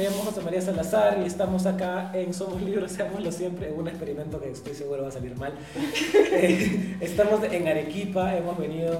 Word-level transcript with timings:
me 0.00 0.08
llamo 0.08 0.22
José 0.22 0.40
María 0.40 0.62
Salazar 0.62 1.18
y 1.22 1.26
estamos 1.26 1.66
acá 1.66 2.10
en 2.14 2.32
Somos 2.32 2.62
Libros, 2.62 2.90
seámoslo 2.90 3.30
siempre, 3.30 3.68
en 3.68 3.78
un 3.78 3.86
experimento 3.86 4.40
que 4.40 4.48
estoy 4.48 4.72
seguro 4.72 5.02
va 5.02 5.08
a 5.08 5.12
salir 5.12 5.36
mal. 5.36 5.52
Eh, 6.32 6.96
estamos 7.00 7.42
en 7.42 7.68
Arequipa, 7.68 8.34
hemos 8.34 8.56
venido 8.56 8.98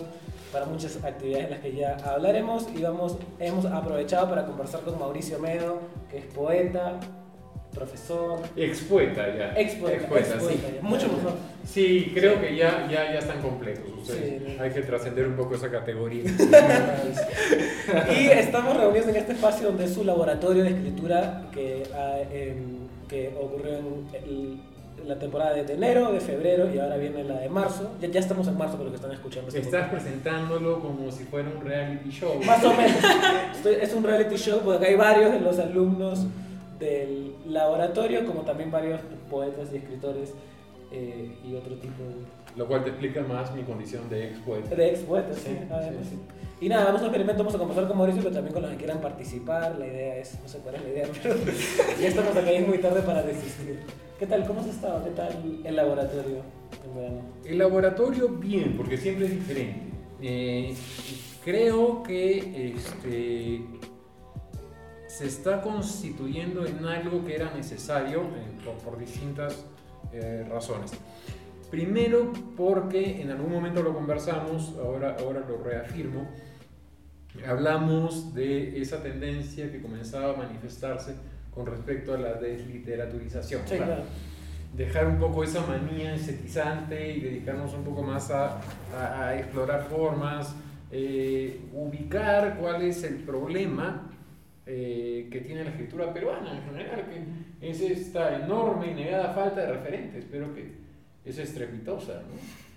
para 0.53 0.67
muchas 0.67 1.03
actividades 1.03 1.45
en 1.46 1.50
las 1.53 1.61
que 1.61 1.73
ya 1.75 1.96
hablaremos 2.05 2.67
y 2.77 2.82
vamos, 2.82 3.17
hemos 3.39 3.64
aprovechado 3.64 4.29
para 4.29 4.45
conversar 4.45 4.81
con 4.81 4.99
Mauricio 4.99 5.39
Medo, 5.39 5.81
que 6.11 6.18
es 6.18 6.25
poeta, 6.27 7.01
profesor. 7.75 8.41
Ex 8.57 8.80
poeta 8.80 9.27
ya. 9.36 9.55
Ex 9.57 9.75
poeta, 9.75 10.41
sí. 10.41 10.61
mucho 10.82 11.08
mejor. 11.08 11.35
Sí, 11.64 12.11
creo 12.14 12.40
que 12.40 12.57
ya, 12.57 12.89
ya, 12.90 13.12
ya 13.12 13.18
están 13.18 13.40
completos. 13.40 14.11
Hay 14.61 14.71
que 14.71 14.82
trascender 14.82 15.26
un 15.26 15.36
poco 15.36 15.54
esa 15.54 15.71
categoría. 15.71 16.25
y 18.18 18.26
estamos 18.26 18.76
reunidos 18.76 19.09
en 19.09 19.17
este 19.17 19.32
espacio 19.32 19.68
donde 19.68 19.85
es 19.85 19.95
su 19.95 20.04
laboratorio 20.04 20.64
de 20.64 20.71
escritura 20.71 21.48
que, 21.53 21.85
em, 22.32 22.89
que 23.09 23.35
ocurrió 23.40 23.79
en 23.79 24.61
la 25.07 25.18
temporada 25.18 25.54
de 25.54 25.73
enero, 25.73 26.12
de 26.12 26.21
febrero 26.21 26.73
y 26.73 26.79
ahora 26.79 26.96
viene 26.96 27.25
la 27.25 27.39
de 27.39 27.48
marzo. 27.48 27.93
Ya, 28.00 28.09
ya 28.09 28.21
estamos 28.21 28.46
en 28.48 28.59
marzo 28.59 28.76
por 28.76 28.87
lo 28.87 28.93
que 28.93 28.96
están 28.96 29.12
escuchando. 29.12 29.48
Este 29.48 29.61
Estás 29.61 29.90
presentándolo 29.90 30.81
como 30.81 31.11
si 31.11 31.25
fuera 31.25 31.48
un 31.48 31.64
reality 31.64 32.11
show. 32.11 32.34
Más 32.45 32.62
o 32.64 32.75
menos. 32.75 32.97
es 33.64 33.95
un 33.95 34.05
reality 34.05 34.37
show 34.37 34.61
porque 34.64 34.87
hay 34.87 34.97
varios 34.97 35.33
de 35.33 35.41
los 35.41 35.59
alumnos 35.59 36.27
del 36.80 37.36
laboratorio, 37.47 38.27
como 38.27 38.41
también 38.41 38.70
varios 38.70 39.00
poetas 39.30 39.69
y 39.72 39.77
escritores 39.77 40.33
eh, 40.91 41.36
y 41.44 41.55
otro 41.55 41.77
tipo 41.77 42.03
de... 42.03 42.56
Lo 42.56 42.67
cual 42.67 42.83
te 42.83 42.91
explica 42.91 43.22
más 43.22 43.55
mi 43.55 43.62
condición 43.62 44.09
de 44.09 44.28
ex 44.28 44.39
poeta. 44.41 44.75
De 44.75 44.91
ex 44.91 45.00
poeta, 45.00 45.33
sí. 45.34 45.50
sí, 45.50 46.19
Y 46.61 46.69
nada, 46.69 46.87
vamos 46.87 47.03
a 47.03 47.05
experimento, 47.05 47.39
vamos 47.39 47.55
a 47.55 47.59
conversar 47.59 47.87
con 47.87 47.98
Mauricio, 47.98 48.22
pero 48.22 48.34
también 48.34 48.53
con 48.53 48.62
los 48.62 48.72
que 48.72 48.78
quieran 48.78 49.00
participar. 49.00 49.78
La 49.78 49.87
idea 49.87 50.17
es, 50.17 50.41
no 50.42 50.48
sé 50.48 50.59
cuál 50.59 50.75
es 50.77 50.83
la 50.83 50.89
idea, 50.89 51.06
pero 51.22 51.37
ya 52.00 52.09
estamos 52.09 52.37
acá 52.37 52.53
y 52.53 52.56
es 52.56 52.67
muy 52.67 52.78
tarde 52.78 53.03
para 53.03 53.22
desistir. 53.22 53.78
¿Qué 54.19 54.27
tal? 54.27 54.47
¿Cómo 54.47 54.61
has 54.61 54.67
estado? 54.67 55.05
¿Qué 55.05 55.11
tal 55.11 55.61
el 55.65 55.77
laboratorio 55.77 56.42
en 56.84 56.94
verano? 56.97 57.20
El 57.44 57.59
laboratorio 57.59 58.28
bien, 58.28 58.77
porque 58.77 58.97
siempre 58.97 59.27
es 59.27 59.33
diferente. 59.33 59.81
Eh, 60.20 60.75
creo 61.44 62.03
que 62.03 62.75
este, 62.77 63.62
se 65.11 65.27
está 65.27 65.61
constituyendo 65.61 66.64
en 66.64 66.84
algo 66.84 67.25
que 67.25 67.34
era 67.34 67.53
necesario 67.53 68.20
eh, 68.20 68.72
por, 68.84 68.97
distintas 68.97 69.64
eh, 70.12 70.47
razones. 70.48 70.92
Primero 71.69 72.33
porque 72.56 73.20
en 73.20 73.31
algún 73.31 73.50
momento 73.50 73.83
lo 73.83 73.92
conversamos, 73.92 74.75
ahora, 74.78 75.16
ahora 75.19 75.41
lo 75.41 75.58
reafirmo, 75.62 76.31
hablamos 77.47 78.34
de 78.34 78.81
esa 78.81 79.03
tendencia 79.03 79.70
que 79.70 79.83
comenzaba 79.83 80.34
a 80.34 80.36
manifestarse 80.36 81.14
con 81.53 81.66
respecto 81.66 82.14
a 82.14 82.19
la 82.19 82.34
desliteraturización. 82.34 83.62
Dejar 84.77 85.08
un 85.08 85.19
poco 85.19 85.42
esa 85.42 85.66
manía 85.66 86.14
estetizante 86.14 87.16
y 87.16 87.20
dedicarnos 87.20 87.75
un 87.75 87.83
poco 87.83 88.05
más 88.05 88.31
a, 88.31 88.61
a, 88.97 89.36
explorar 89.36 89.88
formas, 89.88 90.55
eh, 90.92 91.61
ubicar 91.72 92.58
cuál 92.61 92.83
es 92.83 93.03
el 93.03 93.16
problema 93.16 94.09
eh, 94.73 95.27
que 95.33 95.41
tiene 95.41 95.65
la 95.65 95.71
escritura 95.71 96.15
peruana 96.15 96.57
en 96.57 96.63
general, 96.63 97.05
que 97.11 97.69
es 97.69 97.81
esta 97.81 98.37
enorme 98.37 98.93
y 98.93 98.95
negada 98.95 99.33
falta 99.33 99.62
de 99.62 99.73
referentes, 99.73 100.25
pero 100.31 100.55
que 100.55 100.71
es 101.25 101.39
estrepitosa. 101.39 102.23
¿no? 102.23 102.71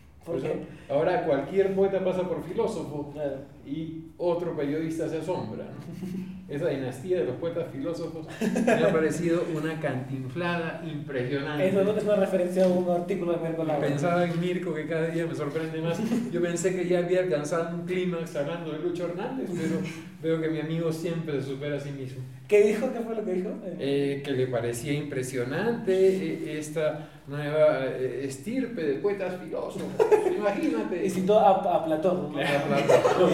ahora 0.90 1.26
cualquier 1.26 1.76
poeta 1.76 2.04
pasa 2.04 2.28
por 2.28 2.44
filósofo 2.44 3.14
y 3.68 4.06
otro 4.18 4.56
periodista 4.56 5.08
se 5.08 5.20
asombra. 5.20 5.66
Esa 6.50 6.70
dinastía 6.70 7.20
de 7.20 7.26
los 7.26 7.36
poetas 7.36 7.72
filósofos 7.72 8.28
me 8.66 8.72
ha 8.72 8.92
parecido 8.92 9.46
una 9.56 9.80
cantinflada 9.80 10.84
impresionante. 10.86 11.68
Eso 11.68 11.84
no 11.84 11.96
es 11.96 12.04
una 12.04 12.16
referencia 12.16 12.66
a 12.66 12.68
un 12.70 12.90
artículo 12.90 13.34
de 13.34 13.50
Mirko 13.50 13.66
Pensaba 13.80 14.26
en 14.26 14.40
Mirko, 14.40 14.74
que 14.74 14.88
cada 14.88 15.08
día 15.08 15.28
me 15.28 15.36
sorprende 15.36 15.80
más. 15.82 16.00
Yo 16.32 16.42
pensé 16.42 16.76
que 16.76 16.88
ya 16.88 17.00
había 17.00 17.22
alcanzado 17.22 17.76
un 17.76 17.86
clímax 17.86 18.36
hablando 18.36 18.72
de 18.72 18.80
Lucho 18.80 19.06
Hernández, 19.06 19.50
pero 19.50 19.80
veo 20.24 20.42
que 20.42 20.50
mi 20.50 20.60
amigo 20.62 20.92
siempre 20.92 21.42
se 21.42 21.50
supera 21.50 21.76
a 21.76 21.80
sí 21.80 21.92
mismo. 21.92 22.24
¿Qué 22.48 22.64
dijo? 22.64 22.92
¿Qué 22.94 23.00
fue 23.02 23.16
lo 23.16 23.26
que 23.26 23.34
dijo? 23.34 23.50
Eh, 23.78 24.22
que 24.24 24.32
le 24.32 24.48
parecía 24.48 24.94
impresionante 24.94 25.94
eh, 25.94 26.60
esta 26.60 27.10
nueva 27.28 27.86
eh, 27.88 28.22
estirpe 28.26 28.84
de 28.84 28.94
poetas 28.96 29.40
filósofos. 29.42 29.86
Imagínate. 30.36 31.06
Y 31.06 31.10
citó 31.10 31.40
a, 31.40 31.76
a 31.76 31.86
Platón. 31.86 32.34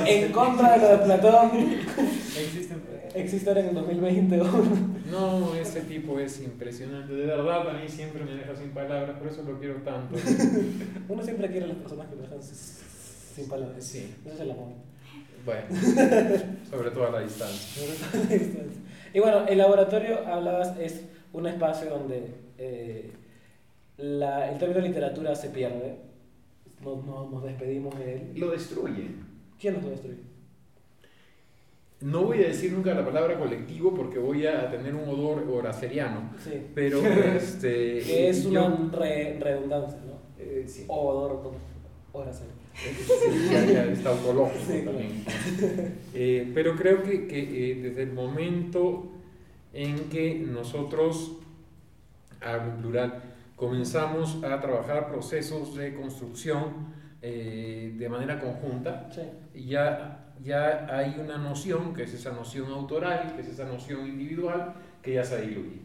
en 0.06 0.32
contra 0.32 0.78
de 0.78 0.80
lo 0.80 0.88
de 0.90 0.98
Platón. 1.06 1.52
Existe 3.16 3.50
ahora 3.50 3.62
en 3.62 3.70
el 3.70 3.76
2021. 3.76 5.00
No, 5.12 5.56
ese 5.56 5.82
tipo 5.82 6.20
es 6.20 6.42
impresionante. 6.42 7.14
De 7.14 7.26
verdad, 7.26 7.70
a 7.70 7.74
mí 7.74 7.88
siempre 7.88 8.24
me 8.24 8.36
deja 8.36 8.56
sin 8.56 8.70
palabras, 8.70 9.18
por 9.18 9.28
eso 9.28 9.44
lo 9.44 9.60
quiero 9.60 9.76
tanto. 9.78 10.16
Uno 11.08 11.24
siempre 11.24 11.50
quiere 11.50 11.66
a 11.66 11.70
las 11.70 11.78
personas 11.78 12.08
que 12.08 12.16
lo 12.16 12.22
dejan 12.22 12.40
sin 12.44 13.48
palabras. 13.50 13.84
Sí. 13.84 14.16
Eso 14.26 14.36
es 14.36 14.42
el 14.42 14.52
amor. 14.52 14.89
Bueno, 15.46 15.68
sobre 16.70 16.92
todo 16.92 17.08
a 17.08 17.12
la 17.12 17.22
distancia. 17.22 17.84
Y 19.14 19.20
bueno, 19.20 19.46
el 19.48 19.58
laboratorio, 19.58 20.28
hablabas, 20.28 20.78
es 20.80 21.06
un 21.34 21.48
espacio 21.48 21.90
donde 21.90 22.36
eh, 22.58 23.12
la, 23.98 24.52
el 24.52 24.60
término 24.60 24.82
de 24.82 24.88
literatura 24.88 25.36
se 25.36 25.50
pierde. 25.50 25.98
Nos, 26.84 27.04
nos, 27.06 27.44
despedimos 27.44 27.98
de 27.98 28.14
él. 28.14 28.32
Lo 28.36 28.52
destruye. 28.52 29.10
¿Quién 29.60 29.76
nos 29.76 29.84
lo 29.84 29.90
destruye? 29.90 30.20
No 32.02 32.24
voy 32.24 32.44
a 32.44 32.48
decir 32.48 32.72
nunca 32.72 32.94
la 32.94 33.04
palabra 33.04 33.38
colectivo 33.38 33.94
porque 33.94 34.20
voy 34.20 34.46
a 34.46 34.72
tener 34.72 34.96
un 34.96 35.10
odor 35.10 35.46
horaceriano. 35.50 36.32
Sí. 36.42 36.68
Pero 36.74 37.00
este. 37.36 38.00
que 38.00 38.30
es 38.30 38.46
una 38.46 38.70
redundancia, 38.70 40.00
¿no? 40.06 40.20
Eh, 40.38 40.64
sí. 40.66 40.86
Odor 40.88 41.52
horaceriano. 42.14 42.60
Está 43.92 44.10
autológico 44.10 44.92
eh, 46.14 46.52
pero 46.54 46.76
creo 46.76 47.04
que, 47.04 47.28
que 47.28 47.72
eh, 47.72 47.76
desde 47.76 48.04
el 48.04 48.14
momento 48.14 49.12
en 49.74 50.10
que 50.10 50.36
nosotros, 50.36 51.38
hablo 52.42 52.78
plural, 52.78 53.22
comenzamos 53.56 54.42
a 54.44 54.60
trabajar 54.62 55.10
procesos 55.10 55.76
de 55.76 55.94
construcción 55.94 56.94
eh, 57.22 57.94
de 57.98 58.10
manera 58.10 58.40
conjunta, 58.40 59.10
ya, 59.54 60.34
ya 60.42 60.88
hay 60.90 61.18
una 61.20 61.38
noción, 61.38 61.94
que 61.94 62.04
es 62.04 62.14
esa 62.14 62.32
noción 62.32 62.72
autoral, 62.72 63.34
que 63.36 63.42
es 63.42 63.50
esa 63.50 63.66
noción 63.66 64.08
individual, 64.08 64.74
que 65.02 65.16
ya 65.16 65.24
se 65.24 65.42
diluye. 65.42 65.82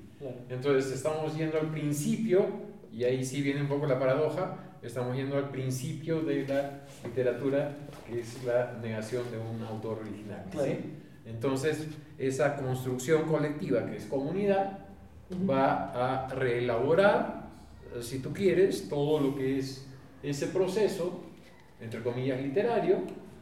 Entonces 0.49 0.93
estamos 0.93 1.37
yendo 1.37 1.59
al 1.59 1.71
principio, 1.71 2.47
y 2.93 3.05
ahí 3.05 3.25
sí 3.25 3.43
viene 3.43 3.63
un 3.63 3.69
poco 3.69 3.87
la 3.87 3.99
paradoja, 3.99 4.57
estamos 4.87 5.17
yendo 5.17 5.37
al 5.37 5.51
principio 5.51 6.21
de 6.21 6.47
la 6.47 6.83
literatura, 7.05 7.75
que 8.07 8.21
es 8.21 8.45
la 8.45 8.79
negación 8.83 9.25
de 9.31 9.39
un 9.39 9.63
autor 9.63 10.01
original. 10.01 10.45
Entonces, 11.27 11.87
esa 12.19 12.57
construcción 12.57 13.25
colectiva, 13.25 13.87
que 13.87 13.97
es 13.97 14.05
comunidad, 14.05 14.81
va 15.49 16.25
a 16.25 16.29
reelaborar, 16.29 17.49
si 18.01 18.19
tú 18.19 18.33
quieres, 18.33 18.89
todo 18.89 19.21
lo 19.21 19.35
que 19.35 19.59
es 19.59 19.87
ese 20.23 20.49
proceso, 20.49 21.23
entre 21.81 22.03
comillas, 22.03 22.41
literario, 22.41 22.99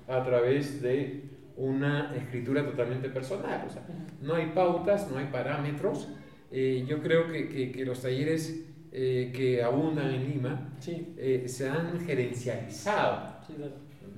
a 0.09 0.23
través 0.23 0.81
de 0.81 1.25
una 1.57 2.15
escritura 2.15 2.65
totalmente 2.65 3.09
personal. 3.09 3.65
O 3.67 3.71
sea, 3.71 3.83
no 4.21 4.35
hay 4.35 4.53
pautas, 4.55 5.11
no 5.11 5.19
hay 5.19 5.27
parámetros. 5.27 6.09
Eh, 6.51 6.85
yo 6.87 7.01
creo 7.03 7.31
que, 7.31 7.49
que, 7.49 7.73
que 7.73 7.85
los 7.85 8.01
talleres 8.01 8.65
eh, 8.95 9.33
que 9.35 9.63
abundan 9.63 10.11
en 10.11 10.29
Lima 10.29 10.69
eh, 10.87 11.45
se 11.47 11.67
han 11.67 11.99
gerencializado. 12.05 13.33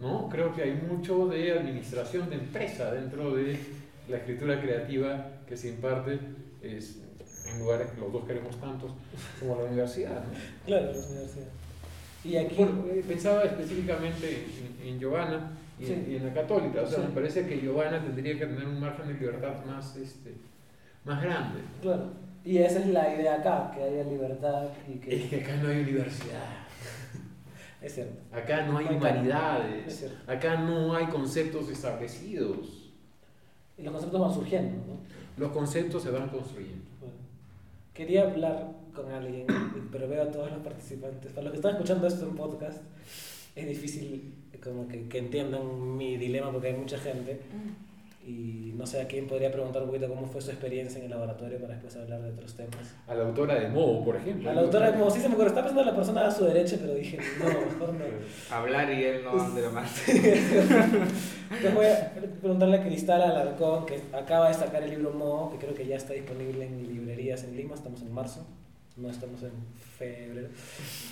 ¿no? 0.01 0.29
Creo 0.29 0.53
que 0.53 0.63
hay 0.63 0.73
mucho 0.73 1.29
de 1.29 1.53
administración 1.53 2.29
de 2.29 2.37
empresa 2.37 2.93
dentro 2.93 3.37
de 3.37 3.57
la 4.09 4.17
escritura 4.17 4.61
creativa 4.61 5.29
que 5.47 5.57
se 5.57 5.69
imparte 5.69 6.19
es, 6.61 6.99
en 7.53 7.61
lugares 7.61 7.89
que 7.93 8.01
los 8.01 8.13
dos 8.13 8.25
queremos 8.25 8.61
tantos 8.61 8.91
como 9.39 9.57
la 9.57 9.65
universidad. 9.65 10.25
Claro, 10.67 10.87
la 10.87 11.07
universidad. 11.07 11.49
Y 12.25 12.37
aquí 12.37 12.57
eh, 12.61 13.05
pensaba 13.07 13.45
específicamente 13.45 14.47
en, 14.83 14.99
Giovanna 14.99 15.53
y, 15.79 15.93
en, 15.93 16.27
la 16.27 16.33
católica. 16.35 16.83
O 16.83 16.87
sea, 16.87 16.99
me 16.99 17.15
parece 17.15 17.47
que 17.47 17.61
Giovanna 17.61 18.03
tendría 18.03 18.37
que 18.37 18.47
tener 18.47 18.67
un 18.67 18.81
margen 18.81 19.07
de 19.07 19.15
libertad 19.15 19.65
más, 19.67 19.95
este, 19.97 20.33
más 21.05 21.23
grande. 21.23 21.61
Claro. 21.81 22.24
Y 22.45 22.59
esa 22.59 22.81
es 22.81 22.89
la 22.89 23.15
idea 23.15 23.37
acá, 23.37 23.73
que 23.75 23.83
haya 23.83 24.05
libertad 24.05 24.69
y 24.87 24.99
que... 24.99 25.17
Es 25.17 25.31
que 25.31 25.37
acá 25.37 25.57
no 25.57 25.69
hay 25.69 25.81
universidad. 25.81 26.45
es 27.81 27.95
cierto. 27.95 28.21
Acá 28.33 28.67
no 28.67 28.77
hay 28.77 28.87
humanidades. 28.87 30.13
Acá 30.27 30.57
no 30.59 30.95
hay 30.95 31.07
conceptos 31.07 31.71
establecidos. 31.71 32.93
Y 33.79 33.83
los 33.83 33.93
conceptos 33.93 34.21
van 34.21 34.35
surgiendo, 34.35 34.77
¿no? 34.87 34.99
Los 35.39 35.53
conceptos 35.53 36.03
se 36.03 36.11
van 36.11 36.29
construyendo. 36.29 36.85
quería 37.95 38.25
hablar 38.25 38.73
con 38.95 39.11
alguien, 39.11 39.47
pero 39.91 40.07
veo 40.07 40.23
a 40.23 40.31
todos 40.31 40.51
los 40.51 40.61
participantes. 40.61 41.33
Para 41.33 41.45
los 41.45 41.53
que 41.53 41.57
están 41.57 41.73
escuchando 41.73 42.07
esto 42.07 42.29
en 42.29 42.37
podcast, 42.37 42.83
es 43.57 43.67
difícil 43.67 44.35
como 44.63 44.87
que, 44.87 45.09
que 45.09 45.19
entiendan 45.19 45.97
mi 45.97 46.17
dilema 46.17 46.53
porque 46.53 46.69
hay 46.69 46.75
mucha 46.75 46.99
gente. 46.99 47.35
Mm. 47.35 47.94
Y 48.27 48.73
no 48.75 48.87
sé 48.87 49.03
a 49.03 49.07
quién 49.07 49.27
podría 49.27 49.53
preguntar 49.53 49.83
un 49.83 49.89
poquito 49.89 50.09
cómo 50.09 50.27
fue 50.27 50.41
su 50.41 50.51
experiencia 50.51 50.99
en 50.99 51.05
el 51.05 51.11
laboratorio 51.11 51.59
para 51.59 51.75
después 51.75 51.95
hablar 51.97 52.23
de 52.23 52.31
otros 52.31 52.55
temas. 52.55 52.95
A 53.07 53.15
la 53.15 53.25
autora 53.25 53.55
de 53.61 53.69
Mo, 53.69 54.03
por 54.03 54.17
ejemplo. 54.17 54.49
A 54.49 54.55
la 54.55 54.63
autora 54.63 54.91
de 54.91 54.99
Mo, 54.99 55.11
sí 55.11 55.21
se 55.21 55.29
me 55.29 55.35
ocurrió. 55.35 55.49
Estaba 55.49 55.67
pensando 55.67 55.83
en 55.83 55.95
la 55.95 55.97
persona 55.97 56.27
a 56.27 56.31
su 56.31 56.45
derecha, 56.45 56.77
pero 56.81 56.95
dije, 56.95 57.19
no, 57.39 57.45
mejor 57.45 57.95
no. 57.95 58.05
Hablar 58.51 58.93
y 58.93 59.05
él 59.05 59.25
no 59.25 59.51
de 59.55 59.63
lo 59.63 59.71
más. 59.73 60.09
Entonces 60.09 61.75
voy 61.75 61.87
a 61.87 62.13
preguntarle 62.41 62.79
a 62.79 62.83
Cristal 62.83 63.23
Alarcón, 63.23 63.85
que 63.85 64.01
acaba 64.13 64.49
de 64.49 64.55
sacar 64.55 64.83
el 64.83 64.91
libro 64.91 65.13
Mo, 65.13 65.51
que 65.51 65.59
creo 65.59 65.75
que 65.75 65.87
ya 65.87 65.97
está 65.97 66.15
disponible 66.15 66.65
en 66.65 66.87
librerías 66.89 67.45
en 67.45 67.57
Lima, 67.57 67.75
estamos 67.75 68.01
en 68.01 68.13
marzo 68.13 68.47
no 68.97 69.11
estamos 69.11 69.43
en 69.43 69.53
febrero. 69.99 70.49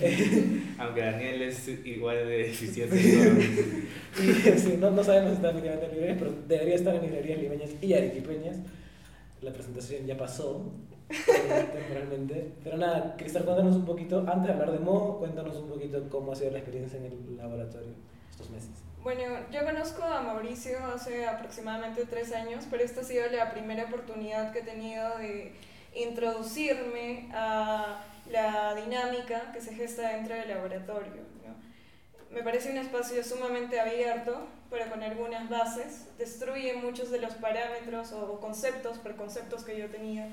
Aunque 0.79 1.01
Daniel 1.01 1.43
es 1.43 1.69
igual 1.69 2.17
de 2.29 2.51
eficiente. 2.51 2.97
y, 4.19 4.77
no, 4.77 4.91
no, 4.91 5.03
sabemos 5.03 5.31
si 5.31 5.37
está 5.37 5.51
efectivamente 5.51 5.87
en 5.87 5.93
librerías, 5.93 6.19
pero 6.19 6.35
debería 6.47 6.75
estar 6.77 6.95
en 6.95 7.03
librerías 7.03 7.41
limeñas 7.41 7.71
y 7.81 7.95
arequipeñas. 7.95 8.59
La 9.41 9.53
presentación 9.53 10.07
ya 10.07 10.17
pasó 10.17 10.71
temporalmente. 11.09 12.53
Pero 12.63 12.77
nada, 12.77 13.17
Cristal, 13.17 13.45
cuéntanos 13.45 13.75
un 13.75 13.85
poquito, 13.85 14.21
antes 14.21 14.47
de 14.47 14.53
hablar 14.53 14.73
de 14.73 14.79
Mo, 14.79 15.19
cuéntanos 15.19 15.57
un 15.57 15.69
poquito 15.69 16.09
cómo 16.09 16.33
ha 16.33 16.37
sido 16.37 16.53
la 16.53 16.59
experiencia 16.59 16.99
en 16.99 17.07
el 17.07 17.37
laboratorio 17.37 17.95
estos 18.31 18.51
meses. 18.51 18.71
Bueno, 19.03 19.23
yo 19.51 19.65
conozco 19.65 20.05
a 20.05 20.23
Mauricio 20.23 20.79
hace 20.95 21.27
aproximadamente 21.27 22.05
tres 22.07 22.33
años, 22.33 22.65
pero 22.71 22.85
esta 22.85 23.01
ha 23.01 23.05
sido 23.05 23.29
la 23.33 23.51
primera 23.51 23.87
oportunidad 23.87 24.53
que 24.53 24.61
he 24.61 24.63
tenido 24.63 25.19
de 25.19 25.53
introducirme 25.95 27.29
a 27.33 28.03
la 28.31 28.75
dinámica 28.75 29.53
que 29.53 29.61
se 29.61 29.75
gesta 29.75 30.09
dentro 30.09 30.35
del 30.35 30.49
laboratorio. 30.49 31.33
Me 32.31 32.43
parece 32.43 32.71
un 32.71 32.79
espacio 32.79 33.23
sumamente 33.23 33.79
abierto, 33.79 34.47
pero 34.71 34.91
con 34.91 35.03
algunas 35.03 35.51
bases. 35.51 36.07
Destruye 36.17 36.73
muchos 36.75 37.11
de 37.11 37.21
los 37.21 37.35
parámetros 37.35 38.13
o 38.13 38.41
conceptos, 38.41 38.99
preconceptos 38.99 39.65
que 39.65 39.79
yo 39.79 39.91
tenía, 39.91 40.29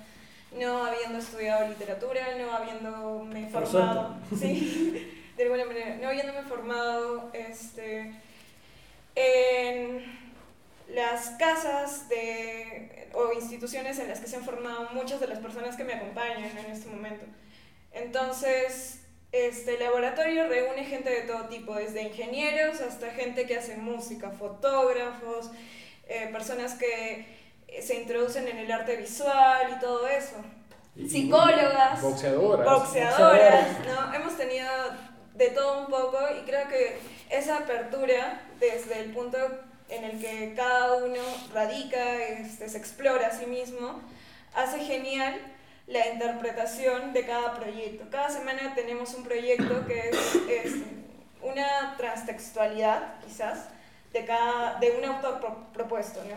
no 0.58 0.86
habiendo 0.86 1.20
estudiado 1.20 1.68
literatura, 1.68 2.22
no 2.38 2.52
habiéndome 2.54 3.50
formado, 3.50 4.16
sí, 4.40 5.12
de 5.36 5.44
alguna 5.44 5.66
manera, 5.66 5.98
no 5.98 6.08
habiéndome 6.08 6.42
formado 6.44 7.30
este, 7.34 8.14
en 9.16 10.29
las 10.94 11.32
casas 11.32 12.10
de, 12.10 13.10
o 13.14 13.34
instituciones 13.34 14.00
en 14.00 14.08
las 14.08 14.20
que 14.20 14.28
se 14.28 14.38
han 14.38 14.44
formado 14.44 14.90
muchas 14.92 15.20
de 15.20 15.28
las 15.28 15.40
personas 15.40 15.76
que 15.76 15.84
me 15.84 15.94
acompañan 15.94 16.58
en 16.58 16.72
este 16.72 16.90
momento. 16.90 17.26
Entonces, 17.92 19.02
este 19.32 19.78
laboratorio 19.78 20.48
reúne 20.48 20.86
gente 20.86 21.10
de 21.10 21.22
todo 21.22 21.46
tipo, 21.46 21.76
desde 21.76 22.04
ingenieros 22.04 22.82
hasta 22.82 23.12
gente 23.12 23.46
que 23.46 23.58
hace 23.58 23.78
música, 23.78 24.32
fotógrafos, 24.32 25.52
eh, 26.08 26.30
personas 26.32 26.74
que 26.74 27.26
se 27.82 28.02
introducen 28.02 28.48
en 28.48 28.58
el 28.58 28.72
arte 28.72 28.96
visual 28.96 29.76
y 29.76 29.80
todo 29.80 30.08
eso. 30.08 30.38
Psicólogas, 31.08 32.02
boxeadoras, 32.02 32.66
boxeadoras, 32.66 33.68
¿no? 33.86 34.14
Hemos 34.14 34.36
tenido 34.36 34.68
de 35.36 35.50
todo 35.50 35.82
un 35.82 35.88
poco 35.88 36.18
y 36.38 36.46
creo 36.46 36.68
que 36.68 36.98
esa 37.30 37.60
apertura 37.60 38.42
desde 38.60 39.00
el 39.00 39.12
punto 39.12 39.38
en 39.90 40.04
el 40.04 40.20
que 40.20 40.54
cada 40.56 41.04
uno 41.04 41.22
radica, 41.54 42.16
este, 42.24 42.70
se 42.70 42.78
explora 42.78 43.28
a 43.28 43.32
sí 43.32 43.46
mismo, 43.46 44.02
hace 44.54 44.80
genial 44.80 45.36
la 45.88 46.08
interpretación 46.08 47.14
de 47.14 47.26
cada 47.26 47.56
proyecto. 47.56 48.06
Cada 48.12 48.30
semana 48.30 48.76
tenemos 48.76 49.14
un 49.16 49.24
proyecto 49.24 49.86
que 49.88 50.12
es, 50.64 50.74
una 51.42 51.96
transtextualidad, 51.98 53.20
quizás, 53.26 53.70
de, 54.14 54.26
cada, 54.26 54.78
de 54.80 54.92
un 54.92 55.06
autor 55.06 55.40
propuesto. 55.74 56.22
¿no? 56.26 56.36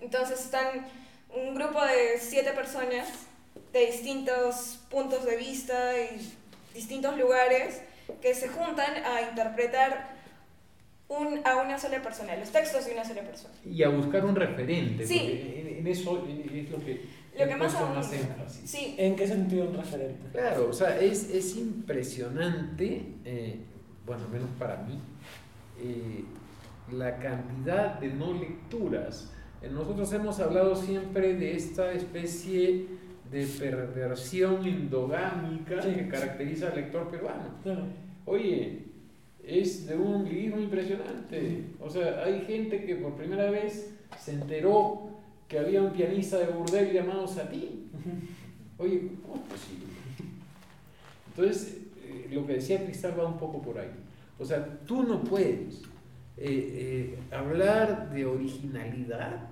Entonces 0.00 0.40
están 0.40 0.86
un 1.34 1.54
grupo 1.54 1.84
de 1.84 2.18
siete 2.18 2.52
personas 2.52 3.08
de 3.72 3.86
distintos 3.86 4.80
puntos 4.88 5.24
de 5.24 5.36
vista 5.36 5.98
y 6.00 6.34
distintos 6.74 7.16
lugares 7.18 7.82
que 8.22 8.34
se 8.34 8.48
juntan 8.48 9.04
a 9.04 9.22
interpretar 9.22 10.19
un, 11.10 11.40
a 11.44 11.56
una 11.56 11.76
sola 11.76 12.00
persona, 12.00 12.36
los 12.36 12.50
textos 12.50 12.86
de 12.86 12.92
una 12.92 13.04
sola 13.04 13.22
persona. 13.22 13.52
Y 13.64 13.82
a 13.82 13.88
buscar 13.88 14.24
un 14.24 14.36
referente, 14.36 15.04
sí. 15.06 15.18
en, 15.78 15.86
eso 15.86 16.24
es 16.26 16.70
lo 16.70 16.78
que, 16.78 17.00
lo 17.36 17.48
que 17.48 17.56
más, 17.56 17.74
más 17.74 18.12
énfasis. 18.12 18.70
Sí. 18.70 18.94
¿En 18.96 19.16
qué 19.16 19.26
sentido 19.26 19.68
un 19.68 19.74
referente? 19.74 20.28
Claro, 20.30 20.68
o 20.70 20.72
sea, 20.72 21.00
es, 21.00 21.28
es 21.30 21.56
impresionante, 21.56 23.02
eh, 23.24 23.58
bueno, 24.06 24.28
menos 24.28 24.48
para 24.56 24.76
mí, 24.76 25.00
eh, 25.80 26.24
la 26.92 27.16
cantidad 27.18 27.98
de 27.98 28.08
no 28.08 28.32
lecturas. 28.32 29.32
Eh, 29.62 29.68
nosotros 29.68 30.12
hemos 30.12 30.38
hablado 30.38 30.76
siempre 30.76 31.34
de 31.34 31.56
esta 31.56 31.92
especie 31.92 32.86
de 33.32 33.46
perversión 33.46 34.64
endogámica 34.64 35.80
que 35.80 36.06
caracteriza 36.08 36.68
al 36.68 36.76
lector 36.76 37.08
peruano. 37.10 37.50
Oye, 38.26 38.89
es 39.50 39.86
de 39.86 39.96
un 39.96 40.28
libro 40.28 40.60
impresionante. 40.60 41.64
O 41.80 41.90
sea, 41.90 42.22
hay 42.24 42.42
gente 42.42 42.84
que 42.84 42.94
por 42.96 43.14
primera 43.16 43.50
vez 43.50 43.92
se 44.18 44.32
enteró 44.32 45.10
que 45.48 45.58
había 45.58 45.82
un 45.82 45.92
pianista 45.92 46.38
de 46.38 46.46
burdel 46.46 46.92
llamado 46.92 47.26
Satín. 47.26 47.90
Oye, 48.78 49.08
¿cómo 49.22 49.42
es 49.42 49.52
posible? 49.52 49.86
Entonces, 51.28 51.78
eh, 52.04 52.28
lo 52.32 52.46
que 52.46 52.54
decía 52.54 52.84
Cristal 52.84 53.18
va 53.18 53.26
un 53.26 53.38
poco 53.38 53.60
por 53.60 53.78
ahí. 53.78 53.90
O 54.38 54.44
sea, 54.44 54.78
tú 54.86 55.02
no 55.02 55.22
puedes 55.24 55.82
eh, 56.36 57.16
eh, 57.16 57.18
hablar 57.32 58.10
de 58.12 58.24
originalidad 58.24 59.48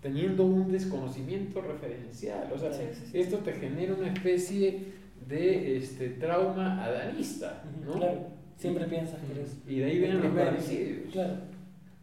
teniendo 0.00 0.44
un 0.44 0.70
desconocimiento 0.70 1.60
referencial. 1.60 2.50
O 2.54 2.58
sea, 2.58 2.70
esto 3.12 3.38
te 3.38 3.52
genera 3.52 3.94
una 3.94 4.12
especie 4.12 4.92
de 5.28 5.76
este, 5.76 6.10
trauma 6.10 6.84
adanista, 6.84 7.62
¿no? 7.84 8.41
Siempre 8.62 8.84
piensas 8.84 9.18
que 9.20 9.32
eres. 9.32 9.56
Y 9.66 9.80
de 9.80 9.84
ahí 9.86 9.98
vienen 9.98 10.22
los 10.22 10.32
parricidios. 10.32 11.12
Claro. 11.12 11.34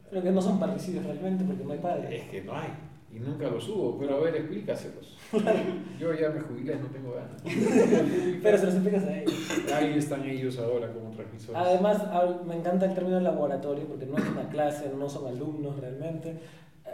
Pero 0.09 0.23
que 0.23 0.31
no 0.31 0.41
son 0.41 0.59
parricidios 0.59 1.06
realmente 1.06 1.45
porque 1.45 1.63
no 1.63 1.71
hay 1.71 1.79
padre. 1.79 2.17
Es 2.17 2.29
que 2.29 2.44
no 2.44 2.53
hay. 2.53 2.67
Y 3.15 3.19
nunca 3.19 3.47
los 3.47 3.69
hubo. 3.69 3.97
Pero 3.97 4.17
a 4.17 4.19
ver, 4.19 4.35
explícaselos. 4.35 5.17
Yo 6.00 6.13
ya 6.13 6.29
me 6.31 6.41
jubilé, 6.41 6.75
no 6.75 6.88
tengo 6.88 7.13
ganas. 7.13 7.41
Pero 8.44 8.57
se 8.57 8.65
los 8.65 8.73
explicas 8.75 9.06
a 9.06 9.19
ellos. 9.19 9.33
Ahí 9.73 9.98
están 9.98 10.25
ellos 10.25 10.60
ahora 10.60 10.91
como 10.91 11.12
transmisores. 11.12 11.62
Además, 11.62 12.03
me 12.45 12.57
encanta 12.57 12.88
el 12.88 12.93
término 12.93 13.22
laboratorio 13.22 13.86
porque 13.86 14.05
no 14.05 14.17
es 14.17 14.27
una 14.27 14.50
clase, 14.50 14.91
no 14.98 15.07
son 15.07 15.27
alumnos 15.27 15.79
realmente. 15.79 16.39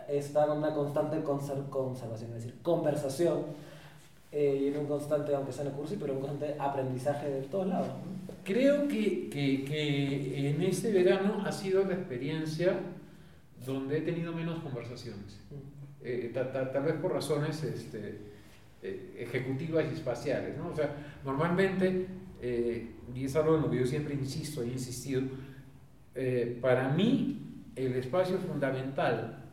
Están 0.08 0.52
en 0.52 0.58
una 0.58 0.76
constante 0.76 1.24
conservación, 1.24 2.34
es 2.36 2.44
decir, 2.44 2.62
conversación. 2.62 3.46
Eh, 4.38 4.64
y 4.64 4.68
en 4.68 4.78
un 4.78 4.86
constante, 4.86 5.34
aunque 5.34 5.54
sea 5.54 5.62
en 5.64 5.70
el 5.70 5.78
curso, 5.78 5.96
pero 5.98 6.14
un 6.14 6.20
constante 6.20 6.58
aprendizaje 6.60 7.30
de 7.30 7.42
todos 7.44 7.68
lados. 7.68 7.88
Creo 8.44 8.86
que, 8.90 9.30
que, 9.30 9.64
que, 9.64 10.50
en 10.50 10.62
este 10.62 10.92
verano 10.92 11.42
ha 11.46 11.52
sido 11.54 11.86
la 11.86 11.94
experiencia 11.94 12.78
donde 13.66 14.00
he 14.00 14.02
tenido 14.02 14.34
menos 14.34 14.60
conversaciones. 14.60 15.40
Mm. 15.50 15.76
Eh, 16.08 16.32
tal, 16.34 16.84
vez 16.84 16.94
por 16.96 17.14
razones 17.14 17.64
este, 17.64 18.20
eh, 18.84 19.16
ejecutivas 19.18 19.86
y 19.90 19.96
espaciales. 19.96 20.56
¿no? 20.56 20.70
O 20.70 20.76
sea, 20.76 20.96
normalmente, 21.24 22.06
eh, 22.42 22.92
y 23.16 23.26
es 23.26 23.36
algo 23.36 23.56
en 23.56 23.64
lo 23.64 23.72
que 23.72 23.80
yo 23.80 23.88
siempre 23.88 24.14
insisto 24.14 24.62
he 24.62 24.68
insistido, 24.68 25.24
para 26.62 26.88
mí 26.90 27.64
el 27.76 27.94
espacio 27.96 28.38
fundamental 28.38 29.44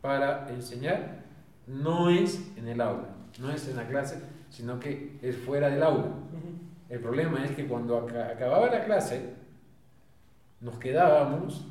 para 0.00 0.48
enseñar 0.52 1.24
no 1.66 2.08
es 2.08 2.40
en 2.56 2.68
el 2.68 2.80
aula, 2.80 3.11
no 3.40 3.50
es 3.50 3.68
en 3.68 3.76
la 3.76 3.88
clase, 3.88 4.20
sino 4.50 4.78
que 4.78 5.18
es 5.22 5.36
fuera 5.36 5.70
del 5.70 5.82
aula. 5.82 6.12
El 6.88 7.00
problema 7.00 7.44
es 7.44 7.52
que 7.52 7.66
cuando 7.66 7.96
acababa 7.98 8.66
la 8.66 8.84
clase, 8.84 9.34
nos 10.60 10.78
quedábamos 10.78 11.66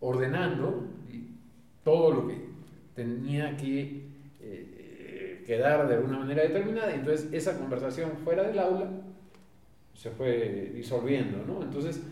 ordenando 0.00 0.84
todo 1.84 2.12
lo 2.12 2.28
que 2.28 2.46
tenía 2.94 3.56
que 3.56 4.06
eh, 4.40 5.42
quedar 5.46 5.88
de 5.88 5.94
alguna 5.96 6.18
manera 6.18 6.42
determinada, 6.42 6.92
y 6.92 7.00
entonces 7.00 7.28
esa 7.32 7.58
conversación 7.58 8.12
fuera 8.24 8.44
del 8.44 8.58
aula 8.58 8.90
se 9.94 10.10
fue 10.10 10.72
disolviendo, 10.74 11.44
¿no? 11.46 11.62
Entonces, 11.62 12.02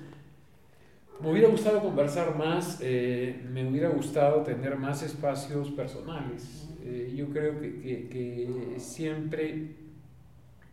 me 1.20 1.30
hubiera 1.30 1.48
gustado 1.48 1.80
conversar 1.80 2.36
más, 2.36 2.78
eh, 2.80 3.44
me 3.50 3.68
hubiera 3.68 3.88
gustado 3.88 4.42
tener 4.42 4.76
más 4.76 5.02
espacios 5.02 5.70
personales. 5.70 6.69
Eh, 6.82 7.12
yo 7.16 7.28
creo 7.28 7.60
que, 7.60 7.80
que, 7.80 8.08
que 8.08 8.80
siempre 8.80 9.68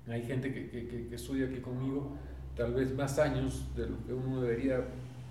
hay 0.08 0.24
gente 0.24 0.54
que, 0.54 0.70
que, 0.70 1.08
que, 1.10 1.16
estudia 1.16 1.48
aquí 1.48 1.60
conmigo, 1.60 2.16
tal 2.56 2.74
vez 2.74 2.94
más 2.96 3.20
años 3.20 3.66
de 3.76 3.88
lo 3.88 4.06
que 4.06 4.14
uno 4.14 4.42
debería 4.42 4.86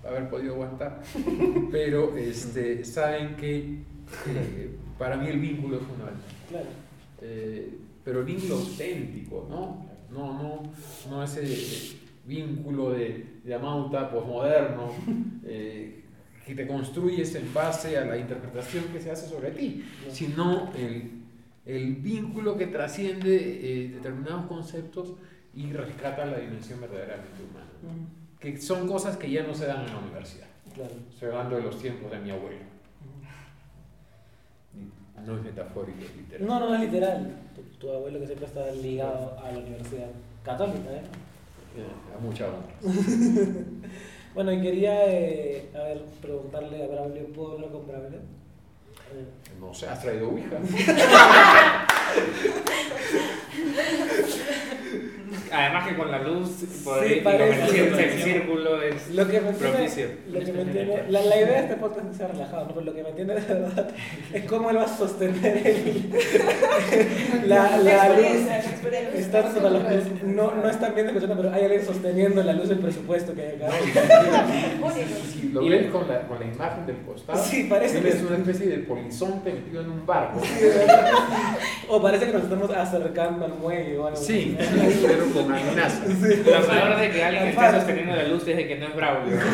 haber 0.07 0.29
podido 0.29 0.53
aguantar, 0.53 1.01
pero 1.71 2.15
este, 2.15 2.85
saben 2.85 3.35
que 3.35 3.57
eh, 4.27 4.75
para 4.97 5.17
mí 5.17 5.27
el 5.27 5.39
vínculo 5.39 5.77
es 5.77 5.83
fundamental. 5.83 6.31
Claro. 6.49 6.67
Eh, 7.21 7.77
pero 8.03 8.19
el 8.19 8.25
vínculo 8.25 8.55
auténtico, 8.55 9.47
¿no? 9.49 9.85
No, 10.11 10.33
no, 10.41 10.63
no 11.09 11.23
ese 11.23 11.97
vínculo 12.25 12.91
de, 12.91 13.25
de 13.43 13.53
amauta 13.53 14.09
posmoderno, 14.09 14.91
eh, 15.43 16.03
que 16.47 16.55
te 16.55 16.65
construyes 16.65 17.35
en 17.35 17.53
base 17.53 17.97
a 17.97 18.05
la 18.05 18.17
interpretación 18.17 18.85
que 18.85 19.01
se 19.01 19.11
hace 19.11 19.27
sobre 19.27 19.51
ti, 19.51 19.83
No. 20.07 20.13
sino 20.13 20.71
el, 20.75 21.11
el 21.65 21.95
vínculo 21.95 22.55
que 22.57 22.67
trasciende 22.67 23.35
eh, 23.35 23.89
determinados 23.89 24.45
conceptos 24.45 25.09
y 25.53 25.73
rescata 25.73 26.25
la 26.25 26.37
dimensión 26.39 26.79
verdaderamente 26.79 27.43
humana. 27.43 27.67
Ujú, 27.83 28.39
Que 28.39 28.55
son 28.61 28.87
cosas 28.87 29.17
que 29.17 29.29
ya 29.29 29.43
no 29.43 29.53
se 29.53 29.65
dan 29.65 29.81
en 29.81 29.87
la 29.93 29.99
universidad. 29.99 30.47
Claro. 30.73 30.93
Estoy 31.11 31.29
hablando 31.29 31.57
de 31.57 31.63
los 31.63 31.81
tiempos 31.81 32.09
de 32.11 32.19
mi 32.19 32.31
abuelo. 32.31 32.59
No 35.25 35.35
es 35.35 35.43
metafórico, 35.43 35.97
es 36.05 36.15
literal. 36.15 36.47
No, 36.47 36.59
no, 36.61 36.75
es 36.75 36.79
literal. 36.81 37.35
Tu, 37.55 37.61
tu 37.79 37.91
abuelo 37.91 38.19
que 38.19 38.27
siempre 38.27 38.47
está 38.47 38.71
ligado 38.71 39.37
a 39.43 39.51
la 39.51 39.57
universidad 39.59 40.07
católica, 40.45 40.91
¿eh? 40.93 41.01
Eh, 41.75 42.15
A 42.15 42.19
mucha 42.21 42.45
honra. 42.47 42.73
Bueno, 44.37 44.53
y 44.53 44.61
quería, 44.61 44.93
eh, 45.11 45.67
a 45.73 45.79
ver, 45.79 46.05
preguntarle 46.21 46.83
a 46.83 46.87
Braulio, 46.87 47.25
¿puedo 47.33 47.53
hablar 47.53 47.71
con 47.71 47.87
Braulio? 47.87 48.19
Eh, 48.19 49.25
No 49.59 49.73
sé, 49.73 49.87
¿has 49.87 49.99
traído 49.99 50.29
Ouija? 50.29 50.59
Además 55.51 55.87
que 55.87 55.95
con 55.95 56.11
la 56.11 56.19
luz 56.23 56.49
por 56.83 56.99
Sí, 57.03 57.05
ahí, 57.13 57.17
y 57.19 57.21
parece. 57.21 57.59
con 57.67 57.75
el 57.75 57.95
semicírculo 57.95 58.81
es 58.81 59.09
Lo 59.11 59.27
que 59.27 59.41
me 59.41 59.49
entiende, 59.49 59.77
propicio. 59.77 60.07
lo 60.29 60.39
que 60.39 60.51
me 60.53 60.61
entiende 60.61 61.03
la, 61.09 61.21
la 61.21 61.35
idea 61.37 61.47
de 61.47 61.59
este 61.59 61.75
podcast 61.75 62.09
es 62.11 62.17
sea 62.17 62.27
relajado, 62.27 62.65
¿no? 62.65 62.73
pero 62.73 62.85
lo 62.85 62.93
que 62.93 63.03
me 63.03 63.09
entiende 63.09 63.35
de 63.35 63.41
verdad 63.53 63.89
es 64.33 64.43
cómo 64.45 64.69
él 64.71 64.77
va 64.77 64.83
a 64.83 64.97
sostener 64.97 65.67
el- 65.67 66.11
la, 67.49 67.77
la 67.77 67.77
luz. 67.77 67.87
experiencia, 67.87 68.57
la 68.57 68.59
experiencia. 68.59 69.19
Está 69.19 69.51
sobre 69.53 69.69
la 69.69 69.91
luz. 69.93 70.03
No, 70.23 70.51
no 70.55 70.69
están 70.69 70.93
viendo 70.95 71.11
escuchando, 71.13 71.41
pero 71.41 71.53
hay 71.55 71.63
alguien 71.63 71.85
sosteniendo 71.85 72.43
la 72.43 72.53
luz 72.53 72.69
del 72.69 72.79
presupuesto 72.79 73.33
que 73.33 73.41
hay 73.41 73.55
acá. 73.55 73.69
Si 75.33 75.49
lo 75.53 75.65
ves 75.65 75.87
con 75.91 76.07
la, 76.07 76.21
con 76.27 76.39
la 76.39 76.45
imagen 76.45 76.85
del 76.85 76.97
costado, 76.97 77.41
Sí, 77.43 77.67
parece 77.69 78.01
que- 78.01 78.17
una 78.27 78.37
especie 78.37 78.67
de 78.67 78.77
polizonte 78.79 79.53
metido 79.53 79.81
en 79.81 79.91
un 79.91 80.05
barco. 80.05 80.41
O 81.89 82.01
parece 82.01 82.25
que 82.25 82.33
nos 82.33 82.43
estamos 82.43 82.69
acercando 82.69 83.45
al 83.45 83.53
muelle 83.53 83.97
o 83.97 84.07
algo. 84.07 84.17
Sí, 84.19 84.57
así. 84.59 85.05
pero 85.07 85.23
con 85.43 85.53
amenaza. 85.55 86.05
Lo 86.05 86.67
peor 86.67 86.99
de 86.99 87.11
que 87.11 87.23
alguien 87.23 87.47
esté 87.47 87.71
sosteniendo 87.71 88.15
la 88.15 88.27
luz 88.27 88.47
es 88.47 88.57
de 88.57 88.67
que 88.67 88.77
no 88.77 88.87
es 88.87 88.95
Braulio. 88.95 89.37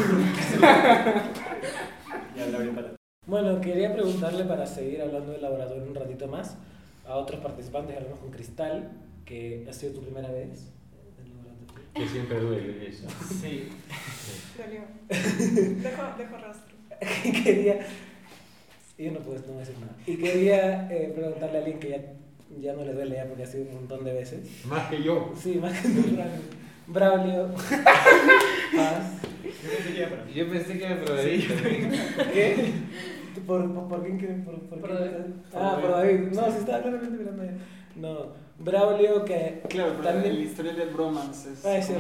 Bueno, 3.26 3.62
quería 3.62 3.94
preguntarle 3.94 4.44
para 4.44 4.66
seguir 4.66 5.02
hablando 5.02 5.32
del 5.32 5.42
laboratorio 5.42 5.84
un 5.84 5.96
ratito 5.96 6.28
más 6.28 6.58
a 7.06 7.16
otros 7.16 7.40
participantes, 7.42 7.96
hablamos 7.96 8.20
con 8.20 8.32
Cristal, 8.32 8.92
que 9.26 9.66
ha 9.70 9.74
sido 9.74 9.94
tu 9.94 10.02
primera 10.02 10.30
vez 10.30 10.72
en 11.20 11.32
el 11.32 11.38
laboratorio. 11.38 11.94
Que 11.94 12.08
siempre 12.08 12.40
duele 12.40 12.88
eso. 12.88 13.08
Sí. 13.42 13.70
Dolió. 14.58 14.82
Dejo, 15.10 16.04
dejo 16.18 16.38
rastro. 16.38 16.76
Y 17.24 17.32
quería. 17.44 17.86
Y 18.98 19.06
yo 19.06 19.12
no 19.12 19.20
puedo 19.20 19.40
no 19.52 19.60
decir 19.60 19.76
nada. 19.80 19.96
Y 20.06 20.18
quería 20.18 20.92
eh, 20.92 21.12
preguntarle 21.16 21.58
a 21.58 21.60
alguien 21.60 21.80
que 21.80 21.90
ya, 21.90 21.98
ya 22.62 22.74
no 22.74 22.84
le 22.84 22.94
duele 22.94 23.16
ya 23.16 23.26
porque 23.26 23.44
ha 23.44 23.48
sido 23.48 23.66
un 23.66 23.74
montón 23.76 24.04
de 24.04 24.14
veces. 24.14 24.66
Más 24.66 24.90
que 24.90 25.02
yo. 25.04 25.32
Sí, 25.36 25.56
más 25.56 25.80
que 25.80 25.90
tú, 25.90 26.04
Braulio. 26.88 27.50
Paz. 28.76 29.22
Yo 29.64 29.70
pensé 29.70 29.94
que. 29.94 30.34
Yo 30.34 30.50
pensé 30.50 30.78
que 30.78 30.86
era 30.86 30.96
Braulio. 30.96 31.48
¿Qué? 32.34 32.74
¿Por, 33.48 33.74
por, 33.74 33.88
por 33.88 34.04
quién 34.04 34.18
quieres? 34.18 34.46
¿Por, 34.46 34.60
por, 34.62 34.80
Por 34.80 34.90
quién? 34.90 35.12
David. 35.12 35.34
Ah, 35.54 35.78
por 35.82 35.92
David. 35.92 36.20
No, 36.34 36.52
si 36.52 36.58
estaba 36.58 36.82
claramente 36.82 37.18
mirando 37.18 37.42
a 37.42 37.46
él. 37.46 37.58
No. 37.96 38.28
Braulio 38.60 39.26
que. 39.26 39.64
Claro, 39.70 39.94
pero 39.98 40.10
también, 40.10 40.36
el 40.36 40.42
historial 40.44 40.76
del 40.76 40.90
bromance 40.90 41.54
es. 41.54 41.66
Ah, 41.66 41.82
sí. 41.82 41.94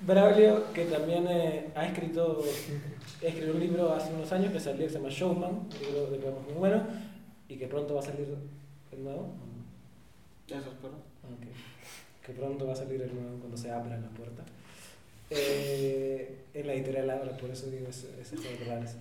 Braulio, 0.00 0.72
que 0.72 0.86
también 0.86 1.26
eh, 1.28 1.68
ha 1.74 1.86
escrito, 1.86 2.42
escribió 3.20 3.52
un 3.52 3.60
libro 3.60 3.92
hace 3.92 4.14
unos 4.14 4.32
años 4.32 4.50
que 4.50 4.58
salió, 4.58 4.86
que 4.86 4.88
se 4.88 4.96
llama 4.96 5.10
Showman, 5.10 5.50
un 5.50 5.68
libro 5.78 6.10
de 6.10 6.18
poemas 6.18 6.42
muy 6.44 6.54
bueno, 6.54 6.82
y 7.48 7.56
que 7.56 7.66
pronto 7.66 7.94
va 7.94 8.00
a 8.00 8.04
salir 8.04 8.34
el 8.92 9.04
nuevo. 9.04 9.34
Eso 10.58 10.70
espero. 10.70 10.94
Ok. 11.24 11.46
Que 12.26 12.32
pronto 12.32 12.66
va 12.66 12.72
a 12.72 12.76
salir 12.76 13.00
el 13.02 13.14
nuevo 13.14 13.38
cuando 13.38 13.56
se 13.56 13.70
abra 13.70 13.96
la 13.98 14.08
puerta. 14.08 14.42
Eh, 15.30 16.44
en 16.54 16.66
la 16.66 16.74
editorial 16.74 17.08
Abra, 17.10 17.36
por 17.36 17.50
eso 17.50 17.70
digo 17.70 17.86
ese- 17.88 18.08
cosas 18.36 18.66
raras. 18.66 18.96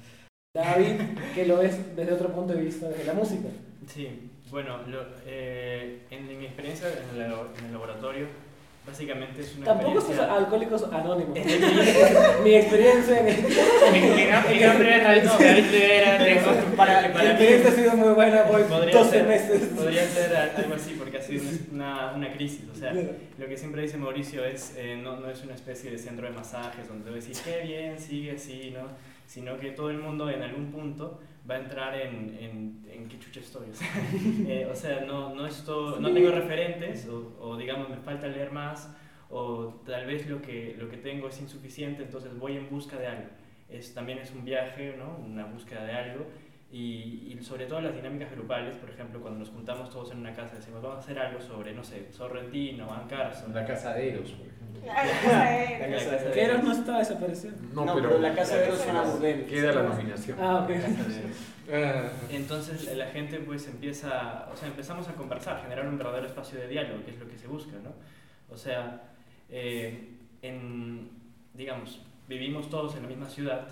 David, 0.53 1.01
que 1.34 1.46
lo 1.46 1.58
ves 1.58 1.96
desde 1.96 2.13
otro 2.13 2.29
punto 2.34 2.53
de 2.53 2.62
vista, 2.63 2.88
desde 2.89 3.03
la 3.06 3.13
música. 3.13 3.50
Sí, 3.88 4.29
bueno, 4.51 4.86
lo- 4.88 5.06
eh, 5.25 6.01
en, 6.12 6.29
en 6.29 6.39
mi 6.39 6.46
experiencia 6.46 6.88
en 6.88 7.20
el, 7.22 7.32
en 7.32 7.65
el 7.65 7.72
laboratorio, 7.72 8.27
básicamente 8.89 9.41
es 9.41 9.55
una 9.58 9.65
Tampoco 9.65 10.00
experiencia... 10.00 10.36
alcohólicos 10.36 10.84
anónimos. 10.91 11.38
Mi 12.43 12.55
experiencia 12.55 13.19
en 13.19 13.25
Mi, 13.93 14.01
mi 14.01 14.24
Para- 16.75 17.08
experiencia 17.08 17.69
ha 17.69 17.74
sido 17.74 17.93
muy 17.96 18.13
buena, 18.13 18.43
voy 18.43 18.63
podría 18.63 18.93
12 18.98 19.10
ser- 19.12 19.27
meses. 19.27 19.62
podría 19.75 20.05
ser 20.08 20.36
a- 20.36 20.58
algo 20.58 20.74
así, 20.75 20.96
porque 20.98 21.17
ha 21.17 21.22
sido 21.22 21.43
una, 21.72 22.13
una 22.15 22.31
crisis, 22.34 22.62
o 22.74 22.75
sea, 22.77 22.93
lo 22.93 23.48
que 23.48 23.58
siempre 23.58 23.81
dice 23.81 23.98
Mauricio 23.98 24.43
es, 24.46 24.74
eh, 24.77 24.98
no, 25.01 25.17
no 25.17 25.29
es 25.29 25.43
una 25.43 25.55
especie 25.55 25.91
de 25.91 25.98
centro 25.98 26.27
de 26.27 26.34
masajes 26.34 26.88
donde 26.88 27.10
tú 27.10 27.15
decís, 27.15 27.41
qué 27.43 27.62
bien, 27.65 28.00
sigue 28.00 28.31
así, 28.31 28.72
¿no? 28.74 28.88
Sino 29.27 29.58
que 29.58 29.72
todo 29.72 29.89
el 29.91 30.00
mundo 30.00 30.29
en 30.29 30.41
algún 30.41 30.72
punto 30.72 31.19
va 31.50 31.56
a 31.56 31.60
entrar 31.60 31.96
en, 31.96 32.38
en, 32.39 32.86
en 32.91 33.08
qué 33.08 33.20
chucha 33.20 33.39
estoy. 33.39 33.70
O 33.70 33.74
sea, 33.74 33.88
eh, 34.48 34.68
o 34.72 34.75
sea, 34.75 35.01
no, 35.01 35.34
no, 35.34 35.46
esto, 35.46 36.00
no 36.00 36.13
tengo 36.13 36.32
referentes, 36.32 37.08
o, 37.08 37.36
o 37.39 37.58
digamos, 37.58 37.89
me 37.89 37.98
falta 37.98 38.27
leer 38.27 38.51
más, 38.51 38.94
o 39.29 39.82
tal 39.86 40.06
vez 40.06 40.27
lo 40.27 40.41
que, 40.41 40.75
lo 40.77 40.89
que 40.89 40.98
tengo 40.98 41.27
es 41.27 41.39
insuficiente, 41.39 42.03
entonces 42.03 42.38
voy 42.38 42.58
en 42.58 42.70
busca 42.70 42.98
de 42.98 43.08
algo. 43.08 43.29
Es, 43.70 43.94
también 43.94 44.18
es 44.20 44.32
un 44.32 44.44
viaje, 44.44 44.96
¿no? 44.98 45.24
una 45.25 45.46
búsqueda 45.46 45.86
de 45.86 45.91
algo. 45.94 46.25
Y, 46.71 47.33
y 47.35 47.43
sobre 47.43 47.65
todo 47.65 47.81
las 47.81 47.95
dinámicas 47.95 48.29
grupales, 48.31 48.75
por 48.75 48.89
ejemplo, 48.91 49.19
cuando 49.21 49.39
nos 49.39 49.49
juntamos 49.49 49.89
todos 49.89 50.11
en 50.11 50.19
una 50.19 50.33
casa, 50.33 50.55
decimos, 50.55 50.81
vamos 50.83 50.97
a 50.97 50.99
hacer 50.99 51.17
algo 51.17 51.41
sobre, 51.41 51.73
no 51.73 51.83
sé, 51.83 52.11
Sorrentino, 52.11 52.85
Van 52.85 53.07
Carson. 53.07 53.53
La 53.53 53.65
casa 53.65 53.93
de 53.95 54.09
Eros, 54.09 54.29
por 54.31 54.45
ejemplo. 54.47 54.59
La 54.85 54.93
casa 54.95 55.43
de- 55.45 55.79
La 55.79 55.97
casa 55.97 56.11
de- 56.25 56.31
Que 56.31 56.43
Eros 56.43 56.63
no 56.63 56.71
está 56.71 56.99
desapareciendo. 56.99 57.61
No, 57.73 57.85
No, 57.85 57.95
pero, 57.95 58.09
pero 58.09 58.21
la 58.21 58.35
casa 58.35 58.55
de 58.57 58.65
Eros 58.65 58.79
casa- 58.81 59.01
burdel. 59.03 59.45
queda 59.45 59.71
la 59.73 59.83
nominación. 59.83 60.38
Ah, 60.39 60.59
ok. 60.63 60.69
Ah, 61.71 62.03
Entonces 62.31 62.95
la 62.95 63.07
gente 63.07 63.39
pues 63.39 63.67
empieza, 63.67 64.47
o 64.51 64.55
sea, 64.55 64.67
empezamos 64.67 65.07
a 65.07 65.13
conversar, 65.13 65.61
generar 65.61 65.88
un 65.88 65.97
verdadero 65.97 66.25
espacio 66.27 66.59
de 66.59 66.67
diálogo, 66.67 67.03
que 67.03 67.11
es 67.11 67.19
lo 67.19 67.27
que 67.27 67.38
se 67.38 67.47
busca, 67.47 67.73
¿no? 67.83 67.93
O 68.53 68.57
sea, 68.57 69.03
eh, 69.49 70.15
en, 70.41 71.09
digamos, 71.53 72.01
vivimos 72.27 72.69
todos 72.69 72.95
en 72.95 73.03
la 73.03 73.07
misma 73.09 73.27
ciudad, 73.29 73.67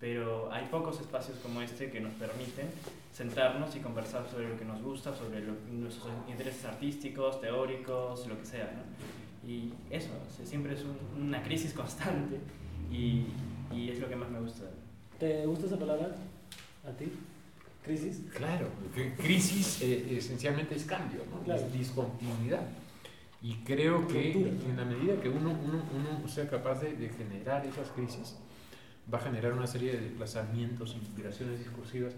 pero 0.00 0.50
hay 0.52 0.66
pocos 0.66 0.98
espacios 1.00 1.38
como 1.38 1.60
este 1.60 1.90
que 1.90 2.00
nos 2.00 2.12
permiten 2.14 2.66
sentarnos 3.12 3.74
y 3.76 3.80
conversar 3.80 4.26
sobre 4.30 4.48
lo 4.48 4.58
que 4.58 4.64
nos 4.64 4.80
gusta, 4.82 5.14
sobre 5.14 5.40
lo- 5.40 5.54
nuestros 5.70 6.10
intereses 6.28 6.64
artísticos, 6.64 7.40
teóricos, 7.40 8.26
lo 8.26 8.38
que 8.38 8.46
sea, 8.46 8.72
¿no? 8.72 9.48
Y 9.48 9.72
eso, 9.90 10.08
o 10.26 10.34
sea, 10.36 10.46
siempre 10.46 10.74
es 10.74 10.82
un- 10.84 11.26
una 11.26 11.42
crisis 11.42 11.72
constante 11.74 12.38
y, 12.90 13.26
y 13.72 13.90
es 13.90 14.00
lo 14.00 14.08
que 14.08 14.16
más 14.16 14.30
me 14.30 14.40
gusta. 14.40 14.64
¿Te 15.18 15.44
gusta 15.46 15.66
esa 15.66 15.78
palabra? 15.78 16.08
¿A 16.86 16.90
ti? 16.92 17.12
¿Crisis? 17.84 18.20
Claro, 18.34 18.68
crisis 19.18 19.80
eh, 19.82 20.16
esencialmente 20.18 20.74
es 20.74 20.84
cambio, 20.84 21.20
¿no? 21.30 21.40
Claro. 21.42 21.60
es 21.60 21.72
discontinuidad. 21.72 22.62
Y 23.42 23.54
creo 23.64 24.06
que 24.06 24.32
en 24.32 24.76
la 24.76 24.84
medida 24.84 25.18
que 25.20 25.30
uno, 25.30 25.50
uno, 25.64 25.82
uno 25.94 26.28
sea 26.28 26.48
capaz 26.48 26.80
de, 26.82 26.94
de 26.94 27.08
generar 27.08 27.64
esas 27.66 27.88
crisis, 27.90 28.36
va 29.12 29.18
a 29.18 29.22
generar 29.22 29.52
una 29.52 29.66
serie 29.66 29.92
de 29.92 30.00
desplazamientos, 30.00 30.96
migraciones 31.16 31.58
discursivas, 31.58 32.14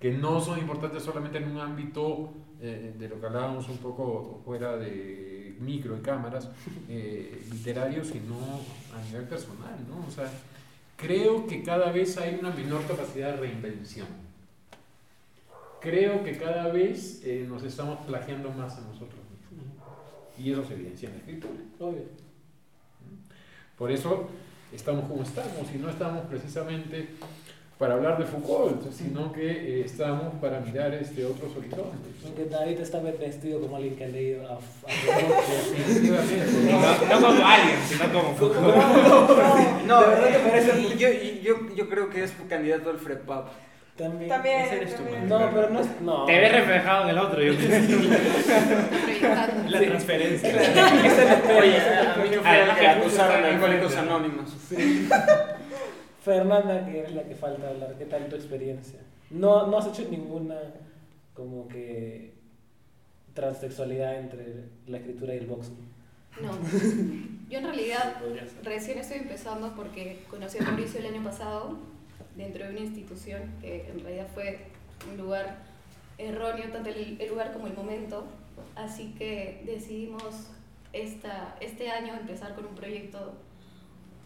que 0.00 0.12
no 0.12 0.40
son 0.40 0.58
importantes 0.58 1.02
solamente 1.02 1.38
en 1.38 1.50
un 1.50 1.58
ámbito 1.58 2.32
eh, 2.60 2.94
de 2.98 3.08
lo 3.08 3.20
que 3.20 3.26
hablábamos 3.26 3.68
un 3.68 3.78
poco 3.78 4.40
fuera 4.44 4.76
de 4.76 5.56
micro 5.60 5.96
y 5.96 6.00
cámaras 6.00 6.48
eh, 6.88 7.42
literarios, 7.52 8.08
sino 8.08 8.36
a 8.94 9.04
nivel 9.06 9.24
personal, 9.24 9.76
¿no? 9.88 10.06
O 10.06 10.10
sea, 10.10 10.30
creo 10.96 11.46
que 11.46 11.62
cada 11.62 11.92
vez 11.92 12.16
hay 12.16 12.38
una 12.40 12.50
menor 12.50 12.86
capacidad 12.86 13.32
de 13.32 13.36
reinvención. 13.36 14.06
Creo 15.80 16.22
que 16.24 16.36
cada 16.36 16.68
vez 16.68 17.22
eh, 17.24 17.46
nos 17.48 17.62
estamos 17.62 17.98
plagiando 18.06 18.50
más 18.50 18.76
a 18.76 18.82
nosotros 18.82 19.20
mismos. 19.30 19.66
Y 20.38 20.52
eso 20.52 20.64
se 20.64 20.74
evidencia 20.74 21.08
en 21.08 21.14
la 21.14 21.20
escritura. 21.20 21.54
Obvio. 21.78 22.04
Por 23.78 23.90
eso 23.90 24.28
estamos 24.72 25.04
como 25.06 25.22
estamos 25.22 25.66
y 25.74 25.78
no 25.78 25.90
estamos 25.90 26.26
precisamente 26.26 27.08
para 27.80 27.94
hablar 27.94 28.18
de 28.18 28.26
Foucault, 28.26 28.92
sino 28.92 29.32
que 29.32 29.50
eh, 29.50 29.84
estamos 29.86 30.34
para 30.34 30.60
mirar 30.60 30.92
este 30.92 31.24
otros 31.24 31.56
horizontes. 31.56 32.12
Aunque 32.26 32.44
David 32.44 32.78
está 32.78 33.00
vestido 33.00 33.58
como 33.58 33.76
alguien 33.76 33.96
que 33.96 34.04
ha 34.04 34.08
leído 34.08 34.46
a. 34.46 34.58
No, 36.70 37.20
no 37.20 37.26
como 37.26 37.46
alguien, 37.46 37.78
sino 37.88 38.12
como 38.12 38.34
Foucault. 38.34 38.76
No, 39.86 40.00
¿De 40.02 40.06
verdad 40.08 40.28
te 40.28 40.36
eh, 40.36 40.40
parece? 40.44 40.80
y 40.80 40.98
yo, 40.98 41.08
y 41.08 41.40
yo, 41.42 41.74
yo 41.74 41.88
creo 41.88 42.10
que 42.10 42.22
También. 44.00 44.30
También. 44.30 44.60
Ese 44.62 44.76
eres 44.76 44.96
tú. 44.96 45.02
No, 45.28 45.50
pero 45.52 45.70
no 45.70 45.80
es. 45.80 46.00
No. 46.00 46.24
Te 46.24 46.38
ves 46.38 46.52
reflejado 46.52 47.04
en 47.04 47.10
el 47.10 47.18
otro, 47.18 47.42
yo 47.42 47.54
creo. 47.54 47.80
La 49.68 49.78
transferencia. 49.78 50.48
Es 50.48 51.18
el 51.18 51.56
Oye, 51.56 51.76
a 52.44 52.76
que 52.78 52.88
acusaron 52.88 53.44
Alcohólicos. 53.44 53.96
Anónimos. 53.96 54.56
Fernanda, 56.24 56.86
que 56.86 57.02
es 57.02 57.12
la 57.12 57.22
que 57.24 57.34
falta 57.34 57.68
hablar, 57.68 57.94
¿qué 57.98 58.06
tal 58.06 58.28
tu 58.28 58.36
experiencia? 58.36 59.00
No, 59.30 59.66
no 59.66 59.78
has 59.78 59.86
hecho 59.86 60.08
ninguna 60.10 60.56
como 61.34 61.68
que 61.68 62.34
transexualidad 63.34 64.18
entre 64.18 64.64
la 64.86 64.98
escritura 64.98 65.34
y 65.34 65.38
el 65.38 65.46
boxing. 65.46 65.88
No. 66.42 66.50
Yo 67.48 67.58
en 67.58 67.64
realidad 67.64 68.16
recién 68.62 68.98
estoy 68.98 69.18
empezando 69.18 69.74
porque 69.74 70.22
conocí 70.28 70.58
a 70.58 70.62
Mauricio 70.62 71.00
el 71.00 71.06
año 71.06 71.24
pasado 71.24 71.78
dentro 72.40 72.64
de 72.64 72.70
una 72.70 72.80
institución 72.80 73.42
que 73.60 73.88
en 73.88 74.00
realidad 74.00 74.28
fue 74.34 74.58
un 75.10 75.16
lugar 75.18 75.58
erróneo, 76.18 76.70
tanto 76.70 76.90
el, 76.90 77.16
el 77.20 77.28
lugar 77.28 77.52
como 77.52 77.66
el 77.66 77.74
momento. 77.74 78.24
Así 78.74 79.14
que 79.18 79.62
decidimos 79.64 80.48
esta, 80.92 81.56
este 81.60 81.90
año 81.90 82.14
empezar 82.14 82.54
con 82.54 82.66
un 82.66 82.74
proyecto 82.74 83.34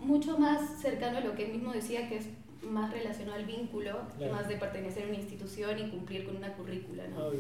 mucho 0.01 0.39
más 0.39 0.81
cercano 0.81 1.19
a 1.19 1.21
lo 1.21 1.35
que 1.35 1.45
él 1.47 1.53
mismo 1.53 1.73
decía, 1.73 2.09
que 2.09 2.17
es 2.19 2.27
más 2.63 2.91
relacionado 2.93 3.37
al 3.39 3.45
vínculo, 3.45 4.01
Claro. 4.19 4.33
más 4.33 4.49
de 4.49 4.57
pertenecer 4.57 5.05
a 5.05 5.09
una 5.09 5.17
institución 5.17 5.79
y 5.79 5.91
cumplir 5.91 6.25
con 6.25 6.37
una 6.37 6.53
currícula. 6.55 7.07
¿no? 7.09 7.31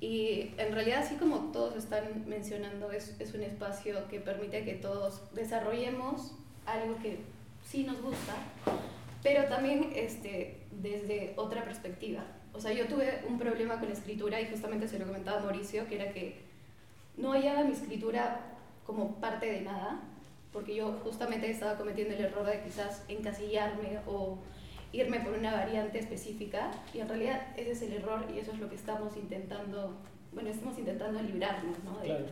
Y 0.00 0.50
en 0.58 0.72
realidad, 0.74 1.00
así 1.02 1.16
como 1.16 1.50
todos 1.52 1.76
están 1.76 2.04
mencionando, 2.26 2.92
es, 2.92 3.16
es 3.20 3.34
un 3.34 3.42
espacio 3.42 4.06
que 4.08 4.20
permite 4.20 4.64
que 4.64 4.74
todos 4.74 5.22
desarrollemos 5.34 6.34
algo 6.66 6.96
que 7.02 7.18
sí 7.64 7.84
nos 7.84 8.00
gusta, 8.00 8.34
pero 9.22 9.44
también 9.44 9.90
este, 9.94 10.60
desde 10.70 11.34
otra 11.36 11.64
perspectiva. 11.64 12.24
O 12.52 12.60
sea, 12.60 12.72
yo 12.72 12.86
tuve 12.86 13.22
un 13.28 13.38
problema 13.38 13.78
con 13.78 13.88
la 13.88 13.94
escritura 13.94 14.40
y 14.40 14.46
justamente 14.46 14.88
se 14.88 14.98
lo 14.98 15.06
comentaba 15.06 15.38
a 15.38 15.44
Mauricio, 15.44 15.86
que 15.86 15.96
era 15.96 16.12
que 16.12 16.40
no 17.16 17.32
hallaba 17.32 17.64
mi 17.64 17.72
escritura 17.72 18.40
como 18.84 19.16
parte 19.20 19.46
de 19.46 19.60
nada, 19.60 20.00
porque 20.52 20.74
yo 20.74 20.92
justamente 21.04 21.50
estaba 21.50 21.76
cometiendo 21.76 22.14
el 22.14 22.24
error 22.24 22.46
de 22.46 22.62
quizás 22.62 23.04
encasillarme 23.08 24.00
o 24.06 24.38
irme 24.92 25.20
por 25.20 25.34
una 25.34 25.52
variante 25.52 25.98
específica 25.98 26.70
y 26.94 27.00
en 27.00 27.08
realidad 27.08 27.48
ese 27.56 27.72
es 27.72 27.82
el 27.82 27.92
error 27.94 28.24
y 28.34 28.38
eso 28.38 28.52
es 28.52 28.58
lo 28.58 28.68
que 28.70 28.76
estamos 28.76 29.16
intentando, 29.16 29.94
bueno, 30.32 30.48
estamos 30.48 30.78
intentando 30.78 31.20
librarnos, 31.20 31.78
¿no? 31.84 31.98
De, 31.98 32.06
claro. 32.06 32.24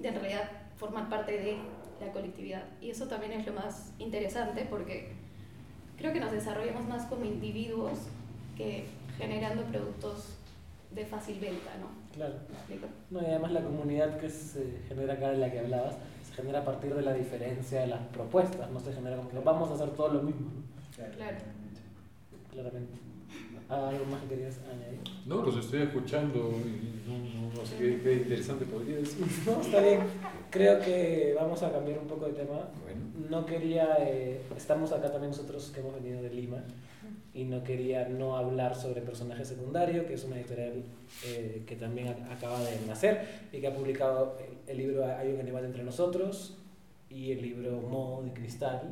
de 0.00 0.08
en 0.08 0.14
realidad 0.14 0.50
formar 0.76 1.08
parte 1.08 1.32
de 1.38 1.56
la 2.04 2.12
colectividad. 2.12 2.64
Y 2.80 2.90
eso 2.90 3.06
también 3.06 3.32
es 3.32 3.46
lo 3.46 3.52
más 3.52 3.92
interesante 3.98 4.66
porque 4.68 5.12
creo 5.96 6.12
que 6.12 6.20
nos 6.20 6.32
desarrollamos 6.32 6.86
más 6.88 7.06
como 7.06 7.24
individuos 7.24 7.92
que 8.56 8.86
generando 9.18 9.62
productos 9.64 10.36
de 10.90 11.06
fácil 11.06 11.40
venta, 11.40 11.70
¿no? 11.80 11.88
Claro. 12.14 12.34
¿Me 12.48 12.54
explico? 12.56 12.86
No, 13.10 13.22
y 13.22 13.26
además 13.26 13.52
la 13.52 13.62
comunidad 13.62 14.18
que 14.18 14.28
se 14.28 14.80
genera 14.88 15.14
acá 15.14 15.30
de 15.30 15.38
la 15.38 15.50
que 15.50 15.60
hablabas, 15.60 15.94
se 16.24 16.34
genera 16.34 16.60
a 16.60 16.64
partir 16.64 16.94
de 16.94 17.02
la 17.02 17.14
diferencia 17.14 17.80
de 17.80 17.86
las 17.86 18.00
propuestas, 18.08 18.70
no 18.70 18.80
se 18.80 18.92
genera 18.92 19.16
como 19.16 19.30
que 19.30 19.38
vamos 19.38 19.70
a 19.70 19.74
hacer 19.74 19.90
todo 19.90 20.08
lo 20.08 20.22
mismo, 20.22 20.50
¿no? 20.50 20.62
Claro. 21.16 21.38
claramente. 22.50 23.11
¿Algo 23.72 24.04
más 24.06 24.22
que 24.22 24.28
querías 24.28 24.58
añadir? 24.70 25.00
No, 25.26 25.42
los 25.42 25.56
estoy 25.56 25.82
escuchando 25.82 26.50
y 26.64 27.08
no, 27.08 27.18
no, 27.18 27.54
no 27.54 27.66
sé 27.66 27.76
qué, 27.78 28.00
qué 28.02 28.12
interesante 28.14 28.64
podría 28.66 28.96
decir. 28.96 29.24
No, 29.46 29.60
está 29.60 29.80
bien. 29.80 30.00
Creo 30.50 30.80
que 30.80 31.34
vamos 31.38 31.62
a 31.62 31.72
cambiar 31.72 31.98
un 31.98 32.06
poco 32.06 32.26
de 32.26 32.32
tema. 32.32 32.68
Bueno, 32.82 33.00
No 33.30 33.46
quería, 33.46 33.96
eh, 34.00 34.40
estamos 34.56 34.92
acá 34.92 35.10
también 35.10 35.30
nosotros 35.30 35.70
que 35.74 35.80
hemos 35.80 35.94
venido 35.94 36.22
de 36.22 36.30
Lima 36.30 36.58
y 37.34 37.44
no 37.44 37.62
quería 37.64 38.08
no 38.08 38.36
hablar 38.36 38.74
sobre 38.74 39.00
Personaje 39.00 39.44
Secundario, 39.44 40.06
que 40.06 40.14
es 40.14 40.24
una 40.24 40.36
editorial 40.36 40.82
eh, 41.26 41.62
que 41.66 41.76
también 41.76 42.08
ac- 42.08 42.30
acaba 42.30 42.60
de 42.62 42.78
nacer 42.86 43.26
y 43.52 43.60
que 43.60 43.66
ha 43.68 43.74
publicado 43.74 44.36
el, 44.66 44.70
el 44.70 44.76
libro 44.76 45.06
Hay 45.06 45.32
un 45.32 45.40
animal 45.40 45.64
entre 45.64 45.82
nosotros 45.82 46.58
y 47.08 47.32
el 47.32 47.40
libro 47.42 47.80
Mo 47.80 48.22
de 48.24 48.32
Cristal. 48.32 48.82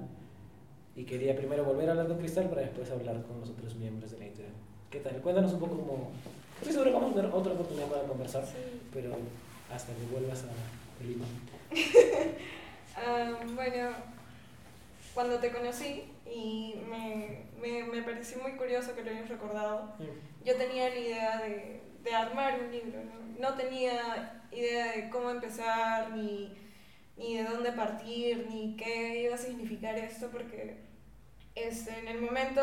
Y 0.96 1.04
quería 1.04 1.36
primero 1.36 1.64
volver 1.64 1.88
a 1.88 1.92
hablar 1.92 2.08
con 2.08 2.18
Cristal 2.18 2.48
para 2.48 2.62
después 2.62 2.90
hablar 2.90 3.22
con 3.22 3.40
los 3.40 3.50
otros 3.50 3.74
miembros 3.76 4.10
de 4.10 4.18
la 4.18 4.24
editorial. 4.26 4.52
¿Qué 4.90 4.98
tal? 4.98 5.20
Cuéntanos 5.22 5.52
un 5.52 5.60
poco 5.60 5.76
cómo... 5.76 6.10
Estoy 6.58 6.72
seguro 6.72 6.90
que 6.90 6.96
vamos 6.96 7.12
a 7.12 7.14
tener 7.14 7.30
otra 7.32 7.52
oportunidad 7.52 7.86
para 7.86 8.02
conversar, 8.08 8.44
pero 8.92 9.16
hasta 9.72 9.92
que 9.94 10.02
vuelvas 10.10 10.44
a 10.44 11.04
Lima. 11.04 11.26
Ah, 12.96 13.32
bueno, 13.54 13.92
cuando 15.14 15.38
te 15.38 15.52
conocí 15.52 16.04
y 16.26 16.74
me, 16.90 17.44
me, 17.62 17.84
me 17.84 18.02
pareció 18.02 18.42
muy 18.42 18.52
curioso 18.56 18.94
que 18.94 19.02
lo 19.02 19.10
hayas 19.10 19.28
recordado, 19.28 19.94
yo 20.44 20.56
tenía 20.56 20.90
la 20.90 20.96
idea 20.96 21.38
de, 21.38 21.80
de 22.02 22.14
armar 22.14 22.60
un 22.60 22.70
libro, 22.70 22.98
¿no? 23.04 23.48
No 23.48 23.54
tenía 23.54 24.42
idea 24.50 24.92
de 24.92 25.08
cómo 25.08 25.30
empezar, 25.30 26.10
ni, 26.10 26.52
ni 27.16 27.36
de 27.36 27.44
dónde 27.44 27.72
partir, 27.72 28.46
ni 28.50 28.76
qué 28.76 29.22
iba 29.22 29.36
a 29.36 29.38
significar 29.38 29.96
esto, 29.96 30.28
porque 30.30 30.80
este, 31.54 31.96
en 32.00 32.08
el 32.08 32.20
momento 32.20 32.60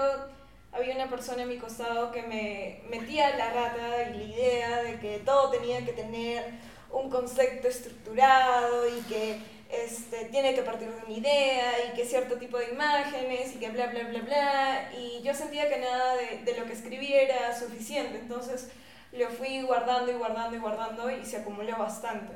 había 0.78 0.96
una 0.96 1.10
persona 1.10 1.44
a 1.44 1.46
mi 1.46 1.58
costado 1.58 2.12
que 2.12 2.24
me 2.24 2.82
metía 2.90 3.36
la 3.36 3.52
rata 3.52 4.10
y 4.10 4.18
la 4.18 4.24
idea 4.24 4.84
de 4.84 5.00
que 5.00 5.20
todo 5.20 5.50
tenía 5.50 5.84
que 5.86 5.94
tener 5.94 6.46
un 6.92 7.10
concepto 7.10 7.68
estructurado 7.68 8.88
y 8.88 9.02
que 9.02 9.40
este, 9.70 10.26
tiene 10.26 10.56
que 10.56 10.62
partir 10.62 10.90
de 10.90 11.06
una 11.06 11.18
idea 11.18 11.74
y 11.86 11.96
que 11.96 12.06
cierto 12.06 12.36
tipo 12.38 12.58
de 12.58 12.70
imágenes 12.70 13.56
y 13.56 13.60
que 13.60 13.70
bla, 13.70 13.88
bla, 13.88 14.04
bla, 14.08 14.22
bla. 14.22 14.92
Y 14.98 15.22
yo 15.24 15.34
sentía 15.34 15.68
que 15.68 15.80
nada 15.80 16.16
de, 16.16 16.44
de 16.46 16.60
lo 16.60 16.66
que 16.66 16.74
escribí 16.74 17.14
era 17.14 17.58
suficiente, 17.58 18.20
entonces 18.20 18.70
lo 19.12 19.30
fui 19.30 19.62
guardando 19.64 20.12
y 20.12 20.16
guardando 20.16 20.56
y 20.56 20.60
guardando 20.60 21.10
y 21.12 21.26
se 21.26 21.38
acumuló 21.38 21.78
bastante. 21.78 22.34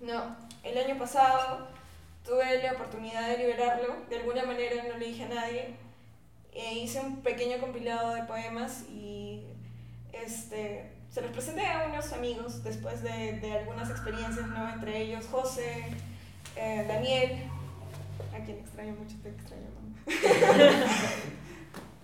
No, 0.00 0.36
el 0.62 0.78
año 0.78 0.98
pasado 0.98 1.68
tuve 2.24 2.62
la 2.62 2.72
oportunidad 2.72 3.28
de 3.28 3.38
liberarlo, 3.38 3.96
de 4.08 4.16
alguna 4.16 4.44
manera 4.44 4.84
no 4.84 4.96
le 4.96 5.06
dije 5.06 5.24
a 5.24 5.28
nadie, 5.28 5.74
e 6.58 6.74
hice 6.74 7.00
un 7.00 7.22
pequeño 7.22 7.58
compilado 7.60 8.14
de 8.14 8.24
poemas 8.24 8.82
y 8.90 9.44
este, 10.12 10.90
se 11.08 11.22
los 11.22 11.30
presenté 11.30 11.64
a 11.64 11.86
unos 11.88 12.12
amigos 12.12 12.64
después 12.64 13.00
de, 13.02 13.34
de 13.34 13.58
algunas 13.58 13.88
experiencias, 13.90 14.48
¿no? 14.48 14.68
entre 14.68 15.02
ellos 15.02 15.26
José, 15.30 15.84
eh, 16.56 16.84
Daniel, 16.88 17.44
a 18.34 18.38
quien 18.44 18.58
extraño 18.58 18.94
mucho, 18.94 19.14
te 19.22 19.28
extraño. 19.28 19.68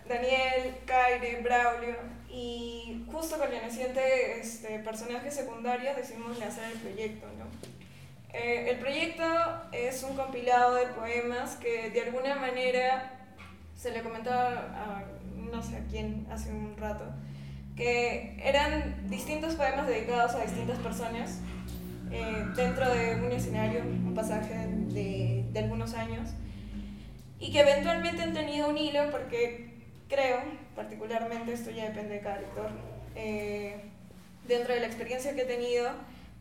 Daniel, 0.08 0.76
Kaire, 0.86 1.40
Braulio, 1.42 1.96
y 2.30 3.04
justo 3.10 3.36
con 3.38 3.52
el 3.52 3.60
naciente 3.60 4.38
este, 4.38 4.78
personaje 4.80 5.32
secundario 5.32 5.94
decidimos 5.96 6.38
lanzar 6.38 6.70
el 6.70 6.78
proyecto, 6.78 7.26
¿no? 7.38 7.46
Eh, 8.32 8.70
el 8.70 8.78
proyecto 8.78 9.24
es 9.72 10.02
un 10.02 10.16
compilado 10.16 10.74
de 10.74 10.86
poemas 10.88 11.54
que 11.56 11.90
de 11.90 12.02
alguna 12.02 12.34
manera 12.34 13.23
se 13.76 13.90
le 13.90 14.02
comentaba 14.02 14.48
a 14.74 15.04
no 15.34 15.62
sé 15.62 15.76
a 15.76 15.84
quién 15.90 16.26
hace 16.30 16.50
un 16.50 16.76
rato, 16.76 17.04
que 17.76 18.40
eran 18.42 19.08
distintos 19.08 19.54
poemas 19.54 19.86
dedicados 19.86 20.34
a 20.34 20.42
distintas 20.42 20.78
personas 20.78 21.40
eh, 22.10 22.44
dentro 22.56 22.88
de 22.92 23.16
un 23.16 23.32
escenario, 23.32 23.82
un 23.82 24.14
pasaje 24.14 24.66
de, 24.66 25.44
de 25.52 25.58
algunos 25.58 25.94
años, 25.94 26.30
y 27.38 27.52
que 27.52 27.60
eventualmente 27.60 28.22
han 28.22 28.32
tenido 28.32 28.68
un 28.68 28.78
hilo 28.78 29.10
porque 29.10 29.74
creo, 30.08 30.38
particularmente, 30.74 31.52
esto 31.52 31.70
ya 31.70 31.84
depende 31.84 32.14
de 32.14 32.20
cada 32.20 32.40
lector, 32.40 32.70
eh, 33.16 33.80
dentro 34.46 34.74
de 34.74 34.80
la 34.80 34.86
experiencia 34.86 35.34
que 35.34 35.42
he 35.42 35.46
tenido, 35.46 35.90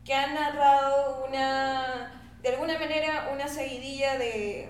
que 0.04 0.14
han 0.14 0.34
narrado 0.34 1.24
una, 1.26 2.36
de 2.42 2.48
alguna 2.50 2.78
manera, 2.78 3.30
una 3.32 3.48
seguidilla 3.48 4.18
de, 4.18 4.68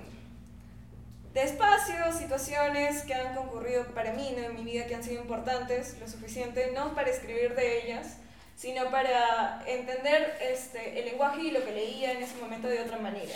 de 1.35 1.43
espacios, 1.43 2.15
situaciones 2.17 3.03
que 3.03 3.13
han 3.13 3.35
concurrido 3.35 3.85
para 3.87 4.13
mí 4.13 4.35
¿no? 4.37 4.45
en 4.45 4.55
mi 4.55 4.63
vida 4.63 4.87
que 4.87 4.95
han 4.95 5.03
sido 5.03 5.21
importantes, 5.21 5.97
lo 6.01 6.07
suficiente, 6.09 6.71
no 6.73 6.95
para 6.95 7.11
escribir 7.11 7.57
de 7.57 7.83
ellas, 7.83 8.19
sino 8.57 8.89
para 8.91 9.65
entender 9.67 10.39
este, 10.41 11.01
el 11.01 11.07
lenguaje 11.07 11.43
y 11.43 11.51
lo 11.51 11.65
que 11.65 11.73
leía 11.73 12.13
en 12.13 12.23
ese 12.23 12.37
momento 12.41 12.69
de 12.69 12.81
otra 12.81 12.99
manera, 12.99 13.35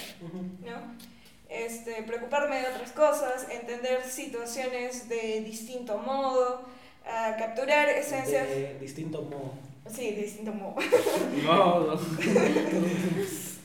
¿no? 0.65 0.97
Este, 1.49 2.03
preocuparme 2.05 2.61
de 2.61 2.69
otras 2.69 2.93
cosas, 2.93 3.47
entender 3.51 4.05
situaciones 4.05 5.09
de 5.09 5.41
distinto 5.41 5.99
modo, 5.99 6.63
ah, 7.05 7.35
capturar 7.37 7.89
esencias, 7.89 8.49
De 8.49 8.79
distinto 8.79 9.23
modo. 9.23 9.55
sí, 9.91 10.13
de 10.13 10.23
distinto 10.23 10.53
modo. 10.53 10.77
No, 11.43 11.81
no. 11.81 12.01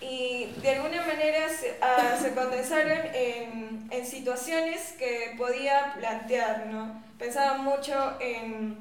y 0.00 0.46
de 0.62 0.70
alguna 0.76 1.04
manera 1.06 1.48
se, 1.48 1.76
ah, 1.80 2.16
se 2.20 2.32
condensaron 2.32 2.98
en, 3.14 3.88
en 3.90 4.06
situaciones 4.06 4.94
que 4.98 5.34
podía 5.36 5.94
plantear, 5.98 6.66
¿no? 6.66 7.02
Pensaba 7.18 7.58
mucho 7.58 7.92
en 8.20 8.78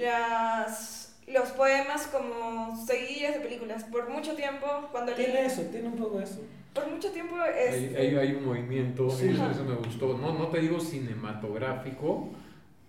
las, 0.00 1.16
los 1.26 1.48
poemas 1.50 2.06
como 2.06 2.76
seguidillas 2.86 3.34
de 3.34 3.40
películas. 3.40 3.84
Por 3.84 4.08
mucho 4.08 4.34
tiempo, 4.34 4.66
cuando 4.92 5.12
leí... 5.16 5.24
Tiene 5.26 5.46
eso, 5.46 5.62
tiene 5.62 5.88
un 5.88 5.96
poco 5.96 6.20
eso. 6.20 6.40
Por 6.74 6.88
mucho 6.90 7.10
tiempo... 7.10 7.36
hay, 7.36 7.84
este, 7.86 7.98
hay, 7.98 8.16
hay 8.16 8.32
un 8.34 8.44
movimiento, 8.46 9.10
Sí. 9.10 9.30
eso, 9.30 9.50
eso 9.50 9.64
me 9.64 9.74
gustó. 9.74 10.16
No, 10.18 10.34
no 10.34 10.48
te 10.48 10.60
digo 10.60 10.78
cinematográfico, 10.78 12.28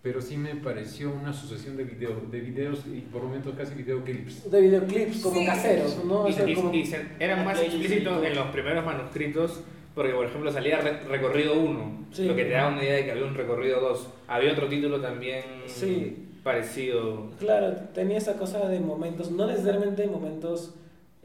pero 0.02 0.22
sí 0.22 0.38
me 0.38 0.56
pareció 0.56 1.12
una 1.12 1.34
sucesión 1.34 1.76
de 1.78 1.84
videos, 1.84 2.32
de 2.32 2.40
videos 2.40 2.86
y 2.88 3.02
por 3.02 3.24
momentos 3.24 3.56
casi 3.58 3.76
videoclips. 3.76 4.50
De 4.50 4.62
videoclips 4.62 5.22
como 5.22 5.40
Sí. 5.40 5.46
caseros, 5.46 6.04
¿no? 6.06 6.22
O 6.22 6.28
Y, 6.30 6.34
sea, 6.34 6.48
y- 6.48 6.54
como- 6.56 6.74
y 6.74 6.86
se- 6.86 7.06
eran 7.20 7.44
más 7.44 7.60
explícitos 7.62 8.24
en 8.26 8.36
los 8.36 8.48
primeros 8.48 8.86
manuscritos 8.86 9.62
Porque, 9.96 10.14
por 10.14 10.28
ejemplo, 10.28 10.52
salía 10.52 10.80
re- 10.80 11.00
recorrido 11.10 11.56
1, 11.60 12.06
Sí. 12.12 12.26
lo 12.28 12.36
que 12.36 12.44
te 12.46 12.52
da 12.52 12.68
una 12.68 12.84
idea 12.84 12.98
de 12.98 13.06
que 13.06 13.12
había 13.14 13.26
un 13.26 13.34
recorrido 13.34 13.82
2. 13.82 14.08
Había 14.28 14.52
otro 14.52 14.68
título 14.68 15.02
también 15.02 15.44
Sí. 15.66 16.28
parecido. 16.44 17.32
Claro, 17.40 17.74
tenía 17.96 18.20
esa 18.20 18.38
cosa 18.38 18.68
de 18.70 18.80
momentos, 18.80 19.32
no 19.32 19.48
necesariamente 19.48 20.06
momentos 20.06 20.76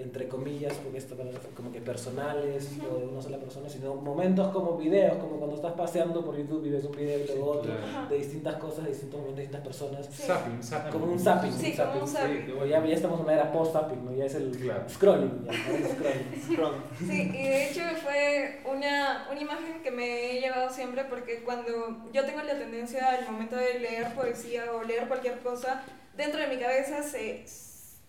entre 0.03 0.29
comillas, 0.29 0.73
porque 0.75 0.99
esto 0.99 1.17
como 1.57 1.71
que 1.73 1.81
personales 1.81 2.69
o 2.91 2.99
de 2.99 3.07
una 3.07 3.23
sola 3.23 3.39
persona, 3.39 3.69
sino 3.69 3.95
momentos 3.95 4.49
como 4.53 4.77
videos, 4.77 5.17
como 5.19 5.37
cuando 5.37 5.57
estás 5.57 5.73
paseando 5.73 6.25
por 6.25 6.37
YouTube 6.37 6.65
y 6.67 6.71
ves 6.71 6.85
un 6.85 6.93
video 6.93 7.19
y 7.21 7.27
luego 7.27 7.51
otro, 7.53 7.73
Claro. 7.75 8.09
de 8.09 8.17
distintas 8.17 8.57
cosas, 8.57 8.85
de 8.85 8.91
distintos 8.91 9.21
momentos, 9.21 9.37
de 9.37 9.43
distintas 9.43 9.67
personas. 9.67 10.07
Sí. 10.13 10.23
Zapping, 10.23 10.63
zapping. 10.63 10.93
Como 10.93 11.05
un 11.13 11.19
zapping. 11.19 11.53
Sí, 11.53 11.71
un 11.71 11.77
como 11.87 12.01
un 12.03 12.09
zapping. 12.09 12.37
zapping. 12.37 12.47
Sí, 12.47 12.53
O 12.61 12.67
ya, 12.67 12.85
ya 12.87 12.95
estamos 12.95 13.19
en 13.21 13.25
una 13.25 13.35
era 13.35 13.53
post-zapping, 13.53 14.05
¿no? 14.05 14.13
Ya 14.15 14.25
es 14.27 14.35
el 14.35 14.51
Claro. 14.57 14.89
scrolling. 14.89 15.47
Ya. 15.47 16.71
Sí, 16.99 17.23
y 17.35 17.49
de 17.49 17.69
hecho 17.71 17.81
fue 18.03 18.61
una, 18.71 19.29
una 19.31 19.41
imagen 19.41 19.83
que 19.83 19.91
me 19.91 20.33
he 20.37 20.41
llevado 20.41 20.71
siempre 20.71 21.05
porque 21.05 21.43
cuando 21.45 22.11
yo 22.13 22.25
tengo 22.25 22.43
la 22.43 22.59
tendencia 22.59 23.09
al 23.11 23.25
momento 23.31 23.57
de 23.57 23.79
leer 23.79 24.15
poesía 24.15 24.73
o 24.73 24.83
leer 24.83 25.09
cualquier 25.09 25.39
cosa, 25.41 25.83
dentro 26.17 26.41
de 26.41 26.49
mi 26.49 26.57
cabeza 26.59 27.03
se 27.03 27.45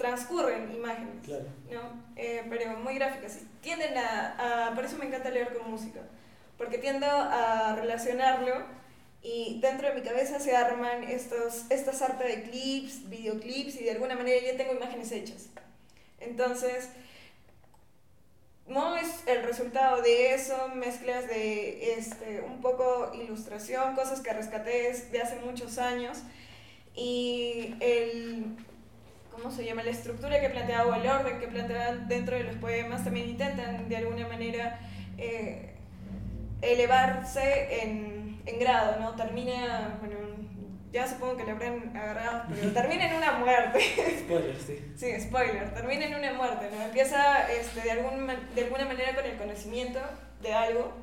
transcurren 0.08 0.70
imágenes, 0.76 1.24
Claro. 1.24 1.46
¿no? 1.72 2.04
Eh, 2.18 2.44
pero 2.50 2.78
muy 2.78 2.96
gráficas. 2.96 3.38
y 3.42 3.46
Tienden 3.62 3.98
a, 3.98 4.68
a- 4.68 4.76
por 4.76 4.84
eso 4.84 4.98
me 4.98 5.06
encanta 5.06 5.30
leer 5.30 5.54
con 5.58 5.72
música, 5.72 6.02
porque 6.58 6.78
tiendo 6.78 7.06
a 7.08 7.74
relacionarlo 7.78 8.66
y 9.22 9.60
dentro 9.62 9.88
de 9.88 9.96
mi 9.96 10.02
cabeza 10.02 10.40
se 10.42 10.54
arman 10.58 11.06
estos, 11.06 11.72
esta 11.72 11.94
sarta 11.94 12.26
de 12.26 12.44
clips, 12.44 13.10
videoclips 13.10 13.76
y 13.80 13.86
de 13.86 13.92
alguna 13.92 14.16
manera 14.16 14.46
ya 14.46 14.58
tengo 14.58 14.74
imágenes 14.74 15.10
hechas. 15.14 15.48
Entonces, 16.20 16.90
no 18.68 18.98
es 18.98 19.26
el 19.28 19.44
resultado 19.44 20.02
de 20.02 20.34
eso, 20.34 20.68
mezclas 20.76 21.28
de 21.30 21.94
este, 21.94 22.42
un 22.42 22.60
poco 22.62 23.12
ilustración, 23.16 23.96
cosas 23.96 24.20
que 24.20 24.34
rescaté 24.34 24.90
es- 24.90 25.12
de 25.14 25.22
hace 25.22 25.38
muchos 25.40 25.78
años 25.78 26.18
y 26.96 27.76
el, 27.80 28.58
¿cómo 29.34 29.52
se 29.52 29.66
llama? 29.66 29.84
La 29.84 29.92
estructura 29.92 30.40
que 30.40 30.50
planteaba 30.50 30.92
o 30.92 30.96
el 30.96 31.08
orden 31.08 31.40
que 31.40 31.48
planteaban 31.48 32.08
dentro 32.08 32.38
de 32.38 32.44
los 32.44 32.56
poemas 32.56 33.04
también 33.04 33.30
intentan 33.30 33.90
de 33.90 33.98
alguna 33.98 34.28
manera 34.28 34.80
eh, 35.18 35.74
elevarse 36.62 37.84
en, 37.84 38.42
en 38.46 38.60
grado, 38.60 39.00
¿no? 39.00 39.16
Termina, 39.16 39.98
bueno, 40.00 40.18
ya 40.92 41.08
supongo 41.08 41.38
que 41.38 41.44
lo 41.44 41.52
habrán 41.52 41.96
agarrado, 41.96 42.44
pero 42.50 42.72
termina 42.74 43.10
en 43.10 43.16
una 43.16 43.32
muerte. 43.34 43.80
Spoiler, 44.20 44.56
sí. 44.56 44.80
Sí, 44.96 45.20
spoiler, 45.22 45.74
termina 45.74 46.06
en 46.06 46.16
una 46.16 46.34
muerte, 46.34 46.70
¿no? 46.74 46.84
Empieza 46.84 47.52
este, 47.52 47.82
de, 47.82 47.92
algún, 47.92 48.28
de 48.28 48.64
alguna 48.64 48.86
manera 48.86 49.16
con 49.16 49.26
el 49.26 49.38
conocimiento 49.38 50.00
de 50.42 50.54
algo, 50.54 50.94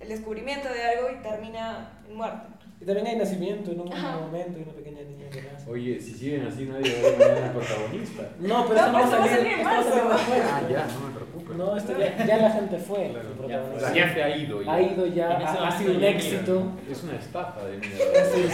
el 0.00 0.08
descubrimiento 0.08 0.68
de 0.72 0.82
algo 0.82 1.10
y 1.10 1.22
termina 1.22 2.00
en 2.08 2.16
muerte. 2.16 2.53
Y 2.84 2.86
también 2.86 3.06
hay 3.06 3.16
nacimiento 3.16 3.70
en 3.70 3.80
un 3.80 3.90
Ajá. 3.90 4.18
momento, 4.18 4.58
hay 4.58 4.62
una 4.64 4.72
pequeña 4.74 5.00
niña 5.08 5.30
que 5.30 5.40
nace. 5.40 5.70
Oye, 5.70 5.98
si 5.98 6.12
siguen 6.12 6.46
así 6.46 6.66
nadie 6.66 6.92
va 6.92 6.98
a 6.98 7.10
ver 7.12 7.18
mañana 7.18 7.46
al 7.46 7.52
protagonista. 7.52 8.22
No, 8.40 8.66
pero 8.68 8.78
esto 8.80 8.92
no 8.92 8.92
va 8.92 8.98
a 8.98 9.04
No, 9.04 9.10
salir, 9.10 9.46
esto 9.52 9.64
va 9.64 9.78
a 9.78 9.82
salir 9.82 10.02
después. 10.04 10.42
Ah, 10.52 10.62
ya, 10.70 10.86
no 10.86 11.00
me 11.08 11.14
preocupes. 11.14 11.56
No, 11.56 11.76
esto 11.78 11.92
ya, 11.98 12.26
ya 12.26 12.36
la 12.36 12.50
gente 12.50 12.76
fue. 12.78 13.08
Claro, 13.08 13.20
el 13.20 13.34
ya, 13.34 13.38
protagonista. 13.38 13.88
la 13.88 13.94
gente 13.94 14.22
ha 14.22 14.36
ido 14.36 14.62
ya. 14.62 14.72
ha 14.74 14.82
ido 14.82 15.06
ya, 15.06 15.30
ha, 15.30 15.68
ha 15.68 15.78
sido 15.78 15.92
un 15.94 16.00
ya 16.00 16.08
éxito. 16.10 16.62
Es 16.90 17.02
una 17.04 17.16
estafa 17.16 17.64
de 17.64 17.78
mierda. 17.78 17.96
Sí, 18.34 18.44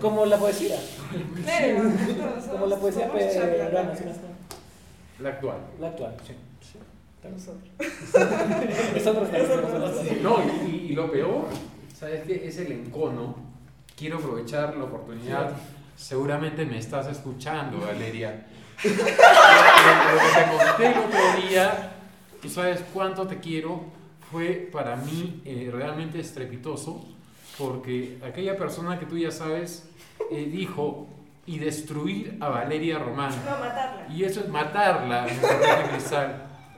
Como 0.00 0.26
la 0.26 0.36
poesía. 0.36 0.76
Como 2.52 2.66
la 2.66 2.76
poesía 2.76 3.10
peruana, 3.10 3.32
charlatanes. 3.34 3.98
¿sí 3.98 4.04
no 4.04 4.10
está? 4.12 4.26
La 5.24 5.28
actual. 5.30 5.56
La 5.80 5.88
actual, 5.88 6.14
sí. 6.24 6.34
sí. 6.60 6.78
Nosotros. 7.28 7.68
Nosotros 8.94 9.28
actual. 9.28 10.22
No, 10.22 10.36
y, 10.64 10.70
y- 10.70 10.86
y 10.90 10.94
lo 10.94 11.10
peor, 11.10 11.46
¿sabes 11.98 12.22
qué? 12.24 12.46
Es 12.46 12.58
el 12.58 12.70
encono. 12.70 13.45
Quiero 13.96 14.18
aprovechar 14.18 14.76
la 14.76 14.84
oportunidad. 14.84 15.56
Seguramente 15.96 16.66
me 16.66 16.78
estás 16.78 17.06
escuchando, 17.06 17.80
Valeria. 17.80 18.46
lo, 18.84 18.90
que 18.90 19.00
te 20.34 20.44
conté 20.50 20.86
el 20.86 20.98
otro 20.98 21.48
día, 21.48 21.92
tú 22.42 22.48
sabes 22.50 22.84
cuánto 22.92 23.26
te 23.26 23.40
quiero, 23.40 23.84
fue 24.30 24.68
para 24.70 24.96
mí 24.96 25.40
eh, 25.46 25.70
realmente 25.72 26.20
estrepitoso, 26.20 27.08
porque 27.56 28.18
aquella 28.22 28.58
persona 28.58 28.98
que 28.98 29.06
tú 29.06 29.16
ya 29.16 29.30
sabes 29.30 29.88
eh, 30.30 30.44
dijo, 30.44 31.08
y 31.46 31.58
destruir 31.58 32.36
a 32.40 32.48
Valeria 32.48 32.98
Román. 32.98 33.30
No, 33.44 33.58
matarla. 33.58 34.06
Y 34.14 34.24
eso 34.24 34.40
es 34.40 34.48
matarla. 34.48 35.26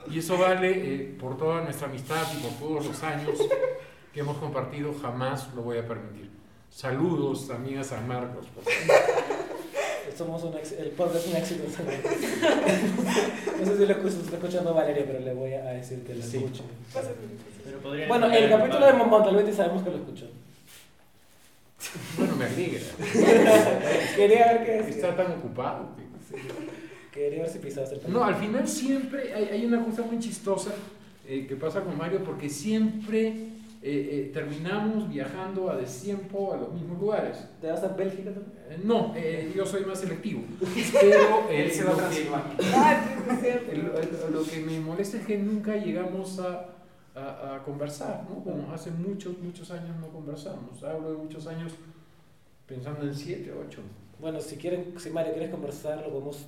Y 0.09 0.19
eso 0.19 0.37
vale 0.37 0.71
eh, 0.71 1.17
por 1.19 1.37
toda 1.37 1.61
nuestra 1.61 1.87
amistad 1.87 2.21
y 2.37 2.41
por 2.41 2.51
todos 2.53 2.85
los 2.85 3.03
años 3.03 3.37
que 4.13 4.19
hemos 4.21 4.37
compartido, 4.37 4.93
jamás 5.01 5.53
lo 5.53 5.63
voy 5.63 5.79
a 5.79 5.87
permitir. 5.87 6.28
Saludos 6.71 7.47
también 7.47 7.79
a 7.79 7.83
San 7.83 8.07
Marcos. 8.07 8.45
Somos 10.17 10.43
un 10.43 10.53
ex- 10.57 10.73
el 10.73 10.89
podcast 10.89 11.25
es 11.25 11.31
un 11.31 11.37
éxito. 11.37 11.63
No 13.59 13.65
sé 13.65 13.77
si 13.77 13.85
lo 13.85 13.91
escucho- 13.93 14.21
está 14.23 14.35
escuchando 14.37 14.73
Valeria, 14.73 15.03
pero 15.05 15.19
le 15.19 15.33
voy 15.33 15.53
a 15.53 15.63
decir 15.71 15.99
que 16.03 16.15
lo 16.15 16.23
Sí. 16.23 16.45
Pásate. 16.93 17.15
Pero 17.65 17.79
podría 17.79 18.07
Bueno, 18.07 18.31
el 18.31 18.49
capítulo 18.49 18.85
de 18.85 18.93
Montalbete 18.93 19.53
sabemos 19.53 19.83
que 19.83 19.89
lo 19.91 19.97
escuchó. 19.97 20.25
Bueno, 22.17 22.35
me 22.35 22.45
alegra. 22.45 22.81
Quería 24.15 24.53
ver 24.53 24.65
qué 24.65 24.77
Está 24.79 25.07
decía. 25.07 25.15
tan 25.15 25.31
ocupado. 25.39 25.89
que- 25.95 27.19
Quería 27.19 27.41
ver 27.43 27.49
si 27.51 27.59
pisabas 27.59 27.91
el 27.91 28.01
No, 28.07 28.23
al 28.23 28.35
final 28.35 28.67
siempre 28.67 29.33
hay, 29.33 29.45
hay 29.45 29.65
una 29.65 29.83
cosa 29.83 30.03
muy 30.03 30.19
chistosa 30.19 30.71
eh, 31.27 31.45
que 31.47 31.55
pasa 31.55 31.81
con 31.81 31.97
Mario 31.97 32.23
porque 32.23 32.49
siempre 32.49 33.47
eh, 33.81 34.09
eh, 34.27 34.31
terminamos 34.33 35.07
viajando 35.09 35.69
a 35.69 35.77
destiempo 35.77 36.53
a 36.53 36.57
los 36.57 36.73
mismos 36.73 36.99
lugares. 36.99 37.37
¿Te 37.61 37.67
vas 37.71 37.83
a 37.83 37.87
Bélgica 37.89 38.31
también? 38.33 38.53
Eh, 38.69 38.79
no, 38.83 39.13
eh, 39.15 39.51
yo 39.55 39.65
soy 39.65 39.85
más 39.85 39.99
selectivo. 39.99 40.41
Pero 41.01 41.49
eh, 41.49 41.69
se 41.71 41.83
va 41.85 41.91
a 41.91 41.93
lo 41.93 41.97
que- 41.99 42.03
Transilvania. 42.03 42.55
Ah, 42.75 43.03
sí, 43.07 43.23
sí, 43.23 43.33
es 43.35 43.39
cierto. 43.41 43.71
El- 43.71 43.79
el- 43.79 44.33
lo 44.33 44.43
que 44.43 44.59
me 44.59 44.79
molesta 44.79 45.17
es 45.17 45.25
que 45.25 45.37
nunca 45.37 45.75
llegamos 45.77 46.39
a, 46.39 46.65
a- 47.15 47.55
a 47.55 47.63
conversar, 47.63 48.25
¿no? 48.29 48.43
Como 48.43 48.71
hace 48.73 48.91
muchos, 48.91 49.37
muchos 49.39 49.71
años 49.71 49.95
no 49.99 50.09
conversamos. 50.09 50.83
Hablo 50.83 51.11
de 51.11 51.17
muchos 51.17 51.47
años 51.47 51.73
pensando 52.67 53.01
en 53.05 53.15
siete, 53.15 53.51
ocho. 53.51 53.81
Bueno, 54.19 54.39
si 54.41 54.57
quieren, 54.57 54.93
si 54.97 55.09
Mario 55.09 55.31
quieres 55.33 55.49
conversar, 55.51 56.01
lo 56.05 56.09
podemos 56.11 56.45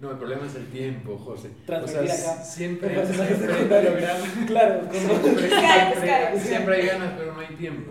No, 0.00 0.12
el 0.12 0.16
problema 0.18 0.46
es 0.46 0.54
el 0.54 0.66
tiempo, 0.68 1.18
José. 1.18 1.50
Transmitir 1.66 2.10
o 2.10 2.14
sea, 2.14 2.32
acá. 2.34 2.42
siempre, 2.44 3.06
siempre. 3.06 4.06
Claro, 4.46 4.80
como... 4.86 5.22
siempre, 5.24 6.40
siempre- 6.40 6.76
hay 6.76 6.86
ganas, 6.86 7.14
pero 7.16 7.32
no 7.32 7.40
hay 7.40 7.54
tiempo. 7.56 7.90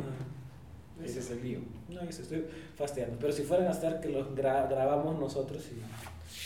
Ese 1.03 1.19
es 1.19 1.31
el 1.31 1.43
lío. 1.43 1.59
No, 1.89 2.01
sí 2.11 2.21
estoy 2.21 2.45
fastidiando. 2.77 3.17
Pero 3.19 3.33
si 3.33 3.43
fueran 3.43 3.67
a 3.67 3.71
estar 3.71 3.99
que 3.99 4.09
los 4.09 4.27
gra- 4.35 4.69
grabamos 4.69 5.19
nosotros 5.19 5.63
y 5.71 5.81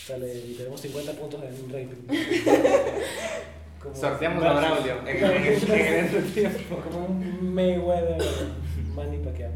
sale 0.07 0.33
y 0.33 0.53
tenemos 0.55 0.81
50 0.81 1.11
puntos 1.13 1.41
en 1.43 1.63
un 1.63 1.71
rating. 1.71 2.07
Como- 3.81 3.95
Sorteamos 3.95 4.43
a 4.43 4.53
Braulio 4.53 4.99
en, 5.07 5.07
en, 5.07 5.23
en, 5.23 5.71
en 5.71 6.15
el 6.15 6.33
tiempo. 6.33 6.75
Como 6.83 7.05
un 7.05 7.53
Mayweather 7.53 8.17
Manny 8.95 9.17
Pacquiao. 9.17 9.51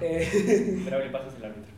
Eh, 0.00 0.80
Pero 0.84 0.98
le 0.98 1.10
pasas 1.10 1.34
el 1.38 1.44
árbitro. 1.44 1.73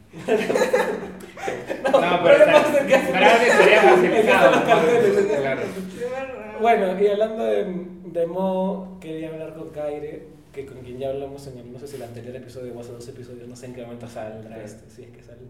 No, 1.93 2.01
no 2.01 2.23
pero 2.23 2.45
el 2.45 2.51
caso. 2.51 3.13
Facilitado. 3.13 4.51
los 4.51 4.61
carteles. 4.61 5.41
Claro. 5.41 5.63
Bueno, 6.61 7.01
y 7.01 7.07
hablando 7.07 7.45
de, 7.45 7.67
de 8.05 8.27
Mo, 8.27 8.99
quería 9.01 9.29
hablar 9.29 9.55
con 9.55 9.71
Kaire, 9.71 10.27
que 10.53 10.67
con 10.67 10.79
quien 10.79 10.99
ya 10.99 11.11
hablamos 11.11 11.47
en 11.49 11.59
el, 11.59 11.73
no 11.73 11.79
sé 11.79 11.87
si 11.87 11.97
el 11.97 12.03
anterior 12.03 12.35
episodio 12.35 12.75
o 12.75 12.81
hace 12.81 12.93
dos 12.93 13.07
episodios, 13.09 13.47
no 13.47 13.55
sé 13.55 13.67
en 13.67 13.75
qué 13.75 13.83
momento 13.83 14.09
saldrá 14.09 14.63
este, 14.63 14.91
si 14.91 15.03
es 15.05 15.11
que 15.11 15.23
sale. 15.23 15.43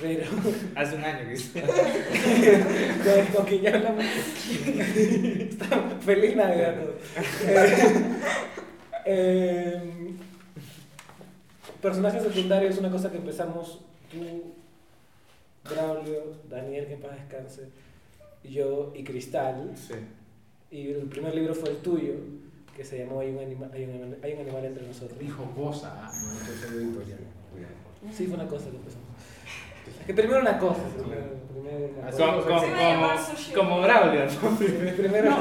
Pero 0.00 0.24
Hace 0.74 0.96
un 0.96 1.04
año 1.04 1.26
que 1.26 1.34
hizo. 1.34 1.60
con, 1.60 3.26
con 3.34 3.46
quien 3.46 3.62
ya 3.62 3.74
hablamos. 3.74 4.04
Está 4.04 5.66
feliz 6.00 6.36
Navidad. 6.36 6.74
todo. 6.76 6.94
Eh, 7.46 7.76
eh, 9.06 9.80
personajes 11.80 12.22
secundarios 12.22 12.74
es 12.74 12.80
una 12.80 12.90
cosa 12.90 13.10
que 13.10 13.18
empezamos 13.18 13.80
tú, 14.10 14.52
Braulio, 15.68 16.34
Daniel, 16.48 16.86
que 16.86 16.94
en 16.94 17.00
paz 17.00 17.12
descanse, 17.16 17.68
yo 18.44 18.92
y 18.94 19.02
Cristal. 19.04 19.72
Sí. 19.76 19.94
Y 20.70 20.88
el 20.90 21.06
primer 21.08 21.34
libro 21.34 21.54
fue 21.54 21.70
el 21.70 21.76
tuyo, 21.78 22.14
que 22.76 22.84
se 22.84 22.98
llamó 22.98 23.20
Hay 23.20 23.30
un, 23.30 23.38
anima- 23.38 23.70
hay 23.72 23.84
un, 23.84 24.16
hay 24.22 24.32
un 24.34 24.40
animal 24.40 24.64
entre 24.64 24.86
nosotros. 24.86 25.18
Dijo 25.18 25.44
cosa, 25.56 26.06
ah, 26.06 26.12
no. 26.12 28.12
Sí, 28.12 28.26
fue 28.26 28.34
una 28.34 28.46
cosa 28.48 28.70
que 28.70 28.76
empezamos. 28.76 29.05
Que 30.06 30.14
primero 30.14 30.40
una 30.40 30.58
cosa. 30.58 30.80
Primero, 30.96 31.22
primero 31.52 31.92
una 31.98 32.10
cosa. 32.10 32.16
Como, 32.24 32.42
como, 32.42 32.60
como, 33.54 33.80
Braulio, 33.82 34.20
¿no? 34.26 34.56
Primero, 34.96 35.36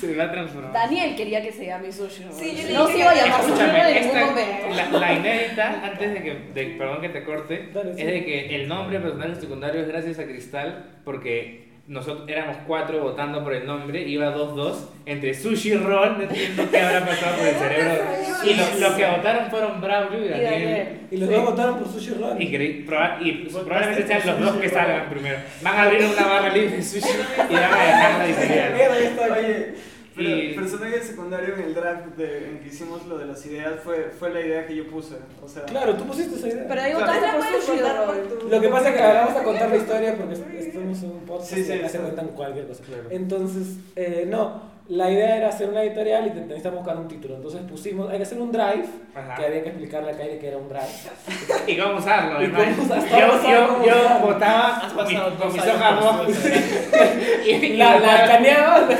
Se 0.00 0.14
va 0.16 0.24
a 0.24 0.32
transformar. 0.32 0.72
Daniel 0.72 1.14
quería 1.16 1.42
que 1.42 1.52
se 1.52 1.66
llame 1.66 1.92
sushi. 1.92 2.24
¿no? 2.24 2.32
Sí, 2.32 2.56
yo 2.56 2.66
le 2.68 2.74
no 2.74 2.86
se 2.86 2.98
iba 2.98 3.10
a 3.10 3.14
que- 3.14 3.20
llamar 3.20 3.42
sushi 3.42 3.52
en 3.62 3.66
Escúchame, 3.66 3.92
ningún 3.92 4.16
esta, 4.16 4.26
momento. 4.26 4.68
la, 4.92 4.98
la 4.98 5.12
inédita, 5.12 5.84
antes 5.84 6.14
de 6.14 6.22
que, 6.22 6.34
de- 6.54 6.66
perdón 6.78 7.00
que 7.02 7.08
te 7.10 7.24
corte, 7.24 7.68
Dale, 7.72 7.94
sí. 7.94 8.00
es 8.00 8.06
de 8.06 8.24
que 8.24 8.56
el 8.56 8.68
nombre 8.68 8.98
de 8.98 9.04
personaje 9.04 9.40
secundario 9.40 9.80
es 9.82 9.88
gracias 9.88 10.18
a 10.18 10.24
Cristal, 10.24 11.00
porque 11.04 11.65
nosotros 11.88 12.28
éramos 12.28 12.56
cuatro 12.66 13.00
votando 13.00 13.42
por 13.44 13.54
el 13.54 13.64
nombre, 13.66 14.02
iba 14.02 14.34
2-2 14.34 14.74
entre 15.06 15.32
Sushi 15.34 15.74
Roll, 15.74 16.16
no 16.18 16.22
entiendo 16.24 16.64
qué 16.70 16.80
habrá 16.80 17.06
pasado 17.06 17.36
por 17.36 17.46
el 17.46 17.54
cerebro. 17.56 18.02
Y 18.44 18.54
los, 18.54 18.80
los 18.80 18.92
que 18.94 19.06
votaron 19.06 19.50
fueron 19.50 19.80
Braulio 19.80 20.18
y 20.20 20.24
Y 20.26 20.28
Daniel. 20.30 20.88
Y 21.10 21.16
los 21.18 21.28
Sí. 21.28 21.34
dos 21.36 21.44
votaron 21.44 21.78
por 21.78 21.88
Sushi 21.92 22.10
Roll. 22.20 22.42
Y, 22.42 22.50
cre- 22.52 22.86
proba- 22.86 23.18
y 23.20 23.32
probablemente 23.48 24.06
sean 24.06 24.22
los 24.26 24.40
dos 24.40 24.56
que 24.56 24.68
salgan 24.68 25.08
primero. 25.10 25.38
Van 25.62 25.76
a 25.76 25.82
abrir 25.84 26.04
una 26.04 26.26
barra 26.26 26.48
libre 26.48 26.76
de 26.76 26.82
sushi 26.82 27.08
y 27.50 27.52
van 27.54 27.62
a 27.64 28.20
ahí 28.22 28.30
está. 29.02 29.22
Oye, 29.32 29.74
pero 30.16 30.28
Y- 30.30 30.32
el 30.48 30.54
personaje 30.54 31.00
secundario 31.02 31.54
en 31.54 31.60
el 31.62 31.74
draft 31.74 32.06
de, 32.16 32.48
en 32.48 32.58
que 32.60 32.68
hicimos 32.68 33.04
lo 33.06 33.18
de 33.18 33.26
las 33.26 33.44
ideas 33.46 33.74
fue, 33.84 34.10
fue 34.18 34.32
la 34.32 34.40
idea 34.40 34.66
que 34.66 34.74
yo 34.74 34.86
puse. 34.88 35.16
O 35.44 35.48
sea, 35.48 35.62
Claro, 35.64 35.94
tú 35.94 36.04
pusiste 36.04 36.36
esa 36.36 36.48
idea. 36.48 36.64
Pero 36.66 36.80
ahí 36.80 36.92
Claro. 36.92 38.06
por 38.06 38.38
tu- 38.38 38.48
Lo 38.48 38.60
que 38.60 38.68
pasa 38.68 38.88
es 38.90 38.96
que 38.96 39.02
ahora 39.04 39.20
vamos 39.26 39.36
a 39.40 39.44
contar 39.44 39.68
la 39.70 39.76
historia 39.76 40.14
porque 40.16 40.34
estamos 40.58 41.02
en 41.02 41.10
un 41.10 41.20
podcast 41.20 41.52
Sí, 41.52 41.64
sí, 41.64 41.72
y 41.84 41.88
se 41.88 41.98
cuentan 41.98 42.28
cualquier 42.28 42.66
cosa. 42.66 42.82
Claro. 42.84 43.02
Entonces, 43.10 43.76
eh, 43.96 44.24
no, 44.28 44.74
la 44.88 45.10
idea 45.10 45.36
era 45.38 45.48
hacer 45.48 45.68
una 45.68 45.82
editorial 45.82 46.28
y 46.28 46.30
te- 46.30 46.40
necesitamos 46.42 46.78
buscar 46.78 46.96
un 46.96 47.08
título. 47.08 47.36
Entonces 47.36 47.60
pusimos, 47.68 48.08
hay 48.10 48.16
que 48.18 48.22
hacer 48.22 48.40
un 48.40 48.52
drive, 48.52 48.84
Ajá. 49.14 49.34
que 49.36 49.44
había 49.46 49.62
que 49.64 49.68
explicarle 49.70 50.12
a 50.12 50.16
Kairi 50.16 50.38
que 50.38 50.48
era 50.48 50.56
un 50.58 50.68
drive. 50.68 50.86
Y 51.66 51.76
cómo 51.76 51.98
usarlo, 51.98 52.40
Y 52.40 52.44
además. 52.44 52.68
cómo 52.76 52.88
usar- 52.88 53.08
Yo, 53.08 53.26
vamos 53.26 53.44
a 53.44 53.48
ver 53.50 53.58
yo, 53.58 53.84
yo 53.84 54.00
usarlo. 54.04 54.26
votaba 54.26 54.92
con, 54.94 55.52
mis 55.52 55.62
hojas 55.62 56.00
rojas. 56.00 56.28
y, 57.46 57.76
La, 57.76 57.96
escaneaba, 57.96 58.80
la. 58.80 58.96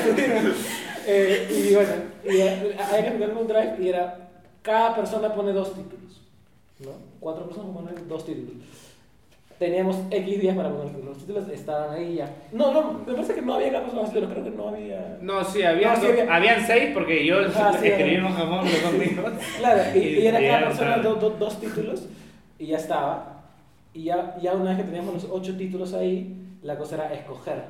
Eh, 1.07 1.49
y 1.71 1.75
bueno, 1.75 1.93
y, 2.25 2.37
eh, 2.39 2.77
hay 2.79 3.03
que 3.03 3.09
explicarle 3.09 3.41
un 3.41 3.47
drive 3.49 3.77
y 3.81 3.89
era, 3.89 4.29
cada 4.63 4.95
persona 4.97 5.33
pone 5.35 5.53
dos 5.53 5.75
títulos. 5.75 6.21
¿no? 6.81 6.91
Cuatro 7.21 7.47
personas 7.47 7.73
ponen 7.75 8.09
dos 8.09 8.25
títulos. 8.27 8.55
Teníamos 9.59 9.97
X 10.11 10.41
días 10.41 10.55
para 10.55 10.69
poner 10.71 10.93
los 11.03 11.17
títulos, 11.17 11.49
estaban 11.49 11.95
ahí 11.95 12.17
ya. 12.17 12.29
No, 12.53 12.73
no, 12.73 12.93
me 13.07 13.15
parece 13.15 13.35
que 13.35 13.41
no 13.41 13.55
había 13.55 13.71
cada 13.73 13.85
persona, 13.85 14.07
pero 14.13 14.29
creo 14.29 14.45
que 14.45 14.51
no 14.51 14.69
había. 14.69 15.17
No, 15.23 15.43
sí, 15.45 15.63
habían, 15.63 15.95
No, 15.95 16.01
sí, 16.01 16.07
había- 16.09 16.35
habían 16.37 16.67
seis 16.67 16.91
porque 16.93 17.25
yo 17.25 17.37
Ah, 17.55 17.73
sí, 17.81 17.87
escribí 17.89 18.17
había. 18.17 18.27
un 18.29 18.35
jamón 18.35 18.67
conmigo. 18.85 19.23
Claro, 19.59 19.83
y, 19.95 19.99
Y- 19.99 20.19
y 20.19 20.27
era 20.27 20.41
cada 20.41 20.67
persona 20.67 20.97
do- 20.99 21.15
do- 21.15 21.31
dos 21.31 21.59
títulos 21.59 22.07
y 22.59 22.67
ya 22.67 22.77
estaba. 22.77 23.45
Y 23.95 24.05
ya, 24.05 24.37
ya 24.43 24.53
una 24.53 24.71
vez 24.71 24.79
que 24.81 24.85
teníamos 24.85 25.15
los 25.15 25.27
ocho 25.31 25.57
títulos 25.57 25.95
ahí, 25.95 26.37
la 26.63 26.77
cosa 26.77 26.97
era 26.97 27.15
escoger, 27.15 27.63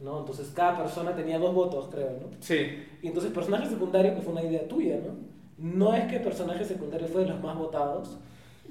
¿no? 0.00 0.20
Entonces 0.20 0.52
cada 0.54 0.76
persona 0.76 1.14
tenía 1.14 1.38
dos 1.38 1.54
votos, 1.54 1.88
creo, 1.90 2.10
¿no? 2.20 2.28
Sí, 2.40 2.84
Y 3.02 3.08
entonces 3.08 3.32
personaje 3.32 3.66
secundario, 3.68 4.14
que 4.14 4.20
fue 4.22 4.32
una 4.32 4.42
idea 4.42 4.66
tuya, 4.68 4.96
¿no? 4.96 5.14
No 5.58 5.94
es 5.94 6.04
que 6.04 6.20
personaje 6.20 6.64
secundario 6.64 7.08
fue 7.08 7.22
de 7.22 7.28
los 7.30 7.40
más 7.40 7.56
votados, 7.56 8.18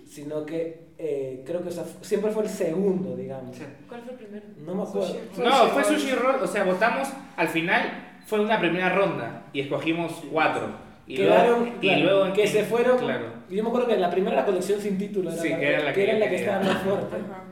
sino 0.05 0.45
que 0.45 0.85
eh, 0.97 1.43
creo 1.45 1.61
que 1.61 1.69
o 1.69 1.71
sea, 1.71 1.83
siempre 2.01 2.31
fue 2.31 2.43
el 2.43 2.49
segundo, 2.49 3.15
digamos. 3.15 3.55
Sí. 3.55 3.63
¿Cuál 3.89 4.01
fue 4.01 4.13
el 4.13 4.17
primero? 4.19 4.45
No 4.65 4.75
me 4.75 4.83
acuerdo. 4.83 5.07
Sushi. 5.07 5.41
No, 5.43 5.51
fue 5.67 5.83
Sushi 5.83 6.11
Roll, 6.11 6.41
o 6.43 6.47
sea, 6.47 6.63
votamos, 6.63 7.07
al 7.35 7.47
final 7.47 8.19
fue 8.25 8.39
una 8.39 8.59
primera 8.59 8.89
ronda 8.89 9.47
y 9.51 9.61
escogimos 9.61 10.13
cuatro. 10.31 10.85
Y 11.07 11.17
Quedaron, 11.17 11.59
luego, 11.59 11.79
claro, 11.81 11.99
y 11.99 12.01
luego 12.01 12.33
que 12.33 12.47
se 12.47 12.63
fueron. 12.63 12.97
Claro. 12.97 13.25
Yo 13.49 13.61
me 13.63 13.69
acuerdo 13.69 13.87
que 13.87 13.97
la 13.97 14.09
primera 14.09 14.35
la 14.37 14.45
colección 14.45 14.79
sin 14.81 14.97
título 14.97 15.31
era, 15.31 15.41
Sí, 15.41 15.49
la, 15.49 15.59
que 15.59 15.67
era 15.69 15.83
la 15.83 15.93
que 15.93 16.03
era 16.03 16.13
la 16.19 16.25
que 16.25 16.35
quería. 16.35 16.57
estaba 16.57 16.73
más 16.73 16.83
fuerte. 16.83 17.15
Ajá. 17.15 17.43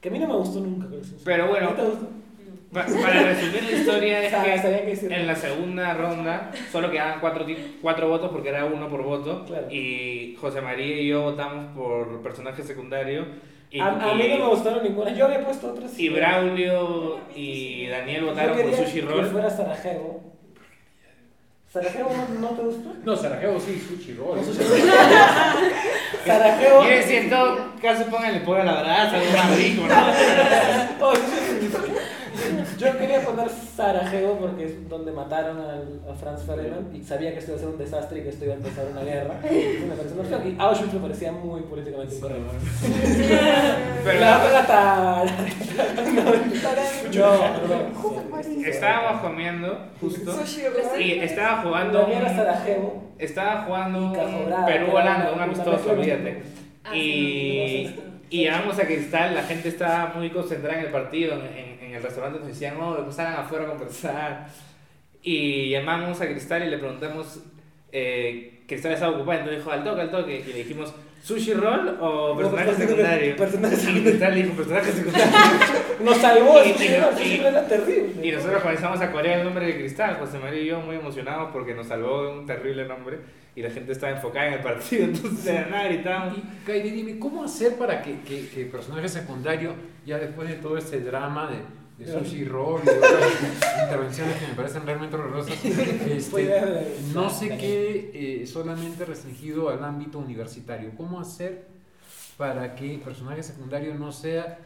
Que 0.00 0.08
a 0.08 0.12
mí 0.12 0.18
no 0.18 0.26
me 0.28 0.34
gustó 0.36 0.60
nunca 0.60 0.88
colección 0.88 1.20
Pero 1.24 1.48
bueno. 1.48 1.66
¿A 1.68 1.70
ti 1.70 1.76
te 1.76 1.88
gustó? 1.88 2.08
Pa- 2.72 2.84
Para 2.84 3.22
resumir 3.22 3.62
la 3.62 3.70
historia 3.78 4.22
es 4.22 4.34
que 4.34 4.70
que 4.82 4.90
decir. 4.90 5.12
en 5.12 5.26
la 5.26 5.34
segunda 5.36 5.94
ronda 5.94 6.50
solo 6.70 6.90
quedaban 6.90 7.20
cuatro, 7.20 7.46
cuatro 7.80 8.08
votos 8.08 8.30
porque 8.32 8.48
era 8.48 8.64
uno 8.64 8.88
por 8.88 9.02
voto 9.02 9.44
Claro. 9.46 9.70
y 9.70 10.36
José 10.40 10.60
María 10.60 11.00
y 11.00 11.06
yo 11.08 11.22
votamos 11.22 11.74
por 11.76 12.22
personaje 12.22 12.62
secundario 12.64 13.26
y, 13.70 13.80
a, 13.80 13.86
a 13.88 14.14
mí 14.14 14.28
no 14.28 14.38
me 14.38 14.46
gustaron 14.48 14.82
ninguna. 14.82 15.12
Yo 15.12 15.26
había 15.26 15.44
puesto 15.44 15.70
otras. 15.72 15.98
y 15.98 16.08
Braulio 16.08 17.18
y 17.34 17.86
Daniel 17.88 18.24
votaron 18.26 18.56
por 18.60 18.74
Sushi 18.74 19.00
Que 19.00 19.06
Roll. 19.06 19.26
fuera 19.26 19.50
Sarajevo. 19.50 20.22
¿Sarajevo 21.72 22.10
no, 22.10 22.40
no 22.40 22.56
te 22.56 22.62
gustó? 22.62 22.92
No, 23.04 23.16
Sarajevo 23.16 23.60
sí, 23.60 23.78
sushi 23.78 24.14
roll. 24.14 24.38
No, 24.38 24.42
Sushi 24.44 24.58
Roll. 24.60 24.80
Sarajevo. 26.24 26.82
Yo 26.84 26.88
decía 26.90 27.20
en 27.20 27.30
todo 27.30 27.58
caso 27.82 28.04
pónganle 28.06 28.40
pollo 28.40 28.62
a 28.62 28.64
la 28.64 28.82
brasa, 28.82 29.16
algo 29.16 29.30
más 29.36 29.56
rico, 29.58 29.82
¿no? 29.86 29.94
Oh, 31.06 31.12
Yo 32.78 32.98
quería 32.98 33.20
poner 33.22 33.48
Sarajevo 33.48 34.38
porque 34.38 34.64
es 34.66 34.88
donde 34.88 35.10
mataron 35.12 35.58
al- 35.60 36.00
a 36.10 36.14
Franz 36.14 36.42
Ferdinand 36.44 36.94
y 36.94 37.02
sabía 37.02 37.32
que 37.32 37.38
esto 37.38 37.52
iba 37.52 37.56
a 37.58 37.60
ser 37.60 37.68
un 37.70 37.78
desastre 37.78 38.18
y 38.20 38.22
que 38.22 38.28
esto 38.28 38.44
iba 38.44 38.54
a 38.54 38.56
empezar 38.56 38.84
una 38.90 39.02
guerra. 39.02 39.34
Una 39.42 40.22
opción. 40.22 40.42
Y 40.46 40.56
Auschwitz 40.60 40.92
me 40.94 41.00
parecía 41.00 41.32
muy 41.32 41.62
políticamente 41.62 42.16
incorrecto. 42.16 42.52
Pero 44.04 44.20
la 44.20 44.44
otra 44.44 44.60
está. 44.60 45.24
No, 47.14 47.36
no. 47.36 48.66
estábamos 48.66 49.20
comiendo 49.22 49.78
justo 50.00 50.34
y 50.98 51.12
estaba 51.20 51.62
jugando 51.62 52.06
Sarajevo. 52.36 53.04
estaba 53.18 53.62
jugando 53.62 54.12
Perú-Holanda, 54.66 55.32
un 55.32 55.40
amistoso, 55.40 55.90
olvídate. 55.92 56.42
Ah, 56.84 56.94
Y, 56.96 57.94
y 58.30 58.44
llamamos 58.44 58.78
a 58.78 58.86
Cristal, 58.86 59.34
la 59.34 59.42
gente 59.42 59.68
estaba 59.68 60.12
muy 60.14 60.30
concentrada 60.30 60.78
en 60.80 60.86
el 60.86 60.92
partido, 60.92 61.34
en 61.34 61.75
el 61.96 62.02
restaurante 62.02 62.38
nos 62.38 62.48
decían, 62.48 62.78
no, 62.78 63.04
que 63.06 63.12
salgan 63.12 63.40
afuera 63.40 63.64
a 63.64 63.68
conversar. 63.68 64.46
Y 65.22 65.70
llamamos 65.70 66.20
a 66.20 66.26
Cristal 66.26 66.64
y 66.64 66.70
le 66.70 66.78
preguntamos, 66.78 67.40
eh, 67.92 68.62
Cristal 68.66 68.92
estaba 68.92 69.16
ocupada, 69.16 69.38
entonces 69.40 69.60
dijo, 69.62 69.72
al 69.72 69.84
toque, 69.84 70.00
al 70.02 70.10
toque. 70.10 70.40
Y 70.46 70.52
le 70.52 70.58
dijimos, 70.58 70.94
¿sushi 71.22 71.54
roll 71.54 71.96
o 72.00 72.36
personaje 72.36 72.66
personaje 72.66 72.86
secundario? 72.86 73.36
personaje 73.36 73.74
Y 73.74 73.78
secundario. 73.78 74.10
Cristal 74.10 74.34
dijo, 74.34 74.52
personaje 74.54 74.92
secundario. 74.92 75.32
Nos 76.04 76.16
salvó, 76.18 76.62
Y- 76.62 76.68
y- 76.68 76.84
y- 76.84 77.40
era 77.40 77.66
terrible. 77.66 78.26
Y 78.28 78.30
nosotros 78.32 78.62
comenzamos 78.62 79.00
a 79.00 79.10
corear 79.10 79.38
el 79.40 79.44
nombre 79.44 79.66
de 79.66 79.76
Cristal, 79.78 80.16
José 80.18 80.38
María 80.38 80.60
y 80.60 80.66
yo 80.66 80.80
muy 80.80 80.96
emocionados 80.96 81.50
porque 81.52 81.74
nos 81.74 81.86
salvó 81.86 82.22
de 82.24 82.38
un 82.38 82.46
terrible 82.46 82.86
nombre 82.86 83.18
y 83.56 83.62
la 83.62 83.70
gente 83.70 83.92
estaba 83.92 84.12
enfocada 84.12 84.48
en 84.48 84.52
el 84.54 84.60
partido, 84.60 85.04
entonces 85.06 85.44
de 85.44 85.54
la 85.54 85.66
nada 85.68 85.84
gritábamos. 85.88 86.36
Y 86.38 86.42
Kairi, 86.66 86.90
dime, 86.90 87.18
¿cómo 87.18 87.42
hacer 87.42 87.76
para 87.76 88.02
que, 88.02 88.20
que, 88.20 88.46
que 88.48 88.62
el 88.64 88.68
personaje 88.68 89.08
secundario, 89.08 89.72
ya 90.04 90.18
después 90.18 90.48
de 90.48 90.56
todo 90.56 90.76
este 90.76 91.00
drama 91.00 91.50
de, 91.50 91.56
de 91.98 92.06
Sushi 92.06 92.44
Roll 92.44 92.82
y 92.82 92.86
de 92.86 92.98
otras 92.98 93.82
intervenciones 93.84 94.36
que 94.36 94.46
me 94.48 94.54
parecen 94.54 94.84
realmente 94.84 95.16
horrorosas, 95.16 95.64
este, 95.64 96.96
no 97.14 97.30
se 97.30 97.48
quede 97.56 98.10
eh, 98.42 98.46
solamente 98.46 99.04
restringido 99.04 99.70
al 99.70 99.82
ámbito 99.82 100.18
universitario? 100.18 100.90
¿Cómo 100.96 101.20
hacer 101.20 101.66
para 102.36 102.74
que 102.74 102.94
el 102.94 103.00
personaje 103.00 103.42
secundario 103.42 103.94
no 103.94 104.12
sea, 104.12 104.58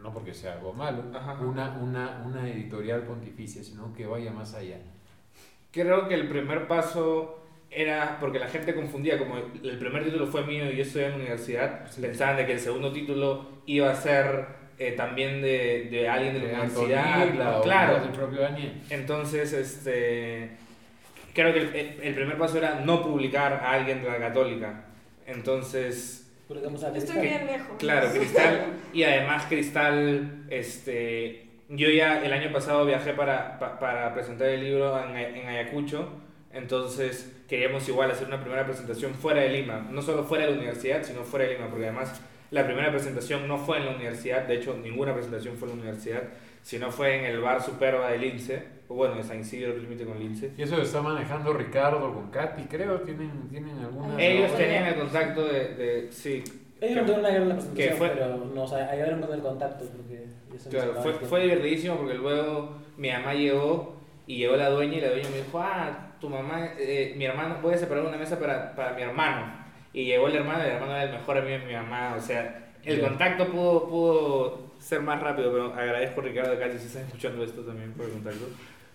no 0.00 0.12
porque 0.12 0.32
sea 0.32 0.52
algo 0.54 0.72
malo, 0.72 1.02
una, 1.42 1.76
una, 1.82 2.22
una 2.24 2.48
editorial 2.48 3.02
pontificia, 3.02 3.64
sino 3.64 3.92
que 3.92 4.06
vaya 4.06 4.30
más 4.30 4.54
allá? 4.54 4.78
Creo 5.72 6.08
que 6.08 6.14
el 6.14 6.28
primer 6.28 6.68
paso 6.68 7.42
era 7.68 8.18
porque 8.20 8.38
la 8.38 8.48
gente 8.48 8.74
confundía, 8.74 9.18
como 9.18 9.36
el 9.38 9.78
primer 9.78 10.04
título 10.04 10.26
fue 10.28 10.46
mío 10.46 10.70
y 10.70 10.76
yo 10.76 10.82
estoy 10.82 11.02
en 11.02 11.10
la 11.10 11.16
universidad, 11.16 11.90
Sí. 11.90 12.00
pensaban 12.00 12.36
de 12.36 12.46
que 12.46 12.52
el 12.52 12.60
segundo 12.60 12.92
título 12.92 13.46
iba 13.66 13.90
a 13.90 13.96
ser 13.96 14.46
eh, 14.78 14.92
también 14.92 15.40
de, 15.42 15.88
de 15.90 16.08
alguien 16.08 16.34
de 16.34 16.40
la 16.40 16.46
De 16.46 16.54
universidad. 16.54 17.22
Antonella 17.22 17.58
o 17.58 17.62
claro, 17.62 18.00
del 18.00 18.10
propio 18.10 18.40
Daniel. 18.40 18.72
Entonces, 18.90 19.52
este, 19.52 20.50
creo 21.34 21.52
que 21.52 21.60
el, 21.60 21.96
el 22.02 22.14
primer 22.14 22.36
paso 22.38 22.58
era 22.58 22.80
no 22.80 23.02
publicar 23.02 23.52
a 23.54 23.72
alguien 23.72 24.02
de 24.02 24.08
la 24.10 24.18
católica. 24.18 24.84
Entonces, 25.26 26.22
a 26.48 26.54
Estoy 26.54 26.90
Cristal. 26.92 27.20
bien 27.20 27.46
lejos. 27.46 27.76
claro, 27.78 28.08
Cristal, 28.14 28.66
y 28.92 29.02
además 29.02 29.46
Cristal, 29.48 30.44
este, 30.50 31.46
yo 31.68 31.88
ya 31.90 32.24
el 32.24 32.32
año 32.32 32.52
pasado 32.52 32.86
viajé 32.86 33.12
para, 33.14 33.58
pa- 33.58 33.78
para 33.80 34.14
presentar 34.14 34.48
el 34.48 34.62
libro 34.62 35.02
en, 35.04 35.16
en 35.16 35.48
Ayacucho, 35.48 36.08
entonces 36.52 37.32
queríamos 37.48 37.88
igual 37.88 38.10
hacer 38.10 38.28
una 38.28 38.40
primera 38.40 38.64
presentación 38.64 39.14
fuera 39.14 39.40
de 39.42 39.48
Lima, 39.50 39.86
no 39.90 40.00
solo 40.00 40.22
fuera 40.24 40.44
de 40.44 40.52
la 40.52 40.56
universidad, 40.58 41.02
sino 41.02 41.22
fuera 41.24 41.46
de 41.46 41.54
Lima, 41.54 41.66
porque 41.68 41.84
además 41.86 42.20
la 42.50 42.64
primera 42.64 42.90
presentación 42.90 43.46
no 43.48 43.58
fue 43.58 43.78
en 43.78 43.86
la 43.86 43.90
universidad, 43.96 44.42
de 44.44 44.54
hecho 44.56 44.76
ninguna 44.82 45.12
presentación 45.14 45.56
fue 45.56 45.68
en 45.68 45.76
la 45.76 45.82
universidad, 45.82 46.22
sino 46.62 46.90
fue 46.90 47.18
en 47.18 47.24
el 47.26 47.40
bar 47.40 47.62
Superba 47.62 48.10
de 48.10 48.18
Lince, 48.18 48.62
o 48.88 48.94
bueno, 48.94 49.16
de 49.16 49.22
San 49.22 49.40
Isidro, 49.40 49.76
límite 49.76 50.04
con 50.04 50.18
Lince. 50.18 50.50
Y 50.56 50.62
eso 50.62 50.76
lo 50.76 50.82
está 50.82 51.00
manejando 51.02 51.52
Ricardo 51.52 52.12
con 52.12 52.30
Katy, 52.30 52.62
creo, 52.64 53.00
tienen, 53.00 53.48
tienen 53.48 53.78
alguna... 53.78 54.20
Ellos 54.22 54.50
no, 54.52 54.56
tenían 54.56 54.84
no. 54.84 54.88
el 54.90 54.94
contacto 54.96 55.44
de, 55.46 55.74
de 55.74 56.12
sí, 56.12 56.42
Ellos 56.80 56.96
no 56.96 57.02
tuvieron 57.02 57.20
una 57.20 57.30
gran 57.30 57.48
presentación, 57.56 57.88
que 57.90 57.94
fue- 57.96 58.08
pero 58.10 58.36
nos 58.36 58.72
ayudaron 58.72 59.20
con 59.22 59.32
el 59.34 59.40
contacto. 59.40 59.84
Porque 59.84 60.26
Claro, 60.70 60.94
fue, 61.02 61.12
fue 61.14 61.42
divertidísimo 61.42 61.96
porque 61.96 62.14
luego 62.14 62.76
mi 62.96 63.10
mamá 63.10 63.34
llegó 63.34 63.96
y 64.26 64.38
llegó 64.38 64.56
la 64.56 64.70
dueña 64.70 64.96
y 64.96 65.00
la 65.02 65.10
dueña 65.10 65.28
me 65.30 65.36
dijo, 65.38 65.60
ah, 65.60 66.14
tu 66.20 66.28
mamá, 66.30 66.70
eh, 66.78 67.14
mi 67.16 67.24
hermano, 67.26 67.58
voy 67.62 67.74
a 67.74 67.78
separar 67.78 68.04
una 68.06 68.16
mesa 68.16 68.38
para, 68.38 68.74
para 68.74 68.92
mi 68.94 69.02
hermano. 69.02 69.65
Y 69.96 70.04
llegó 70.04 70.28
el 70.28 70.36
hermano 70.36 70.58
y 70.62 70.66
el 70.66 70.72
hermano 70.74 70.92
era 70.92 71.04
el 71.04 71.12
mejor 71.12 71.38
amigo 71.38 71.58
de 71.58 71.64
mi 71.64 71.72
mamá, 71.72 72.14
o 72.16 72.20
sea, 72.20 72.66
el 72.84 73.00
Ya. 73.00 73.08
contacto 73.08 73.48
pudo, 73.48 73.88
pudo 73.88 74.60
ser 74.78 75.00
más 75.00 75.20
rápido, 75.22 75.50
pero 75.50 75.72
agradezco 75.74 76.20
a 76.20 76.24
Ricardo 76.24 76.50
de 76.50 76.58
Cali 76.58 76.78
si 76.78 76.86
estás 76.86 77.02
escuchando 77.04 77.42
esto 77.42 77.62
también 77.62 77.92
por 77.94 78.04
el 78.04 78.12
contacto. 78.12 78.44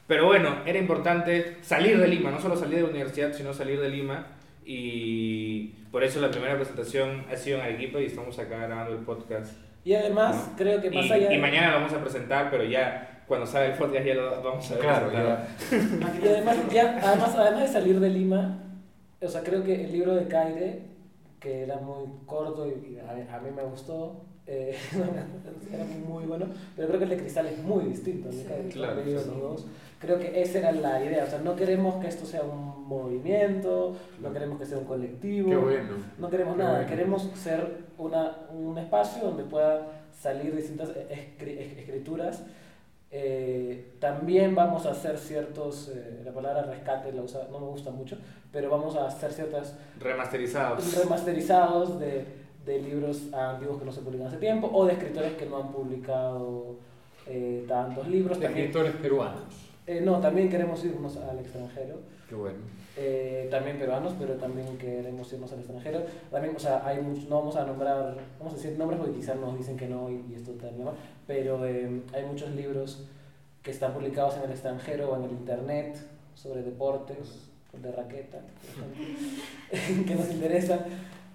Pero 0.07 0.27
bueno, 0.27 0.57
era 0.65 0.77
importante 0.77 1.57
salir 1.61 1.97
de 1.99 2.07
Lima, 2.07 2.29
no 2.29 2.39
solo 2.39 2.55
salir 2.55 2.75
de 2.75 2.83
la 2.83 2.89
universidad, 2.89 3.33
sino 3.33 3.51
salir 3.53 3.79
de 3.81 3.89
Lima. 3.89 4.27
Y 4.63 5.67
por 5.91 6.03
eso 6.03 6.21
la 6.21 6.29
primera 6.29 6.55
presentación 6.55 7.25
ha 7.31 7.35
sido 7.35 7.57
en 7.57 7.63
Arequipa 7.63 7.99
y 7.99 8.05
estamos 8.05 8.37
acá 8.37 8.57
grabando 8.57 8.91
el 8.93 8.99
podcast. 9.03 9.53
Y 9.83 9.93
además, 9.95 10.49
¿no? 10.51 10.57
creo 10.57 10.81
que 10.81 10.91
más 10.91 11.05
Y, 11.07 11.11
allá 11.13 11.31
y 11.31 11.35
de- 11.35 11.41
mañana 11.41 11.71
lo 11.71 11.77
vamos 11.77 11.93
a 11.93 12.01
presentar, 12.01 12.51
pero 12.51 12.63
ya 12.63 13.23
cuando 13.27 13.47
salga 13.47 13.67
el 13.73 13.77
podcast 13.77 14.05
ya 14.05 14.13
lo 14.13 14.41
vamos 14.43 14.69
a 14.69 14.73
ver. 14.75 14.83
Claro, 14.83 15.07
presentado. 15.09 16.13
Y 16.23 16.27
además, 16.27 16.57
ya, 16.71 16.99
además, 17.01 17.35
además 17.35 17.61
de 17.61 17.67
salir 17.67 17.99
de 17.99 18.09
Lima, 18.09 18.59
o 19.21 19.27
sea, 19.27 19.41
creo 19.41 19.63
que 19.63 19.85
el 19.85 19.91
libro 19.91 20.13
de 20.15 20.27
Caire, 20.27 20.90
que 21.41 21.63
era 21.63 21.75
muy 21.77 22.05
corto 22.25 22.65
y, 22.67 22.93
y 22.93 22.99
a, 22.99 23.35
a 23.35 23.39
mí 23.41 23.49
me 23.53 23.63
gustó, 23.63 24.21
eh, 24.47 24.75
era 25.73 25.83
muy 26.07 26.23
bueno, 26.25 26.45
pero 26.75 26.87
creo 26.87 26.99
que 26.99 27.03
el 27.05 27.09
de 27.11 27.17
Cristal 27.17 27.47
es 27.47 27.57
muy 27.63 27.85
distinto. 27.85 28.27
¿no? 28.29 28.33
Sí. 28.33 28.45
Claro, 28.71 29.01
sí. 29.57 29.65
Creo 29.99 30.17
que 30.17 30.41
esa 30.41 30.59
era 30.59 30.71
la 30.71 31.03
idea, 31.03 31.23
o 31.23 31.27
sea, 31.27 31.39
no 31.39 31.55
queremos 31.55 31.95
que 32.01 32.07
esto 32.07 32.25
sea 32.25 32.41
un 32.43 32.87
movimiento, 32.87 33.95
no 34.19 34.31
queremos 34.33 34.59
que 34.59 34.65
sea 34.65 34.77
un 34.79 34.85
colectivo. 34.85 35.49
Qué 35.49 35.55
bueno. 35.57 35.89
No 36.17 36.29
queremos 36.29 36.55
Qué 36.55 36.59
nada, 36.63 36.73
bueno. 36.77 36.89
queremos 36.89 37.23
ser 37.35 37.85
una, 37.97 38.37
un 38.51 38.77
espacio 38.77 39.23
donde 39.23 39.43
pueda 39.43 39.87
salir 40.19 40.55
distintas 40.55 40.89
escri- 40.89 41.57
es- 41.59 41.77
escrituras. 41.77 42.43
Eh, 43.13 43.91
también 43.99 44.55
vamos 44.55 44.85
a 44.85 44.91
hacer 44.91 45.17
ciertos, 45.17 45.89
eh, 45.93 46.21
la 46.23 46.31
palabra 46.31 46.63
rescate 46.63 47.11
la 47.11 47.21
usa- 47.23 47.47
no 47.51 47.59
me 47.59 47.65
gusta 47.67 47.91
mucho, 47.91 48.17
pero 48.53 48.69
vamos 48.69 48.95
a 48.95 49.07
hacer 49.07 49.33
ciertos 49.33 49.73
Remasterizados. 49.99 50.97
remasterizados 50.97 51.99
de, 51.99 52.25
de 52.65 52.81
libros 52.81 53.33
antiguos 53.33 53.79
que 53.79 53.85
no 53.85 53.91
se 53.91 53.99
publican 54.01 54.27
hace 54.27 54.37
tiempo 54.37 54.69
o 54.71 54.85
de 54.85 54.93
escritores 54.93 55.33
que 55.33 55.45
no 55.45 55.57
han 55.57 55.71
publicado 55.73 56.75
eh, 57.27 57.65
tantos 57.67 58.07
libros. 58.07 58.39
De 58.39 58.45
También, 58.45 58.67
escritores 58.67 58.95
peruanos. 59.01 59.43
eh, 59.87 59.99
no, 60.01 60.19
también 60.21 60.49
queremos 60.49 60.83
irnos 60.85 61.17
al 61.17 61.37
extranjero 61.39 61.99
Qué 62.31 62.35
bueno. 62.37 62.59
eh, 62.95 63.49
también 63.51 63.77
peruanos, 63.77 64.15
pero 64.17 64.35
también 64.35 64.77
queremos 64.77 65.33
irnos 65.33 65.51
al 65.51 65.59
extranjero. 65.59 66.01
También, 66.31 66.55
o 66.55 66.59
sea, 66.59 66.81
hay 66.87 67.01
no 67.27 67.39
vamos 67.39 67.57
a 67.57 67.65
nombrar, 67.65 68.15
vamos 68.39 68.53
a 68.53 68.55
decir 68.55 68.77
nombres 68.79 69.01
porque 69.01 69.15
quizás 69.17 69.35
nos 69.35 69.57
dicen 69.57 69.75
que 69.75 69.89
no 69.89 70.09
y, 70.09 70.23
y 70.29 70.35
esto 70.35 70.53
también 70.53 70.87
va, 70.87 70.93
pero 71.27 71.65
eh, 71.65 72.03
hay 72.13 72.23
muchos 72.23 72.51
libros 72.51 73.03
que 73.61 73.71
están 73.71 73.93
publicados 73.93 74.37
en 74.37 74.43
el 74.43 74.51
extranjero 74.51 75.11
o 75.11 75.17
en 75.17 75.25
el 75.25 75.31
internet 75.31 75.97
sobre 76.33 76.63
deportes, 76.63 77.49
de 77.73 77.91
raqueta, 77.91 78.39
que 80.07 80.15
nos 80.15 80.31
interesan, 80.31 80.79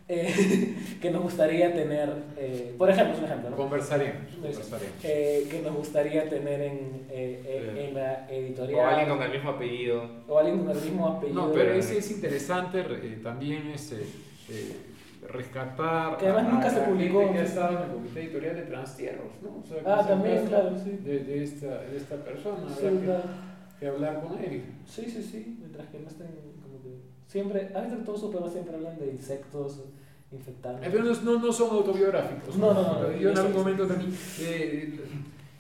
eh, 0.09 0.75
que 1.03 1.11
nos 1.11 1.23
gustaría 1.23 1.73
tener, 1.75 2.09
eh, 2.37 2.75
por 2.79 2.91
ejemplo, 2.91 3.15
es 3.15 3.19
un 3.21 3.25
ejemplo, 3.27 3.51
¿no? 3.51 3.57
Conversaremos. 3.57 4.33
conversaremos. 4.35 4.95
Eh, 5.03 5.49
que 5.51 5.61
nos 5.63 5.75
gustaría 5.75 6.29
tener 6.29 6.61
en, 6.61 7.07
eh, 7.11 7.43
eh, 7.45 7.87
en 7.89 7.95
la 7.95 8.29
editorial. 8.31 8.81
O 8.81 8.87
alguien 8.87 9.09
con 9.09 9.23
el 9.23 9.31
mismo 9.33 9.51
apellido. 9.51 10.11
o 10.29 10.39
alguien 10.39 10.59
con 10.59 10.71
el 10.77 10.83
mismo 10.83 11.07
apellido. 11.09 11.47
No, 11.47 11.53
pero 11.53 11.73
ese 11.75 11.99
es 11.99 12.11
interesante 12.11 12.81
eh, 12.81 13.21
también 13.23 13.67
este, 13.75 13.97
eh, 14.51 14.77
rescatar. 15.29 16.17
Que 16.19 16.27
además 16.27 16.47
a- 16.47 16.53
nunca 16.55 16.67
a 16.69 16.71
se 16.71 16.81
publicó. 16.83 17.33
que 17.33 17.39
ha 17.41 17.43
estado 17.43 17.77
en 17.79 17.83
el 17.85 17.91
comité 17.97 18.23
editorial 18.23 18.57
de 18.57 18.63
Transtierros, 18.63 19.33
¿no? 19.43 19.59
O 19.63 19.67
sea, 19.67 19.79
que 19.83 19.89
Ah, 19.89 19.95
es 19.95 20.01
el 20.03 20.07
también, 20.09 20.47
claro, 20.47 20.77
sí. 20.83 20.91
De, 21.03 21.19
de, 21.21 21.43
esta, 21.45 21.83
de 21.83 21.97
esta 21.97 22.17
persona, 22.17 22.59
Sí, 22.69 22.83
que- 22.83 23.81
que, 23.81 23.87
hablar 23.89 24.23
con 24.23 24.39
él. 24.39 24.63
sí, 24.87 25.03
sí, 25.11 25.23
sí, 25.23 25.57
mientras 25.59 25.87
que 25.89 25.99
no 25.99 26.09
estén. 26.09 26.56
Siempre, 27.37 27.71
a 27.75 27.81
veces 27.83 28.03
todos 28.03 28.19
sus 28.21 28.31
programas 28.31 28.55
siempre 28.55 28.77
hablan 28.77 28.99
de 28.99 29.09
insectos 29.09 29.81
infectados. 30.33 30.81
Pero 30.81 31.05
no, 31.05 31.13
no, 31.23 31.39
no 31.39 31.53
son 31.53 31.69
autobiográficos. 31.77 32.57
No, 32.57 32.73
no, 32.73 32.83
no, 32.83 33.03
no. 33.03 33.13
Yo 33.13 33.29
en 33.29 33.37
algún 33.37 33.53
momento 33.53 33.87
también 33.87 34.11
eh, 34.41 35.01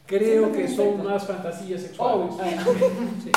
creo 0.06 0.50
que 0.52 0.66
son 0.68 1.04
más 1.04 1.26
fantasías 1.26 1.82
sexuales. 1.82 2.32
Oh, 2.32 2.40
sí. 3.22 3.30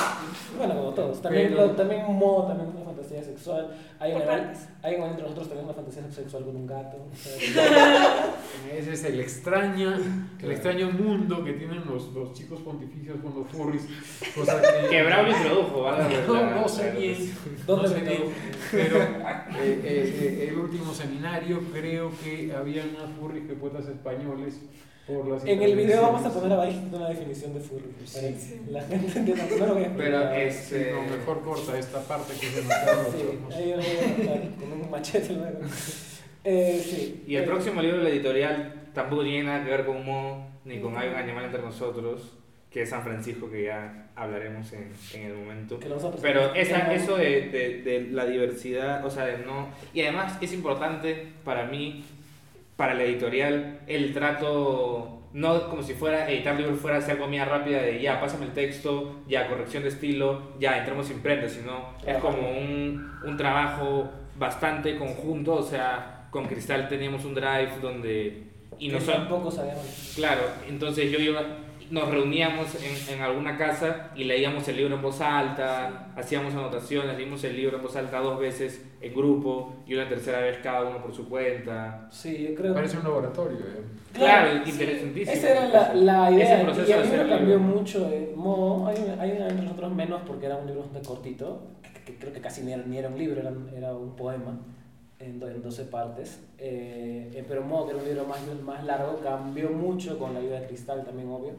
Bueno, 0.58 0.73
como 0.75 0.89
todos. 0.91 1.21
También, 1.21 1.49
Pero- 1.49 1.67
lo- 1.67 1.71
también 1.73 2.06
Mo 2.13 2.45
también 2.47 2.69
fantasía 3.10 3.24
sexual. 3.24 3.76
Hay 4.00 4.13
una, 4.13 4.26
partes. 4.26 4.67
hay 4.82 4.95
entre 4.95 5.24
nosotros 5.24 5.48
también 5.48 5.65
una 5.65 5.74
fantasía 5.74 6.12
sexual 6.12 6.45
con 6.45 6.56
un 6.56 6.67
gato. 6.67 6.98
Ese 8.72 8.93
es 8.93 9.04
el 9.04 9.19
extraña, 9.19 10.00
el 10.41 10.52
extraño 10.52 10.91
mundo 10.91 11.43
que 11.43 11.54
tienen 11.54 11.86
los, 11.86 12.13
los 12.13 12.34
chicos 12.34 12.62
pontificios 12.62 13.17
con 13.22 13.36
los 13.36 13.48
furries. 13.48 13.88
Cosa 14.36 14.62
que, 14.82 14.89
Que 14.89 15.04
Braulio 15.04 15.36
introdujo, 15.36 15.82
¿vale? 15.84 16.04
No, 16.28 16.62
no 16.62 16.67
sé 16.67 16.91
bien. 16.91 17.34
¿Dónde 17.65 17.89
no 17.89 17.95
sé 17.95 18.02
bien, 18.02 18.22
pero 18.72 18.98
eh, 18.98 19.45
eh, 19.60 19.82
eh, 19.84 20.50
el 20.50 20.60
último 20.60 20.93
seminario 20.93 21.62
creo 21.74 22.12
que 22.24 22.54
había 22.54 22.84
más 22.86 23.10
furries 23.19 23.48
que 23.48 23.54
poetas 23.54 23.88
españoles 23.88 24.60
En 25.10 25.63
el 25.63 25.76
video 25.76 26.04
vamos 26.04 26.24
a 26.24 26.30
poner 26.32 26.54
abajo 26.54 26.72
una 26.93 27.10
definición 27.10 27.54
de 27.56 27.60
furry. 27.60 27.89
Para 28.13 28.28
que 28.28 28.36
Sí. 28.36 28.62
la 28.69 28.82
gente 28.84 29.17
entienda. 29.19 29.45
No 29.60 29.65
lo 29.65 29.74
voy 29.74 29.84
a 29.86 29.93
Pero 29.98 30.17
explicar. 30.22 30.39
es- 30.39 30.56
Sí, 30.56 30.76
no, 30.91 31.02
mejor 31.17 31.41
corta 31.41 31.80
esta 31.80 32.00
parte 32.02 32.34
que 32.39 32.45
es 32.45 32.56
demasiado. 32.58 33.12
Sí, 33.12 33.56
ahí 33.56 33.69
lo 33.72 33.78
voy 33.78 33.86
a 33.86 34.15
cortar 34.15 34.50
con 34.60 34.72
un 34.74 34.91
machete 34.91 35.34
luego. 35.34 35.60
Eh, 36.43 36.82
sí. 36.88 37.24
Y 37.28 37.36
el 37.38 37.43
Eh, 37.43 37.48
próximo 37.48 37.82
libro 37.82 37.98
de 37.98 38.04
la 38.04 38.10
editorial 38.10 38.74
tampoco 38.93 39.24
tiene 39.24 39.43
nada 39.45 39.63
que 39.63 39.72
ver 39.72 39.86
con 39.86 40.06
Mo 40.06 40.48
ni 40.65 40.80
con 40.80 40.95
Hay 40.95 41.10
un 41.10 41.15
animal 41.15 41.45
entre 41.45 41.62
nosotros, 41.63 42.38
que 42.69 42.84
es 42.84 42.89
San 42.89 43.02
Francisco, 43.02 43.50
que 43.50 43.63
ya 43.63 44.10
hablaremos 44.15 44.72
en, 44.74 44.91
en 45.15 45.22
el 45.26 45.34
momento. 45.34 45.78
a 45.78 46.22
Pero 46.22 46.54
esa, 46.54 46.93
eso 46.93 47.17
de, 47.17 47.50
de, 47.50 47.82
de 47.82 48.02
la 48.12 48.26
diversidad, 48.28 49.04
o 49.04 49.10
sea, 49.10 49.26
de 49.26 49.39
no... 49.39 49.69
Y 49.91 50.02
además 50.02 50.38
es 50.39 50.54
importante 50.54 51.30
para 51.43 51.65
mí, 51.65 52.04
para 52.80 52.94
la 52.94 53.04
editorial, 53.04 53.82
el 53.88 54.13
trato, 54.13 55.24
no 55.34 55.70
como 55.70 55.84
si 55.84 55.96
fuera 55.96 56.32
editar 56.32 56.56
libros 56.56 56.80
fuera 56.80 56.96
hacer 56.96 57.18
comida 57.18 57.44
rápida 57.44 57.82
de 57.82 58.02
ya, 58.02 58.22
pásame 58.22 58.46
el 58.46 58.54
texto, 58.54 59.18
ya, 59.28 59.50
corrección 59.50 59.84
de 59.84 59.89
estilo, 59.89 60.54
ya, 60.62 60.78
entramos 60.78 61.12
imprenta, 61.12 61.50
sino 61.50 61.94
es 62.08 62.15
como 62.20 62.39
un, 62.39 63.12
un 63.26 63.36
trabajo 63.36 64.10
bastante 64.38 64.98
conjunto, 64.98 65.56
o 65.56 65.62
sea, 65.62 66.30
con 66.32 66.46
Cristal 66.46 66.88
teníamos 66.88 67.26
un 67.26 67.36
drive 67.36 67.80
donde... 67.82 68.44
Y 68.80 68.88
nosotros, 68.88 69.18
tampoco 69.18 69.52
sabemos. 69.52 70.13
Claro, 70.15 70.44
entonces 70.70 71.12
yo 71.12 71.20
iba, 71.20 71.44
nos 71.91 72.10
reuníamos 72.10 72.67
en, 72.75 73.15
en 73.15 73.21
alguna 73.21 73.58
casa 73.58 74.12
y 74.15 74.23
leíamos 74.25 74.67
el 74.67 74.78
libro 74.78 74.95
en 74.95 75.02
voz 75.02 75.21
alta, 75.21 76.08
hacíamos 76.15 76.54
anotaciones, 76.54 77.17
leímos 77.17 77.43
el 77.43 77.56
libro 77.56 77.78
en 77.78 77.84
voz 77.84 77.95
alta 77.95 78.19
dos 78.19 78.39
veces 78.39 78.86
en 79.02 79.13
grupo 79.13 79.73
y 79.88 79.95
una 79.95 80.08
tercera 80.08 80.39
vez 80.39 80.58
cada 80.62 80.84
uno 80.84 81.02
por 81.02 81.13
su 81.13 81.28
cuenta. 81.28 82.08
Sí, 82.12 82.47
yo 82.49 82.56
creo 82.56 82.73
Parece 82.73 82.97
un 82.97 83.04
laboratorio. 83.04 83.58
eh. 83.60 83.84
Claro, 84.13 84.63
sí. 84.65 84.71
interesantísimo. 84.71 85.32
Esa 85.38 85.49
era 85.52 85.67
la, 85.67 85.93
la 85.93 86.32
idea. 86.32 86.56
Ese 86.56 86.63
proceso 86.65 86.89
y 86.89 86.91
el 86.93 86.99
de 87.02 87.04
hacer 87.08 87.19
libro 87.19 87.38
cambió 87.38 87.58
libro. 87.58 87.73
mucho. 87.75 88.10
eh, 88.12 88.34
Mo, 88.36 88.88
hay, 88.88 88.95
hay 89.19 89.32
una 89.32 89.47
entre 89.49 89.63
nosotros 89.65 89.93
menos 89.93 90.21
porque 90.25 90.45
era 90.47 90.58
un 90.58 90.65
libro 90.67 90.82
bastante 90.82 91.08
cortito, 91.08 91.62
que, 91.84 92.04
que 92.13 92.19
creo 92.19 92.34
que 92.34 92.41
casi 92.41 92.62
ni 92.63 92.73
era, 92.73 92.84
ni 92.86 92.97
era 92.97 93.10
un 93.10 93.17
libro, 93.17 93.39
era, 93.41 93.52
era 93.75 93.93
un 93.93 94.15
poema 94.15 94.58
en, 95.19 95.41
en 95.41 95.62
12 95.62 95.86
partes. 95.86 96.39
Eh, 96.58 97.32
eh, 97.34 97.45
pero 97.47 97.62
Mo, 97.63 97.86
que 97.86 97.91
era 97.91 97.99
un 98.01 98.08
libro 98.08 98.25
más, 98.25 98.39
más 98.63 98.84
largo, 98.86 99.19
cambió 99.21 99.69
mucho 99.69 100.17
con 100.17 100.34
la 100.34 100.39
ayuda 100.39 100.62
de 100.62 100.67
Cristal 100.67 101.03
también, 101.05 101.29
obvio. 101.29 101.53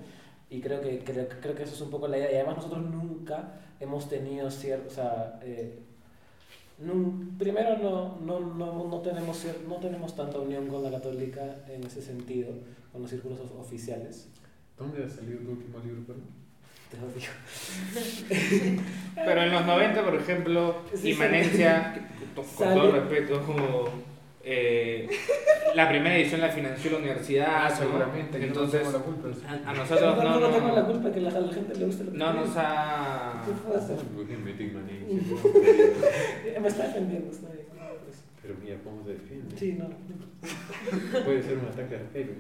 Y 0.48 0.60
creo 0.60 0.80
que, 0.80 0.98
creo, 1.00 1.28
creo 1.40 1.54
que 1.54 1.62
eso 1.62 1.74
es 1.74 1.80
un 1.80 1.90
poco 1.90 2.08
la 2.08 2.18
idea. 2.18 2.32
Y 2.32 2.34
además 2.36 2.56
nosotros 2.56 2.82
nunca 2.84 3.54
hemos 3.78 4.08
tenido 4.08 4.50
cierto... 4.50 4.88
O 4.88 4.90
sea, 4.94 5.38
eh, 5.42 5.78
primero 7.38 7.76
no, 7.78 8.18
no, 8.24 8.40
no, 8.40 8.88
no, 8.88 8.98
tenemos, 9.00 9.44
no 9.68 9.76
tenemos 9.76 10.16
tanta 10.16 10.38
unión 10.38 10.66
con 10.68 10.82
la 10.82 10.90
católica 10.90 11.56
en 11.68 11.84
ese 11.84 12.00
sentido, 12.02 12.52
con 12.90 13.02
los 13.02 13.10
círculos 13.10 13.38
of- 13.40 13.60
oficiales. 13.60 14.28
¿Dónde 14.78 15.04
ha 15.04 15.08
salido 15.08 15.40
tu 15.40 15.50
último 15.50 15.78
libro? 15.80 16.02
perdón? 16.06 16.39
Te 16.90 16.96
lo 16.96 17.07
digo. 17.12 18.83
Pero 19.14 19.42
en 19.42 19.53
los 19.53 19.66
90, 19.66 20.03
por 20.05 20.14
ejemplo, 20.16 20.76
Sí, 20.94 21.11
Inmanencia, 21.11 21.94
con 22.35 22.44
Sale- 22.44 22.74
todo 22.74 22.92
respeto, 22.92 23.42
como, 23.46 23.88
eh, 24.42 25.09
la 25.74 25.88
primera 25.88 26.16
edición 26.16 26.40
la 26.40 26.48
financió 26.48 26.90
la 26.92 26.98
universidad. 26.98 27.46
¿no? 27.46 27.53
Ah, 27.57 27.70
seguramente. 27.70 28.38
no 28.38 28.44
Entonces, 28.46 28.81
tengo 28.83 28.92
la 28.98 29.05
culpa. 29.05 29.29
a, 29.66 29.72
nosotros 29.74 30.16
no, 30.16 30.22
tampoco 30.22 30.48
tengo 30.57 30.68
la 30.74 30.81
no, 30.83 30.87
culpa 30.88 31.12
que 31.12 31.20
la, 31.20 31.29
a 31.31 31.40
la 31.40 31.53
gente 31.53 31.74
le 31.76 31.87
guste 31.87 32.05
lo 32.05 32.12
que 32.12 32.18
no 32.18 32.33
nos 32.33 32.50
ha... 32.57 33.42
¿Qué 33.46 33.53
puedo 33.53 33.79
hacer? 33.79 33.96
Manejo. 34.74 35.50
Eh, 36.44 36.59
Me 36.61 36.68
está 36.68 36.85
defendiendo, 36.88 37.31
está 37.31 37.48
bien. 37.53 37.66
Pero 38.50 38.56
mira 38.64 38.76
cómo 38.82 39.04
se 39.04 39.10
defiende. 39.12 39.56
Sí, 39.56 39.72
no. 39.78 39.88
Puede 41.24 41.42
ser 41.42 41.58
un 41.58 41.66
ataque 41.66 41.96
arquero. 41.96 42.32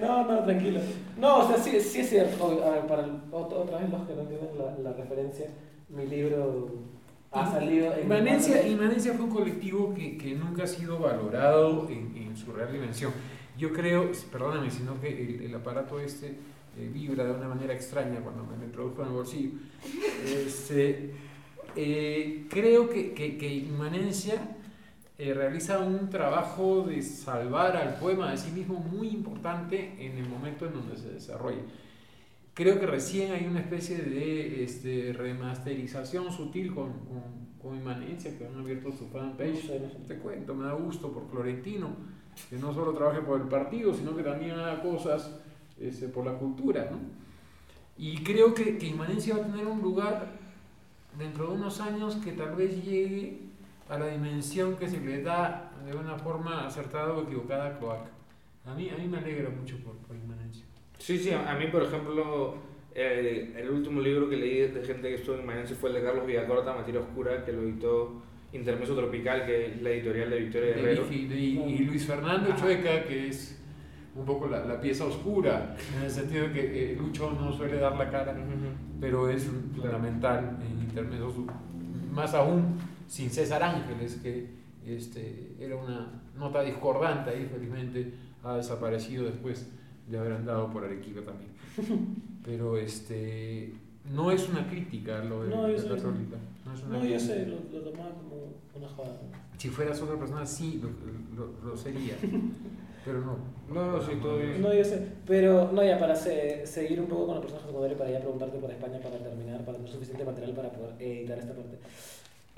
No, 0.00 0.24
no, 0.26 0.44
tranquilo. 0.44 0.80
No, 1.18 1.38
o 1.40 1.48
sea, 1.48 1.58
sí, 1.58 1.78
sí 1.80 2.00
es 2.00 2.08
cierto. 2.08 2.64
A 2.64 2.70
ver, 2.70 2.86
para 2.86 3.04
el- 3.04 3.12
ot- 3.30 3.52
otra 3.52 3.78
vez 3.78 3.90
los 3.90 4.06
que 4.08 4.14
no 4.14 4.22
entienden 4.22 4.58
la, 4.58 4.78
la 4.90 4.92
referencia, 4.96 5.48
mi 5.90 6.06
libro 6.06 6.70
ha 7.32 7.50
salido 7.50 7.92
en. 7.94 8.02
Inmanencia, 8.04 8.66
Inmanencia 8.66 9.12
fue 9.12 9.24
un 9.26 9.30
colectivo 9.34 9.92
que, 9.94 10.16
que 10.16 10.34
nunca 10.34 10.64
ha 10.64 10.66
sido 10.66 10.98
valorado 10.98 11.86
en, 11.90 12.16
en 12.16 12.36
su 12.36 12.52
real 12.52 12.72
dimensión. 12.72 13.12
Yo 13.58 13.72
creo, 13.72 14.10
perdóname, 14.32 14.70
sino 14.70 14.98
que 15.00 15.08
el, 15.08 15.42
el 15.42 15.54
aparato 15.54 16.00
este 16.00 16.28
eh, 16.78 16.90
vibra 16.90 17.24
de 17.24 17.32
una 17.32 17.48
manera 17.48 17.74
extraña 17.74 18.20
cuando 18.20 18.44
me 18.46 18.56
lo 18.56 18.64
introduzco 18.64 19.02
en 19.02 19.08
el 19.08 19.14
bolsillo. 19.14 19.50
Este, 20.24 21.10
eh, 21.76 22.46
creo 22.48 22.88
que, 22.88 23.12
que, 23.12 23.36
que 23.36 23.52
Inmanencia 23.52 24.56
eh, 25.22 25.34
realiza 25.34 25.80
un 25.80 26.08
trabajo 26.08 26.80
de 26.80 27.02
salvar 27.02 27.76
al 27.76 27.96
poema 27.96 28.30
de 28.30 28.38
sí 28.38 28.52
mismo 28.52 28.78
muy 28.78 29.08
importante 29.08 29.94
en 29.98 30.16
el 30.16 30.26
momento 30.26 30.64
en 30.64 30.72
donde 30.72 30.96
se 30.96 31.10
desarrolla. 31.10 31.60
Creo 32.54 32.80
que 32.80 32.86
recién 32.86 33.30
hay 33.32 33.44
una 33.44 33.60
especie 33.60 33.98
de 33.98 34.64
este, 34.64 35.12
remasterización 35.12 36.32
sutil 36.32 36.74
con, 36.74 36.92
con, 37.00 37.22
con 37.60 37.76
Inmanencia, 37.76 38.38
que 38.38 38.46
han 38.46 38.58
abierto 38.58 38.92
su 38.92 39.08
fanpage. 39.08 39.70
Te 40.08 40.16
cuento, 40.16 40.54
me 40.54 40.64
da 40.64 40.72
gusto 40.72 41.12
por 41.12 41.28
Florentino, 41.28 41.90
que 42.48 42.56
no 42.56 42.72
solo 42.72 42.94
trabaje 42.94 43.20
por 43.20 43.42
el 43.42 43.46
partido, 43.46 43.92
sino 43.92 44.16
que 44.16 44.22
también 44.22 44.52
haga 44.52 44.80
cosas 44.82 45.38
este, 45.78 46.08
por 46.08 46.24
la 46.24 46.32
cultura. 46.32 46.88
¿no? 46.90 46.96
Y 47.98 48.24
creo 48.24 48.54
que, 48.54 48.78
que 48.78 48.86
Inmanencia 48.86 49.36
va 49.36 49.44
a 49.44 49.46
tener 49.48 49.66
un 49.66 49.82
lugar 49.82 50.28
dentro 51.18 51.48
de 51.48 51.56
unos 51.56 51.78
años 51.82 52.14
que 52.16 52.32
tal 52.32 52.54
vez 52.56 52.82
llegue 52.82 53.49
a 53.90 53.98
la 53.98 54.06
dimensión 54.06 54.76
que 54.76 54.88
se 54.88 55.00
le 55.00 55.22
da 55.22 55.72
de 55.84 55.94
una 55.96 56.16
forma 56.16 56.66
acertada 56.66 57.12
o 57.12 57.24
equivocada 57.24 57.66
a 57.66 57.78
Cloaca. 57.78 58.10
A 58.64 58.74
mí, 58.74 58.88
a 58.88 58.96
mí 58.96 59.08
me 59.08 59.18
alegra 59.18 59.50
mucho 59.50 59.76
por, 59.78 59.96
por 59.96 60.14
Inmanencia. 60.14 60.64
Sí, 60.98 61.18
sí, 61.18 61.32
a 61.32 61.54
mí, 61.54 61.66
por 61.66 61.82
ejemplo, 61.82 62.54
eh, 62.94 63.52
el 63.56 63.70
último 63.70 64.00
libro 64.00 64.28
que 64.28 64.36
leí 64.36 64.68
de 64.68 64.84
gente 64.84 65.08
que 65.08 65.14
estuvo 65.16 65.34
en 65.34 65.42
Inmanencia 65.42 65.74
fue 65.74 65.90
el 65.90 65.96
de 65.96 66.02
Carlos 66.02 66.24
Villacorta, 66.24 66.72
Materia 66.72 67.00
Oscura, 67.00 67.44
que 67.44 67.52
lo 67.52 67.62
editó 67.62 68.22
Intermeso 68.52 68.94
Tropical, 68.94 69.44
que 69.44 69.66
es 69.66 69.82
la 69.82 69.90
editorial 69.90 70.30
de 70.30 70.38
Victoria 70.38 70.74
Guerrero. 70.76 71.06
Y, 71.10 71.14
y, 71.14 71.58
y 71.58 71.78
Luis 71.78 72.06
Fernando 72.06 72.54
Chueca, 72.54 73.04
que 73.04 73.28
es 73.28 73.60
un 74.14 74.24
poco 74.24 74.46
la, 74.46 74.64
la, 74.64 74.80
pieza 74.80 75.04
oscura, 75.04 75.76
en 75.96 76.04
el 76.04 76.10
sentido 76.10 76.48
de 76.48 76.52
que 76.52 76.92
eh, 76.92 76.96
Lucho 76.96 77.32
no 77.32 77.52
suele 77.52 77.78
dar 77.78 77.96
la 77.96 78.08
cara, 78.08 78.36
pero 79.00 79.28
es 79.28 79.44
fundamental 79.44 80.58
en 80.64 80.80
intermedios, 80.80 81.34
más 82.12 82.34
aún 82.34 82.76
sin 83.10 83.28
César 83.28 83.60
Ángeles, 83.62 84.20
que 84.22 84.46
este, 84.86 85.56
era 85.58 85.74
una 85.76 86.22
nota 86.38 86.62
discordante 86.62 87.30
y 87.42 87.46
felizmente 87.46 88.14
ha 88.44 88.56
desaparecido 88.56 89.24
después 89.24 89.66
de 90.08 90.16
haber 90.18 90.32
andado 90.34 90.70
por 90.70 90.84
Arequipa 90.84 91.20
también. 91.22 91.50
Pero 92.44 92.76
este, 92.76 93.72
no 94.14 94.30
es 94.30 94.48
una 94.48 94.66
crítica 94.68 95.24
lo 95.24 95.42
de 95.42 95.50
No, 95.50 95.66
la 95.66 95.76
católica. 95.76 96.36
No, 96.64 96.74
es 96.74 96.82
una 96.84 96.98
No, 96.98 97.04
yo 97.04 97.18
sé, 97.18 97.46
lo, 97.46 97.56
lo 97.76 97.84
tomaba 97.84 98.10
como 98.10 98.36
una 98.76 98.88
joda. 98.88 99.10
Si 99.58 99.68
fueras 99.68 100.00
otra 100.00 100.16
persona, 100.16 100.46
sí, 100.46 100.80
lo, 100.82 100.88
lo- 101.36 101.52
lo 101.70 101.76
sería. 101.76 102.14
Pero 103.04 103.20
no. 103.22 103.36
No, 103.74 103.92
no, 103.92 104.00
sí, 104.02 104.12
todo 104.22 104.36
bien. 104.38 104.60
No, 104.62 104.72
yo 104.72 104.84
sé. 104.84 105.06
Pero, 105.26 105.72
no, 105.72 105.82
ya 105.84 105.98
para 105.98 106.14
se- 106.14 106.64
seguir 106.66 107.00
un 107.00 107.06
poco 107.06 107.26
con 107.26 107.34
el 107.36 107.40
personaje 107.42 107.66
secundario, 107.66 107.96
para 107.98 108.10
ya 108.10 108.20
preguntarte 108.20 108.58
por 108.58 108.70
España 108.70 108.98
para 109.02 109.18
terminar, 109.18 109.64
para 109.64 109.78
tener 109.78 109.90
suficiente 109.92 110.24
material 110.24 110.52
para 110.54 110.70
poder 110.70 110.94
editar 111.02 111.38
esta 111.38 111.52
parte. 111.54 111.78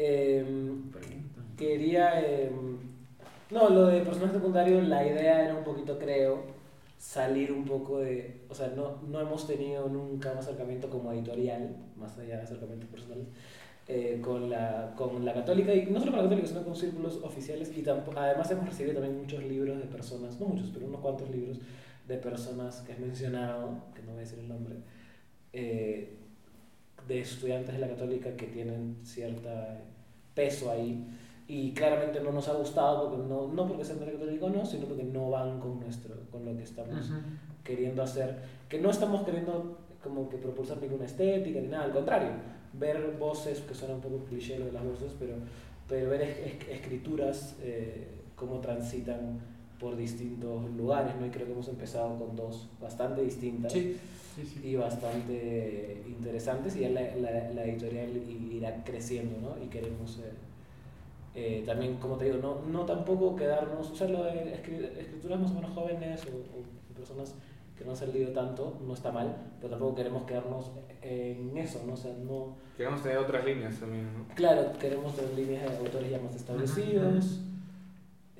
Em, 0.04 0.82
quería. 1.56 2.20
em, 2.20 2.78
no, 3.50 3.68
lo 3.68 3.86
de 3.88 4.00
personaje 4.00 4.34
secundario, 4.34 4.80
la 4.82 5.06
idea 5.06 5.44
era 5.44 5.54
un 5.54 5.64
poquito, 5.64 5.98
creo, 5.98 6.44
salir 6.98 7.52
un 7.52 7.64
poco 7.64 7.98
de. 8.00 8.40
O 8.48 8.54
sea, 8.54 8.68
no, 8.74 8.96
no 9.08 9.20
hemos 9.20 9.46
tenido 9.46 9.88
nunca 9.88 10.32
un 10.32 10.38
acercamiento 10.38 10.88
como 10.90 11.12
editorial, 11.12 11.76
más 11.96 12.18
allá 12.18 12.36
de 12.38 12.42
acercamientos 12.42 12.88
personales, 12.88 13.26
eh, 13.88 14.18
con, 14.22 14.48
la, 14.50 14.94
con 14.96 15.24
la 15.24 15.34
católica, 15.34 15.74
y 15.74 15.86
no 15.86 15.98
solo 16.00 16.12
con 16.12 16.18
la 16.20 16.24
católica, 16.24 16.48
sino 16.48 16.62
con 16.64 16.74
círculos 16.76 17.20
oficiales. 17.22 17.70
Y 17.76 17.82
tampo- 17.82 18.12
además 18.16 18.50
hemos 18.50 18.66
recibido 18.66 18.94
también 18.94 19.18
muchos 19.20 19.42
libros 19.44 19.78
de 19.78 19.84
personas, 19.84 20.40
no 20.40 20.46
muchos, 20.46 20.70
pero 20.72 20.86
unos 20.86 21.00
cuantos 21.00 21.28
libros 21.30 21.58
de 22.08 22.16
personas 22.16 22.80
que 22.80 22.92
has 22.92 22.98
mencionado, 22.98 23.70
que 23.94 24.02
no 24.02 24.08
voy 24.12 24.18
a 24.18 24.20
decir 24.24 24.38
el 24.40 24.48
nombre, 24.48 24.74
eh, 25.52 26.08
de 27.06 27.20
estudiantes 27.20 27.74
de 27.74 27.80
la 27.80 27.88
católica 27.88 28.34
que 28.36 28.46
tienen 28.46 28.96
cierto 29.04 29.48
peso 30.34 30.70
ahí. 30.70 31.06
Y 31.48 31.72
claramente 31.72 32.20
no 32.20 32.32
nos 32.32 32.48
ha 32.48 32.54
gustado 32.54 33.10
porque 33.10 33.26
no, 33.28 33.48
no 33.48 33.66
porque 33.68 33.84
sean 33.84 33.98
de 34.00 34.06
la 34.06 34.12
católica 34.12 34.46
o 34.46 34.50
no, 34.50 34.64
sino 34.64 34.86
porque 34.86 35.04
no 35.04 35.30
van 35.30 35.60
con 35.60 35.80
nuestro 35.80 36.14
con 36.30 36.44
lo 36.44 36.56
que 36.56 36.62
estamos 36.62 37.10
Ujú. 37.10 37.18
queriendo 37.64 38.02
hacer, 38.02 38.36
que 38.68 38.78
no 38.80 38.90
estamos 38.90 39.22
queriendo 39.22 39.78
como 40.02 40.28
que 40.28 40.36
propulsar 40.38 40.78
ninguna 40.80 41.04
estética 41.04 41.60
ni 41.60 41.68
nada, 41.68 41.84
al 41.84 41.92
contrario, 41.92 42.30
ver 42.72 43.16
voces, 43.18 43.60
que 43.60 43.74
suena 43.74 43.94
un 43.94 44.00
poco 44.00 44.24
cliché 44.24 44.58
lo 44.58 44.66
de 44.66 44.72
las 44.72 44.84
voces, 44.84 45.12
pero, 45.18 45.34
pero 45.88 46.10
ver 46.10 46.22
es- 46.22 46.38
es- 46.38 46.68
escrituras, 46.70 47.56
eh, 47.60 48.08
cómo 48.34 48.58
transitan 48.60 49.38
por 49.82 49.96
distintos 49.96 50.70
lugares, 50.76 51.12
¿no? 51.20 51.26
Y 51.26 51.30
creo 51.30 51.44
que 51.46 51.52
hemos 51.52 51.68
empezado 51.68 52.16
con 52.18 52.36
dos 52.36 52.68
bastante 52.80 53.20
distintas 53.22 53.72
Sí, 53.72 53.96
sí, 54.36 54.46
sí. 54.46 54.60
y 54.68 54.76
bastante 54.76 56.02
interesantes 56.06 56.76
y 56.76 56.80
ya 56.80 56.90
la, 56.90 57.02
la, 57.16 57.50
la 57.50 57.64
editorial 57.64 58.10
irá 58.52 58.82
creciendo, 58.84 59.36
¿no? 59.40 59.62
Y 59.62 59.66
queremos 59.68 60.18
eh, 60.20 60.30
eh, 61.34 61.62
también, 61.66 61.96
como 61.96 62.16
te 62.16 62.26
digo, 62.26 62.38
no, 62.38 62.60
no 62.70 62.84
tampoco 62.86 63.34
quedarnos, 63.36 63.90
o 63.90 63.94
sea, 63.96 64.08
lo 64.08 64.22
de 64.24 64.54
escri- 64.54 64.96
escrituras 64.98 65.40
más 65.40 65.50
o 65.50 65.54
menos 65.54 65.70
jóvenes 65.72 66.22
o, 66.26 66.36
o 66.58 66.94
personas 66.94 67.34
que 67.76 67.84
no 67.84 67.90
han 67.92 67.96
salido 67.96 68.30
tanto, 68.32 68.78
no 68.86 68.94
está 68.94 69.10
mal, 69.10 69.34
pero 69.58 69.70
tampoco 69.70 69.94
queremos 69.96 70.24
quedarnos 70.24 70.70
en 71.02 71.56
eso, 71.58 71.82
¿no? 71.86 71.94
O 71.94 71.96
sea, 71.96 72.12
no... 72.12 72.54
Queremos 72.76 73.02
tener 73.02 73.18
otras 73.18 73.44
líneas 73.44 73.76
también, 73.80 74.04
¿no? 74.16 74.34
Claro, 74.34 74.72
queremos 74.78 75.16
tener 75.16 75.32
líneas 75.34 75.70
de 75.70 75.76
autores 75.78 76.10
ya 76.10 76.18
más 76.20 76.34
establecidos. 76.36 77.40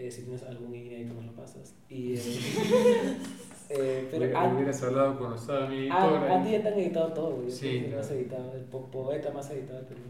Eh, 0.03 0.11
si 0.11 0.22
tienes 0.22 0.42
algún 0.42 0.74
inédito, 0.74 1.14
nos 1.14 1.26
lo 1.26 1.32
pasas. 1.32 1.74
Y, 1.88 2.14
eh, 2.14 2.20
eh, 3.70 4.09
pero 4.11 4.36
a- 4.38 4.53
hubieras 4.53 4.82
hablado 4.82 5.16
cuando 5.18 5.36
estaba 5.36 5.68
mi 5.68 5.88
Ah, 5.90 6.07
editora. 6.11 6.40
a 6.40 6.42
ti 6.42 6.50
ya 6.53 6.62
te 6.62 6.68
han 6.68 6.78
editado 6.80 7.12
todo, 7.12 7.30
güey. 7.36 7.50
Sí, 7.50 7.70
Sí, 7.70 7.80
claro. 7.82 7.96
más 7.98 8.11
editado, 8.11 8.53
el 8.57 8.62
po- 8.64 8.90
poeta 8.90 9.30
más 9.30 9.50
editado 9.50 9.78
del 9.78 9.86
Perú. 9.86 10.00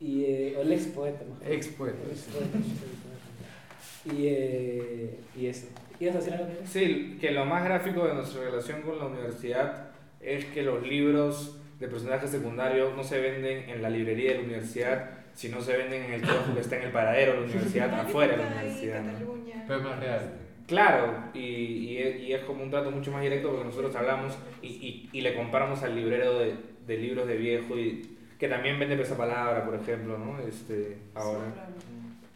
Y, 0.00 0.24
eh, 0.24 0.54
o 0.56 0.62
el 0.62 0.72
ex 0.72 0.86
poeta, 0.86 1.24
mejor. 1.24 1.52
Ex 1.52 1.68
poeta, 1.68 1.98
El 2.04 2.10
ex 2.10 2.20
sí. 2.20 2.30
poeta, 2.32 2.58
más 2.58 2.66
editado. 2.66 4.18
Y, 4.18 4.26
eh, 4.28 5.20
y 5.36 5.46
eso. 5.46 5.66
¿Ibas 6.00 6.14
a 6.16 6.18
decir 6.18 6.32
algo? 6.34 6.46
Miguel? 6.46 6.66
Sí, 6.66 7.18
que 7.20 7.30
lo 7.32 7.44
más 7.44 7.64
gráfico 7.64 8.06
de 8.06 8.14
nuestra 8.14 8.42
relación 8.44 8.82
con 8.82 8.98
la 8.98 9.06
universidad 9.06 9.88
es 10.20 10.44
que 10.46 10.62
los 10.62 10.86
libros 10.86 11.58
de 11.80 11.88
personajes 11.88 12.30
secundarios 12.30 12.94
no 12.96 13.04
se 13.04 13.20
venden 13.20 13.68
en 13.68 13.82
la 13.82 13.90
librería 13.90 14.32
de 14.32 14.38
la 14.38 14.44
universidad, 14.44 15.10
sino 15.36 15.60
se 15.60 15.76
venden 15.76 16.02
en 16.04 16.12
el 16.14 16.22
kiosco 16.22 16.54
que 16.54 16.60
está 16.60 16.78
en 16.78 16.82
el 16.84 16.90
paradero 16.90 17.32
de 17.34 17.40
la 17.40 17.44
universidad, 17.44 17.94
afuera 18.00 18.36
de 18.36 18.42
la 18.42 18.50
universidad. 18.50 19.02
¿no? 19.02 19.34
Pero 19.68 19.78
es 19.78 19.84
más 19.84 20.00
real. 20.00 20.32
Claro, 20.66 21.12
y, 21.32 21.38
y, 21.38 21.98
es, 21.98 22.20
y 22.22 22.32
es 22.32 22.42
como 22.42 22.64
un 22.64 22.70
trato 22.70 22.90
mucho 22.90 23.12
más 23.12 23.22
directo 23.22 23.50
porque 23.50 23.66
nosotros 23.66 23.94
hablamos 23.94 24.36
y, 24.62 24.66
y, 24.66 25.10
y 25.12 25.20
le 25.20 25.36
compramos 25.36 25.82
al 25.84 25.94
librero 25.94 26.40
de, 26.40 26.54
de 26.86 26.96
libros 26.96 27.28
de 27.28 27.36
viejo 27.36 27.78
y 27.78 28.16
que 28.38 28.48
también 28.48 28.78
vende 28.78 29.00
esa 29.00 29.16
palabra, 29.16 29.64
por 29.64 29.76
ejemplo, 29.76 30.18
¿no? 30.18 30.40
Este, 30.40 30.98
ahora. 31.14 31.44
Sí, 31.46 31.52
claro. 31.52 31.72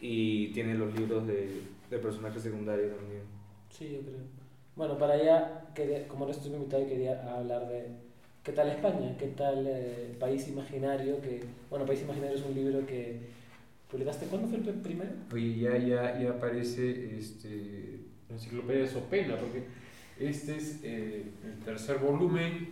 Y 0.00 0.48
tiene 0.52 0.74
los 0.74 0.94
libros 0.94 1.26
de, 1.26 1.60
de 1.90 1.98
personajes 1.98 2.42
secundarios 2.42 2.96
también. 2.96 3.22
Sí, 3.70 3.92
yo 3.94 4.00
creo. 4.00 4.20
Bueno, 4.76 4.96
para 4.96 5.14
allá, 5.14 5.64
como 6.08 6.26
no 6.26 6.30
estoy 6.30 6.52
invitado, 6.52 6.86
quería 6.86 7.20
hablar 7.34 7.66
de 7.68 7.88
qué 8.44 8.52
tal 8.52 8.68
España, 8.70 9.16
qué 9.18 9.26
tal 9.28 9.64
eh, 9.66 10.14
País 10.18 10.48
Imaginario, 10.48 11.20
que, 11.20 11.44
bueno, 11.68 11.84
País 11.86 12.02
Imaginario 12.02 12.36
es 12.36 12.44
un 12.44 12.54
libro 12.54 12.86
que 12.86 13.18
publicaste, 13.90 14.26
¿cuándo 14.26 14.48
fue 14.48 14.58
el 14.58 14.64
primero? 14.80 15.10
Oye, 15.32 15.58
ya, 15.58 15.76
ya, 15.76 16.20
ya 16.20 16.30
aparece 16.30 17.18
este, 17.18 18.00
la 18.28 18.36
enciclopedia 18.36 18.82
de 18.82 18.88
Sopena, 18.88 19.36
porque 19.36 19.64
este 20.18 20.56
es 20.56 20.80
eh, 20.82 21.24
el 21.44 21.58
tercer 21.64 21.98
volumen. 21.98 22.68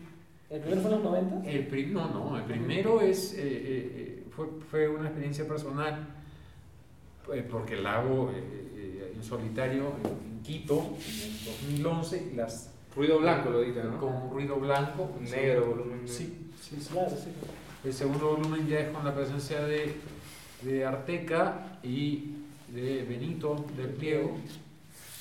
¿El 0.51 0.61
primero 0.61 0.81
fue 0.83 0.91
en 0.91 0.97
los 1.03 1.05
90? 1.05 1.51
El 1.51 1.67
prim- 1.67 1.93
no, 1.93 2.09
no, 2.11 2.37
el 2.39 2.45
primero 2.45 3.01
es, 3.03 3.35
eh, 3.35 3.39
eh, 3.43 3.93
eh, 3.95 4.25
fue, 4.31 4.47
fue 4.71 4.89
una 4.89 5.07
experiencia 5.09 5.47
personal, 5.47 6.07
eh, 7.35 7.47
porque 7.51 7.77
la 7.77 7.99
hago 8.01 8.31
en 8.33 9.23
solitario 9.23 9.93
en, 10.05 10.35
en 10.37 10.43
Quito 10.43 10.79
en 10.79 11.31
el 11.31 11.45
2011, 11.83 12.33
las, 12.37 12.73
Ruido 12.99 13.21
blanco 13.21 13.51
lo 13.51 13.63
edita, 13.63 13.85
¿no? 13.85 13.97
con 14.01 14.29
ruido 14.29 14.57
blanco. 14.57 15.09
Negro, 15.21 15.67
volumen 15.67 15.99
negro. 15.99 16.09
Sí, 16.13 16.51
sí, 16.61 16.77
sí. 16.81 16.89
Claro, 16.93 17.11
sí. 17.11 17.31
El 17.85 17.93
segundo 17.93 18.37
volumen 18.37 18.67
ya 18.67 18.81
es 18.81 18.89
con 18.89 19.05
la 19.05 19.15
presencia 19.15 19.61
de, 19.65 19.95
de 20.63 20.85
Arteca 20.85 21.79
y 21.85 22.33
de 22.75 23.05
Benito 23.09 23.65
del 23.77 23.91
Pliego. 23.91 24.37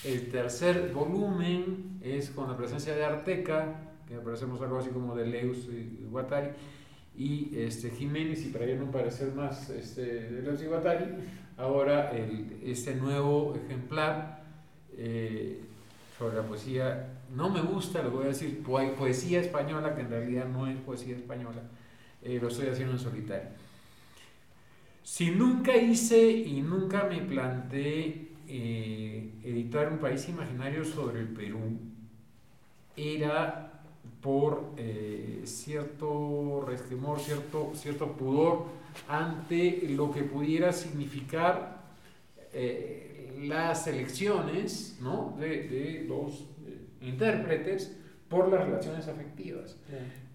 El 0.03 0.27
tercer 0.31 0.91
volumen 0.91 1.99
es 2.01 2.31
con 2.31 2.49
la 2.49 2.57
presencia 2.57 2.95
de 2.95 3.05
Arteca, 3.05 3.75
que 4.07 4.15
aparecemos 4.15 4.59
algo 4.59 4.79
así 4.79 4.89
como 4.89 5.15
de 5.15 5.27
Leus 5.27 5.67
y 5.71 6.03
Guattari, 6.09 6.49
y 7.15 7.59
este, 7.59 7.91
Jiménez, 7.91 8.43
y 8.43 8.49
para 8.49 8.65
ya 8.65 8.73
no 8.75 8.89
parecer 8.89 9.35
más 9.35 9.69
este, 9.69 10.01
de 10.31 10.41
Leus 10.41 10.63
y 10.63 10.65
Guattari, 10.65 11.05
ahora 11.57 12.09
el, 12.09 12.57
este 12.63 12.95
nuevo 12.95 13.55
ejemplar 13.55 14.41
eh, 14.97 15.61
sobre 16.17 16.37
la 16.37 16.41
poesía, 16.41 17.16
no 17.35 17.49
me 17.49 17.61
gusta, 17.61 18.01
lo 18.03 18.11
voy 18.11 18.25
a 18.25 18.27
decir, 18.29 18.63
poe- 18.63 18.91
poesía 18.93 19.41
española, 19.41 19.95
que 19.95 20.01
en 20.01 20.09
realidad 20.09 20.47
no 20.47 20.67
es 20.67 20.77
poesía 20.77 21.15
española, 21.15 21.61
eh, 22.23 22.39
lo 22.41 22.47
estoy 22.49 22.67
haciendo 22.67 22.93
en 22.93 22.99
solitario. 22.99 23.49
Si 25.03 25.31
nunca 25.31 25.75
hice 25.75 26.29
y 26.29 26.61
nunca 26.61 27.05
me 27.05 27.21
planteé 27.21 28.27
eh, 28.47 29.31
editar 29.43 29.91
un 29.91 29.99
país 29.99 30.27
imaginario 30.29 30.83
sobre 30.85 31.21
el 31.21 31.29
Perú, 31.29 31.79
era 32.95 33.71
por 34.21 34.73
eh, 34.77 35.41
cierto 35.45 36.63
resquemor, 36.67 37.19
cierto, 37.19 37.71
cierto 37.75 38.13
pudor 38.13 38.65
ante 39.07 39.87
lo 39.89 40.11
que 40.11 40.23
pudiera 40.23 40.73
significar 40.73 41.77
las 43.37 43.87
elecciones 43.87 44.97
¿no? 45.01 45.35
de, 45.39 45.67
de 45.67 46.05
los 46.07 46.41
eh, 46.65 46.79
intérpretes 47.01 47.95
por 48.29 48.49
las 48.51 48.65
relaciones 48.65 49.07
afectivas. 49.07 49.77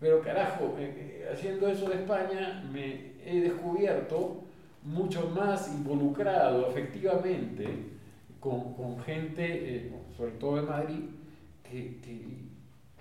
Pero 0.01 0.21
carajo, 0.23 0.75
eh, 0.79 1.23
eh, 1.25 1.31
haciendo 1.33 1.69
eso 1.69 1.89
de 1.89 1.97
España 1.97 2.65
me 2.73 3.13
he 3.25 3.41
descubierto 3.41 4.45
mucho 4.83 5.29
más 5.31 5.69
involucrado 5.73 6.69
efectivamente 6.71 7.67
con, 8.41 8.75
con 8.75 8.99
gente, 9.01 9.45
eh, 9.87 9.93
sobre 10.17 10.33
todo 10.33 10.57
de 10.57 10.63
Madrid, 10.63 11.01
que, 11.63 11.99
que, 12.01 12.21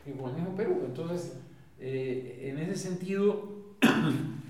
que 0.03 0.11
con 0.19 0.29
el 0.31 0.35
mismo 0.35 0.55
Perú. 0.55 0.83
Entonces, 0.85 1.37
Eh, 1.83 2.49
en 2.51 2.59
ese 2.59 2.75
sentido, 2.75 3.25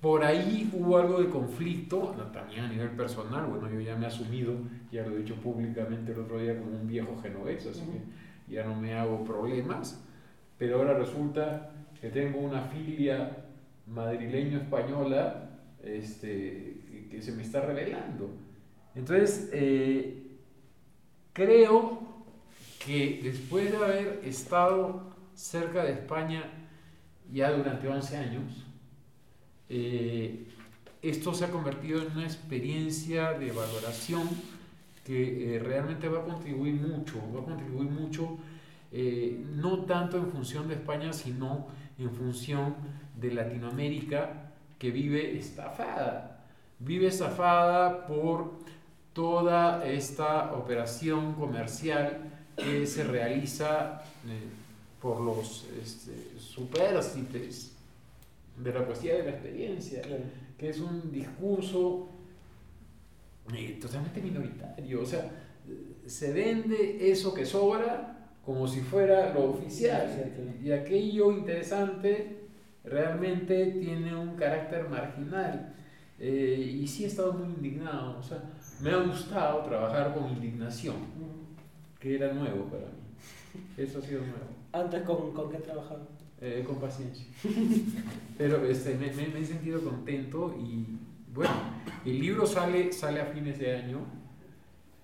por 0.00 0.22
ahí 0.24 0.70
hubo 0.72 0.98
algo 0.98 1.20
de 1.22 1.28
conflicto, 1.30 2.14
también 2.32 2.64
a 2.64 2.68
nivel 2.68 2.90
personal, 2.90 3.46
bueno, 3.46 3.68
yo 3.70 3.80
ya 3.80 3.96
me 3.96 4.04
he 4.04 4.08
asumido, 4.08 4.54
ya 4.92 5.02
lo 5.06 5.14
he 5.14 5.18
dicho 5.18 5.34
públicamente 5.36 6.12
el 6.12 6.20
otro 6.20 6.38
día 6.38 6.58
como 6.58 6.78
un 6.78 6.86
viejo 6.86 7.16
genovés, 7.22 7.66
así 7.66 7.80
que 7.80 8.52
ya 8.54 8.64
no 8.64 8.74
me 8.80 8.94
hago 8.94 9.24
problemas, 9.24 10.02
pero 10.58 10.76
ahora 10.78 10.94
resulta 10.94 11.72
que 12.00 12.10
tengo 12.10 12.40
una 12.40 12.60
filia 12.62 13.44
madrileño-española 13.86 15.50
este, 15.82 16.80
que- 16.88 17.08
que 17.10 17.22
se 17.22 17.32
me 17.32 17.42
está 17.42 17.60
revelando. 17.60 18.30
Entonces, 18.94 19.50
eh, 19.52 20.22
creo 21.32 22.00
que 22.84 23.20
después 23.22 23.70
de 23.70 23.76
haber 23.78 24.20
estado 24.24 25.14
cerca 25.34 25.84
de 25.84 25.92
España 25.92 26.44
ya 27.32 27.50
durante 27.52 27.88
11 27.88 28.16
años, 28.16 28.65
eh, 29.68 30.46
esto 31.02 31.34
se 31.34 31.44
ha 31.44 31.50
convertido 31.50 32.02
en 32.02 32.12
una 32.12 32.24
experiencia 32.24 33.32
de 33.32 33.52
valoración 33.52 34.28
que 35.04 35.56
eh, 35.56 35.58
realmente 35.58 36.08
va 36.08 36.20
a 36.20 36.24
contribuir 36.24 36.74
mucho, 36.74 37.20
va 37.34 37.40
a 37.40 37.44
contribuir 37.44 37.90
mucho, 37.90 38.38
eh, 38.92 39.44
no 39.54 39.84
tanto 39.84 40.16
en 40.16 40.30
función 40.30 40.68
de 40.68 40.74
España, 40.74 41.12
sino 41.12 41.68
en 41.98 42.10
función 42.10 42.74
de 43.14 43.32
Latinoamérica 43.32 44.52
que 44.78 44.90
vive 44.90 45.38
estafada. 45.38 46.44
Vive 46.78 47.06
estafada 47.06 48.06
por 48.06 48.60
toda 49.12 49.86
esta 49.86 50.52
operación 50.52 51.34
comercial 51.34 52.32
que 52.56 52.86
se 52.86 53.04
realiza 53.04 54.02
por 55.00 55.20
los 55.20 55.66
este, 55.82 56.12
de 58.58 58.72
la 58.72 58.84
poesía 58.84 59.16
de 59.16 59.24
la 59.24 59.30
experiencia, 59.30 60.02
que 60.56 60.68
es 60.68 60.80
un 60.80 61.10
discurso 61.12 62.08
eh, 63.54 63.78
totalmente 63.80 64.20
minoritario. 64.20 65.02
O 65.02 65.06
sea, 65.06 65.30
se 66.06 66.32
vende 66.32 67.10
eso 67.10 67.34
que 67.34 67.44
sobra 67.44 68.16
como 68.44 68.66
si 68.66 68.80
fuera 68.80 69.34
lo 69.34 69.50
oficial. 69.50 70.08
Y 70.62 70.70
aquello 70.70 71.32
interesante 71.32 72.46
realmente 72.84 73.72
tiene 73.72 74.14
un 74.14 74.36
carácter 74.36 74.88
marginal. 74.88 75.74
Eh, 76.18 76.78
y 76.80 76.86
sí 76.86 77.04
he 77.04 77.08
estado 77.08 77.32
muy 77.32 77.48
indignado. 77.48 78.18
O 78.18 78.22
sea, 78.22 78.42
me 78.80 78.90
ha 78.90 78.98
gustado 78.98 79.62
trabajar 79.62 80.14
con 80.14 80.30
indignación, 80.30 80.96
que 81.98 82.14
era 82.14 82.32
nuevo 82.32 82.64
para 82.66 82.86
mí. 82.86 83.64
Eso 83.76 83.98
ha 83.98 84.02
sido 84.02 84.20
nuevo. 84.20 84.46
Antes, 84.72 85.02
¿con, 85.02 85.32
con 85.32 85.50
qué 85.50 85.58
trabajaba? 85.58 86.06
Eh, 86.40 86.64
con 86.66 86.76
paciencia. 86.76 87.24
Pero 88.38 88.64
este, 88.66 88.94
me, 88.94 89.10
me- 89.12 89.28
me 89.28 89.40
he 89.40 89.44
sentido 89.44 89.80
contento 89.82 90.54
y 90.58 90.84
bueno, 91.34 91.50
el 92.04 92.18
libro 92.20 92.46
sale, 92.46 92.92
sale 92.92 93.20
a 93.20 93.26
fines 93.26 93.58
de 93.58 93.74
año. 93.76 93.98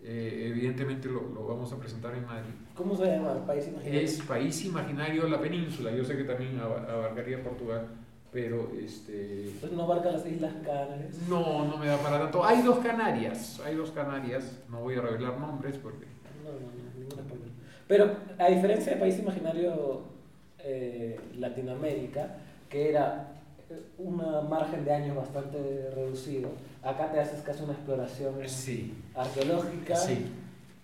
Eh, 0.04 0.48
evidentemente 0.50 1.08
lo, 1.08 1.22
lo 1.32 1.46
vamos 1.46 1.72
a 1.72 1.76
presentar 1.78 2.14
en 2.14 2.26
Madrid. 2.26 2.50
¿Cómo 2.74 2.96
se 2.96 3.06
llama? 3.06 3.46
País 3.46 3.68
imaginario. 3.68 4.00
Es 4.00 4.20
País 4.22 4.64
Imaginario 4.64 5.28
la 5.28 5.40
Península. 5.40 5.90
Yo 5.92 6.04
sé 6.04 6.16
que 6.16 6.24
también 6.24 6.58
aba- 6.58 6.84
abarcaría 6.92 7.42
Portugal, 7.42 7.86
pero 8.32 8.70
este, 8.78 9.52
Pues 9.60 9.70
no 9.72 9.84
abarca 9.84 10.10
las 10.10 10.26
Islas 10.26 10.52
Canarias. 10.64 11.16
no, 11.28 11.66
no 11.66 11.76
me 11.78 11.86
da 11.86 11.98
para 11.98 12.18
tanto. 12.20 12.44
Hay 12.44 12.62
dos 12.62 12.78
Canarias, 12.80 13.60
hay 13.64 13.76
dos 13.76 13.90
Canarias. 13.92 14.58
No 14.68 14.80
voy 14.80 14.96
a 14.96 15.00
revelar 15.02 15.38
nombres 15.38 15.76
porque 15.78 16.04
No, 16.44 16.50
no, 16.50 16.58
no. 16.60 17.42
Pero 17.86 18.16
a 18.38 18.48
diferencia 18.48 18.94
de 18.94 19.00
País 19.00 19.18
Imaginario 19.20 20.02
eh, 20.64 21.18
Latinoamérica, 21.38 22.36
que 22.68 22.90
era 22.90 23.28
eh, 23.70 23.80
una 23.98 24.40
margen 24.42 24.84
de 24.84 24.92
años 24.92 25.16
bastante 25.16 25.90
reducido, 25.94 26.50
acá 26.82 27.10
te 27.12 27.20
haces 27.20 27.40
casi 27.42 27.62
una 27.62 27.72
exploración 27.72 28.34
sí, 28.46 28.94
arqueológica 29.14 29.96
sí. 29.96 30.26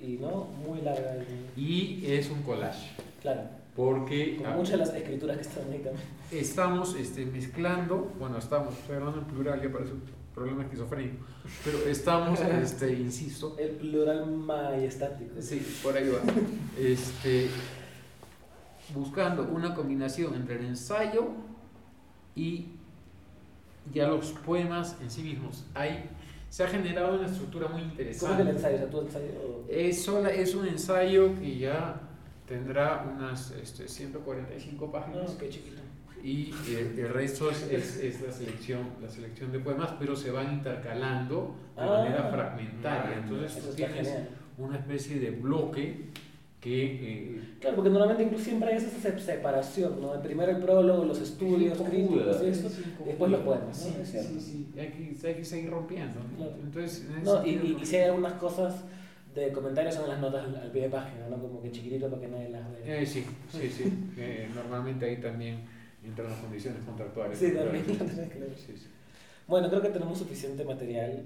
y 0.01 0.19
no 0.19 0.47
muy 0.67 0.81
larga. 0.83 1.17
Y 1.57 2.05
es 2.07 2.31
un 2.31 2.43
collage, 2.43 2.91
Claro, 3.23 3.43
porque 3.75 4.37
con 4.37 4.57
muchas 4.57 4.73
de 4.73 4.77
las 4.79 4.95
escrituras 4.95 5.37
que 5.37 5.43
están 5.43 5.65
ahí 5.71 5.79
también. 5.79 6.07
estamos 6.33 6.97
este, 6.97 7.25
mezclando, 7.27 8.13
bueno, 8.19 8.39
estamos, 8.39 8.75
estoy 8.75 8.97
hablando 8.97 9.21
en 9.21 9.27
plural, 9.27 9.63
ya 9.63 9.73
parece 9.73 9.93
un 9.93 10.03
problema 10.35 10.63
esquizofrénico, 10.65 11.25
pero 11.65 11.79
estamos, 11.89 12.41
este, 12.63 12.93
insisto, 12.93 13.57
El 13.59 13.71
plural 13.71 14.27
majestático. 14.27 15.41
sí, 15.41 15.65
por 15.83 15.97
ahí 15.97 16.09
va, 16.09 16.21
este, 16.81 17.49
buscando 18.95 19.43
una 19.45 19.75
combinación 19.75 20.35
entre 20.35 20.57
el 20.59 20.67
ensayo 20.67 21.29
y 22.35 22.67
ya 23.93 24.09
los 24.09 24.33
poemas 24.33 24.97
en 25.03 25.11
sí 25.11 25.23
mismos. 25.23 25.65
Hay, 25.75 26.05
se 26.51 26.65
ha 26.65 26.69
generado 26.69 27.19
una 27.19 27.27
estructura 27.27 27.69
muy 27.69 27.83
¿Cómo 27.83 27.93
es 27.95 27.99
el 28.01 28.07
interesante. 28.09 28.51
ensayo? 28.51 28.77
O 28.77 28.79
sea, 28.79 28.91
tu 28.91 29.01
ensayo. 29.01 29.27
Es, 29.69 30.03
sola- 30.05 30.31
es 30.31 30.55
un 30.55 30.67
ensayo 30.69 31.35
que 31.39 31.59
ya 31.59 32.01
tendrá 32.47 33.05
unas 33.15 33.51
este, 33.53 33.89
145 33.89 34.87
No, 34.87 34.93
páginas 34.93 35.33
qué 35.33 35.49
chiquito. 35.51 35.83
y 36.25 36.51
el, 36.75 36.99
el 36.99 37.09
resto 37.11 37.51
es, 37.51 37.63
es- 37.71 37.97
es 37.99 38.21
la, 38.23 38.33
selección, 38.33 38.81
la 39.03 39.09
selección 39.11 39.53
de 39.53 39.59
poemas, 39.61 39.95
pero 39.99 40.17
se 40.17 40.31
van 40.31 40.53
intercalando 40.55 41.55
de 41.77 41.83
Ah, 41.83 41.87
manera 41.87 42.29
fragmentaria. 42.31 43.19
Entonces 43.19 43.63
tú 43.65 43.75
tienes 43.75 44.07
genial. 44.09 44.29
una 44.59 44.79
especie 44.79 45.19
de 45.21 45.31
bloque 45.33 46.07
que... 46.61 46.85
eh, 46.85 47.41
Claro, 47.61 47.77
porque 47.77 47.91
normalmente 47.91 48.23
incluso 48.25 48.45
siempre 48.45 48.71
hay 48.71 48.77
esa 48.77 48.89
se- 48.91 49.19
separación, 49.19 50.01
¿no? 50.01 50.21
Primero 50.23 50.53
el 50.53 50.59
prólogo, 50.59 51.05
los 51.05 51.21
estudios 51.21 51.79
es 51.81 51.89
críticos 51.89 52.41
eso, 52.43 52.71
después 53.05 53.31
los 53.31 53.41
poemas, 53.41 53.79
¿no? 53.79 53.85
Sí, 53.85 53.95
Es 54.01 54.07
sí, 54.09 54.13
cierto. 54.13 54.41
sí, 54.41 54.67
sí. 54.75 54.81
Hay, 54.81 54.89
que, 54.91 55.27
hay 55.29 55.35
que 55.35 55.45
seguir 55.45 55.71
rompiendo. 55.71 56.21
¿no? 56.21 56.37
Claro. 56.37 56.53
Entonces, 56.65 57.05
en 57.09 57.25
No, 57.25 57.45
y, 57.47 57.51
y, 57.51 57.79
y 57.83 57.87
si 57.87 57.97
hay 57.97 58.03
algunas 58.05 58.35
cosas 58.35 58.85
de 59.35 59.53
comentarios 59.53 59.95
son 59.95 60.09
las 60.09 60.21
notas 60.21 60.45
al, 60.45 60.71
pie 60.71 60.83
de 60.83 60.89
página, 60.89 61.27
¿no? 61.29 61.39
Como 61.41 61.63
que 61.63 61.71
chiquitito 61.71 62.09
para 62.09 62.21
que 62.23 62.29
nadie 62.29 62.49
las 62.51 62.65
vea. 62.73 63.01
eh, 63.01 63.07
sí, 63.07 63.25
sí, 63.51 63.69
sí. 63.71 63.85
Eh, 64.19 64.49
normalmente 64.55 65.05
ahí 65.07 65.17
también 65.19 65.61
entran 66.05 66.29
las 66.31 66.39
condiciones 66.41 66.83
contractuales. 66.85 67.39
Sí, 67.39 67.53
también. 67.55 67.85
Claro. 67.85 68.53
Sí, 68.67 68.73
sí. 68.77 68.87
Bueno, 69.47 69.69
creo 69.69 69.83
que 69.83 69.89
tenemos 69.91 70.19
suficiente 70.19 70.65
material. 70.65 71.25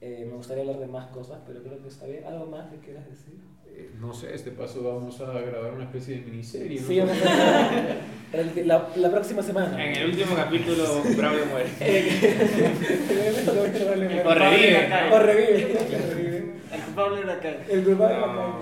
Eh, 0.00 0.24
me 0.28 0.36
gustaría 0.36 0.62
hablar 0.62 0.78
de 0.80 0.86
más 0.86 1.06
cosas, 1.08 1.40
pero 1.46 1.62
creo 1.62 1.80
que 1.82 1.88
está 1.88 2.06
bien. 2.06 2.24
¿Algo 2.24 2.46
más 2.46 2.70
que 2.70 2.78
quieras 2.78 3.06
decir? 3.08 3.34
Eh, 3.76 3.90
no 4.00 4.14
sé, 4.14 4.32
este 4.34 4.50
paso 4.52 4.82
vamos 4.84 5.20
a 5.20 5.32
grabar 5.32 5.72
una 5.74 5.84
especie 5.84 6.16
de 6.16 6.22
miniserie. 6.22 6.80
¿no? 6.80 6.86
Sí, 6.86 7.00
vamos 7.00 7.16
a 7.26 8.38
el- 8.38 8.68
la, 8.68 8.88
la 8.96 9.10
próxima 9.10 9.42
semana. 9.42 9.84
En 9.84 9.96
el 9.96 10.10
último 10.10 10.36
capítulo, 10.36 11.02
Braulio 11.16 11.46
muere. 11.46 11.68
o 14.24 14.34
revive. 14.34 15.12
O 15.12 15.18
revive. 15.18 16.54
El 16.72 16.80
culpable 16.84 17.20
era 17.20 17.32
acá. 17.34 17.50
El 17.68 17.84
culpable 17.84 18.16
No. 18.18 18.24
acá. 18.24 18.54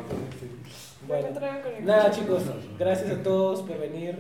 Bueno, 1.07 1.27
Encontraron 1.29 1.63
con 1.63 1.75
el 1.75 1.85
nada 1.85 2.11
chicos, 2.13 2.43
gracias 2.79 3.11
a 3.11 3.23
todos 3.23 3.63
por 3.63 3.79
venir, 3.79 4.17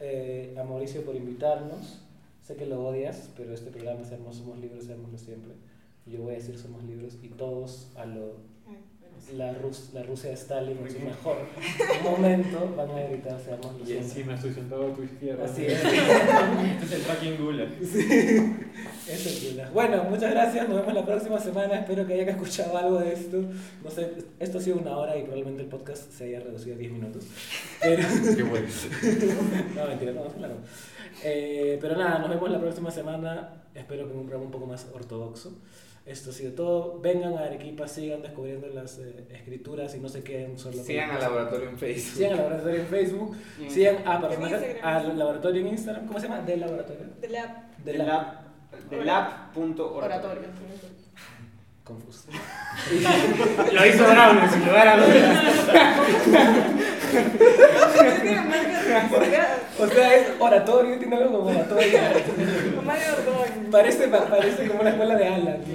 eh, 0.00 0.54
a 0.58 0.64
Mauricio 0.64 1.02
por 1.02 1.14
invitarnos. 1.14 2.00
Sé 2.42 2.56
que 2.56 2.66
lo 2.66 2.84
odias, 2.84 3.30
pero 3.36 3.54
este 3.54 3.70
programa 3.70 4.04
se 4.04 4.16
llama 4.18 4.32
Somos 4.32 4.58
Libros, 4.58 4.84
seámoslo 4.84 5.18
siempre. 5.18 5.52
Yo 6.06 6.20
voy 6.22 6.34
a 6.34 6.38
decir 6.38 6.58
Somos 6.58 6.82
Libros 6.84 7.16
y 7.22 7.28
todos 7.28 7.90
a 7.96 8.06
lo 8.06 8.34
la, 9.34 9.52
Rus- 9.54 9.90
la 9.92 10.02
Rusia 10.02 10.30
de 10.30 10.36
Stalin 10.36 10.78
en 10.78 10.90
su 10.92 11.00
mejor 11.00 11.36
momento 12.02 12.72
van 12.76 12.90
a 12.90 13.02
gritar 13.08 13.40
seámoslo 13.40 13.82
Y 13.82 13.86
siempre. 13.86 14.06
encima 14.06 14.34
estoy 14.34 14.52
sentado 14.54 14.90
a 14.90 14.94
tu 14.94 15.02
izquierda. 15.02 15.44
Así 15.44 15.64
es. 15.66 15.72
Este 15.84 16.84
es 16.84 16.92
el 16.92 17.00
fucking 17.02 17.36
gulag. 17.44 17.68
Eso 19.08 19.28
es 19.28 19.50
Lula. 19.52 19.70
Bueno, 19.72 20.04
muchas 20.04 20.30
gracias. 20.30 20.68
Nos 20.68 20.78
vemos 20.78 20.94
la 20.94 21.04
próxima 21.06 21.38
semana. 21.38 21.76
Espero 21.80 22.06
que 22.06 22.14
hayan 22.14 22.28
escuchado 22.30 22.76
algo 22.76 22.98
de 22.98 23.12
esto. 23.12 23.42
No 23.84 23.90
sé, 23.90 24.10
esto 24.38 24.58
ha 24.58 24.60
sido 24.60 24.78
una 24.78 24.96
hora 24.96 25.16
y 25.16 25.22
probablemente 25.22 25.62
el 25.62 25.68
podcast 25.68 26.10
se 26.12 26.24
haya 26.24 26.40
reducido 26.40 26.74
a 26.74 26.78
10 26.78 26.92
minutos. 26.92 27.24
Pero, 27.80 28.02
Qué 28.36 28.42
bueno. 28.42 28.66
no, 29.76 29.86
mentira, 29.86 30.12
no, 30.12 30.24
claro. 30.26 30.54
Eh, 31.24 31.78
pero 31.80 31.96
nada, 31.96 32.18
nos 32.18 32.28
vemos 32.30 32.50
la 32.50 32.60
próxima 32.60 32.90
semana. 32.90 33.62
Espero 33.74 34.06
que 34.06 34.12
en 34.12 34.18
un 34.18 34.24
programa 34.26 34.46
un 34.46 34.50
poco 34.52 34.66
más 34.66 34.86
ortodoxo. 34.92 35.52
Esto 36.06 36.30
ha 36.30 36.32
sido 36.32 36.52
todo. 36.52 37.00
Vengan 37.00 37.34
a 37.36 37.40
Arequipa, 37.46 37.88
sigan 37.88 38.22
descubriendo 38.22 38.68
las 38.68 38.98
eh, 38.98 39.26
escrituras 39.30 39.92
y 39.96 39.98
no 39.98 40.08
se 40.08 40.22
queden 40.22 40.56
solo 40.56 40.82
Sigan 40.84 41.10
al 41.10 41.20
laboratorio 41.20 41.68
en 41.68 41.78
Facebook. 41.78 42.14
Sigan 42.16 42.32
al 42.32 42.36
laboratorio 42.38 42.80
en 42.80 42.86
Facebook. 42.86 43.36
Y- 43.60 43.70
Sigan 43.70 43.96
a 44.06 44.14
En 44.14 44.20
personajes, 44.20 44.60
Instagram. 44.62 44.96
al 44.96 45.18
laboratorio 45.18 45.60
en 45.62 45.66
Instagram. 45.68 46.06
¿Cómo 46.06 46.20
se 46.20 46.28
llama? 46.28 46.40
Del 46.42 46.60
laboratorio. 46.60 47.06
De 47.20 47.28
la 47.28 47.64
De 47.84 47.92
De 47.92 47.98
la- 47.98 48.04
lab. 48.04 48.46
De 48.90 49.04
lab.oratorio. 49.04 49.96
Oratorio. 49.96 50.42
Confuso. 51.82 52.28
Lo 53.72 53.86
hizo 53.86 54.04
Braulio, 54.08 54.50
sin 54.50 54.66
lugar 54.66 54.88
a 54.88 54.96
dudas. 54.96 56.76
O 59.78 59.86
sea, 59.88 60.16
es 60.16 60.28
oratorio, 60.38 60.98
tiene 60.98 61.16
algo 61.16 61.38
como 61.40 61.50
oratorio. 61.50 61.98
Mario. 62.84 63.04
Parece, 63.70 64.08
pa- 64.08 64.26
parece 64.28 64.66
como 64.68 64.80
una 64.80 64.90
escuela 64.90 65.16
de 65.16 65.26
Alan. 65.28 65.60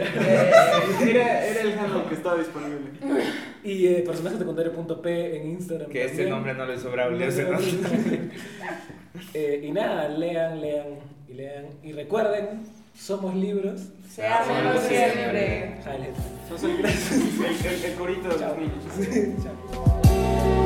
Era, 1.01 1.45
era 1.47 1.61
el 1.61 1.79
handle 1.79 2.03
que 2.09 2.15
estaba 2.15 2.37
disponible. 2.37 2.91
Y 3.63 3.87
eh, 3.87 4.03
personaje 4.05 4.37
secundario.p 4.37 5.37
en 5.37 5.47
Instagram. 5.51 5.89
Que 5.89 6.05
este 6.05 6.09
también. 6.25 6.29
nombre 6.29 6.53
no 6.53 6.65
le 6.65 6.79
sobra 6.79 7.05
a 7.05 7.09
No 7.09 7.23
ese. 7.25 7.47
Eh, 9.33 9.61
y 9.63 9.71
nada, 9.71 10.07
lean, 10.09 10.59
lean 10.61 10.87
y 11.29 11.33
lean. 11.33 11.65
Y 11.83 11.91
recuerden, 11.93 12.63
somos 12.97 13.35
libros. 13.35 13.81
Seámoslo 14.09 14.81
siempre. 14.81 15.75
Jale. 15.83 16.09
Sos 16.49 16.63
el, 16.63 16.71
el, 16.71 17.85
el, 17.85 17.93
corito 17.97 18.29
de 18.29 18.37
los 18.39 18.57
niños. 18.57 19.43
Chao. 19.43 20.60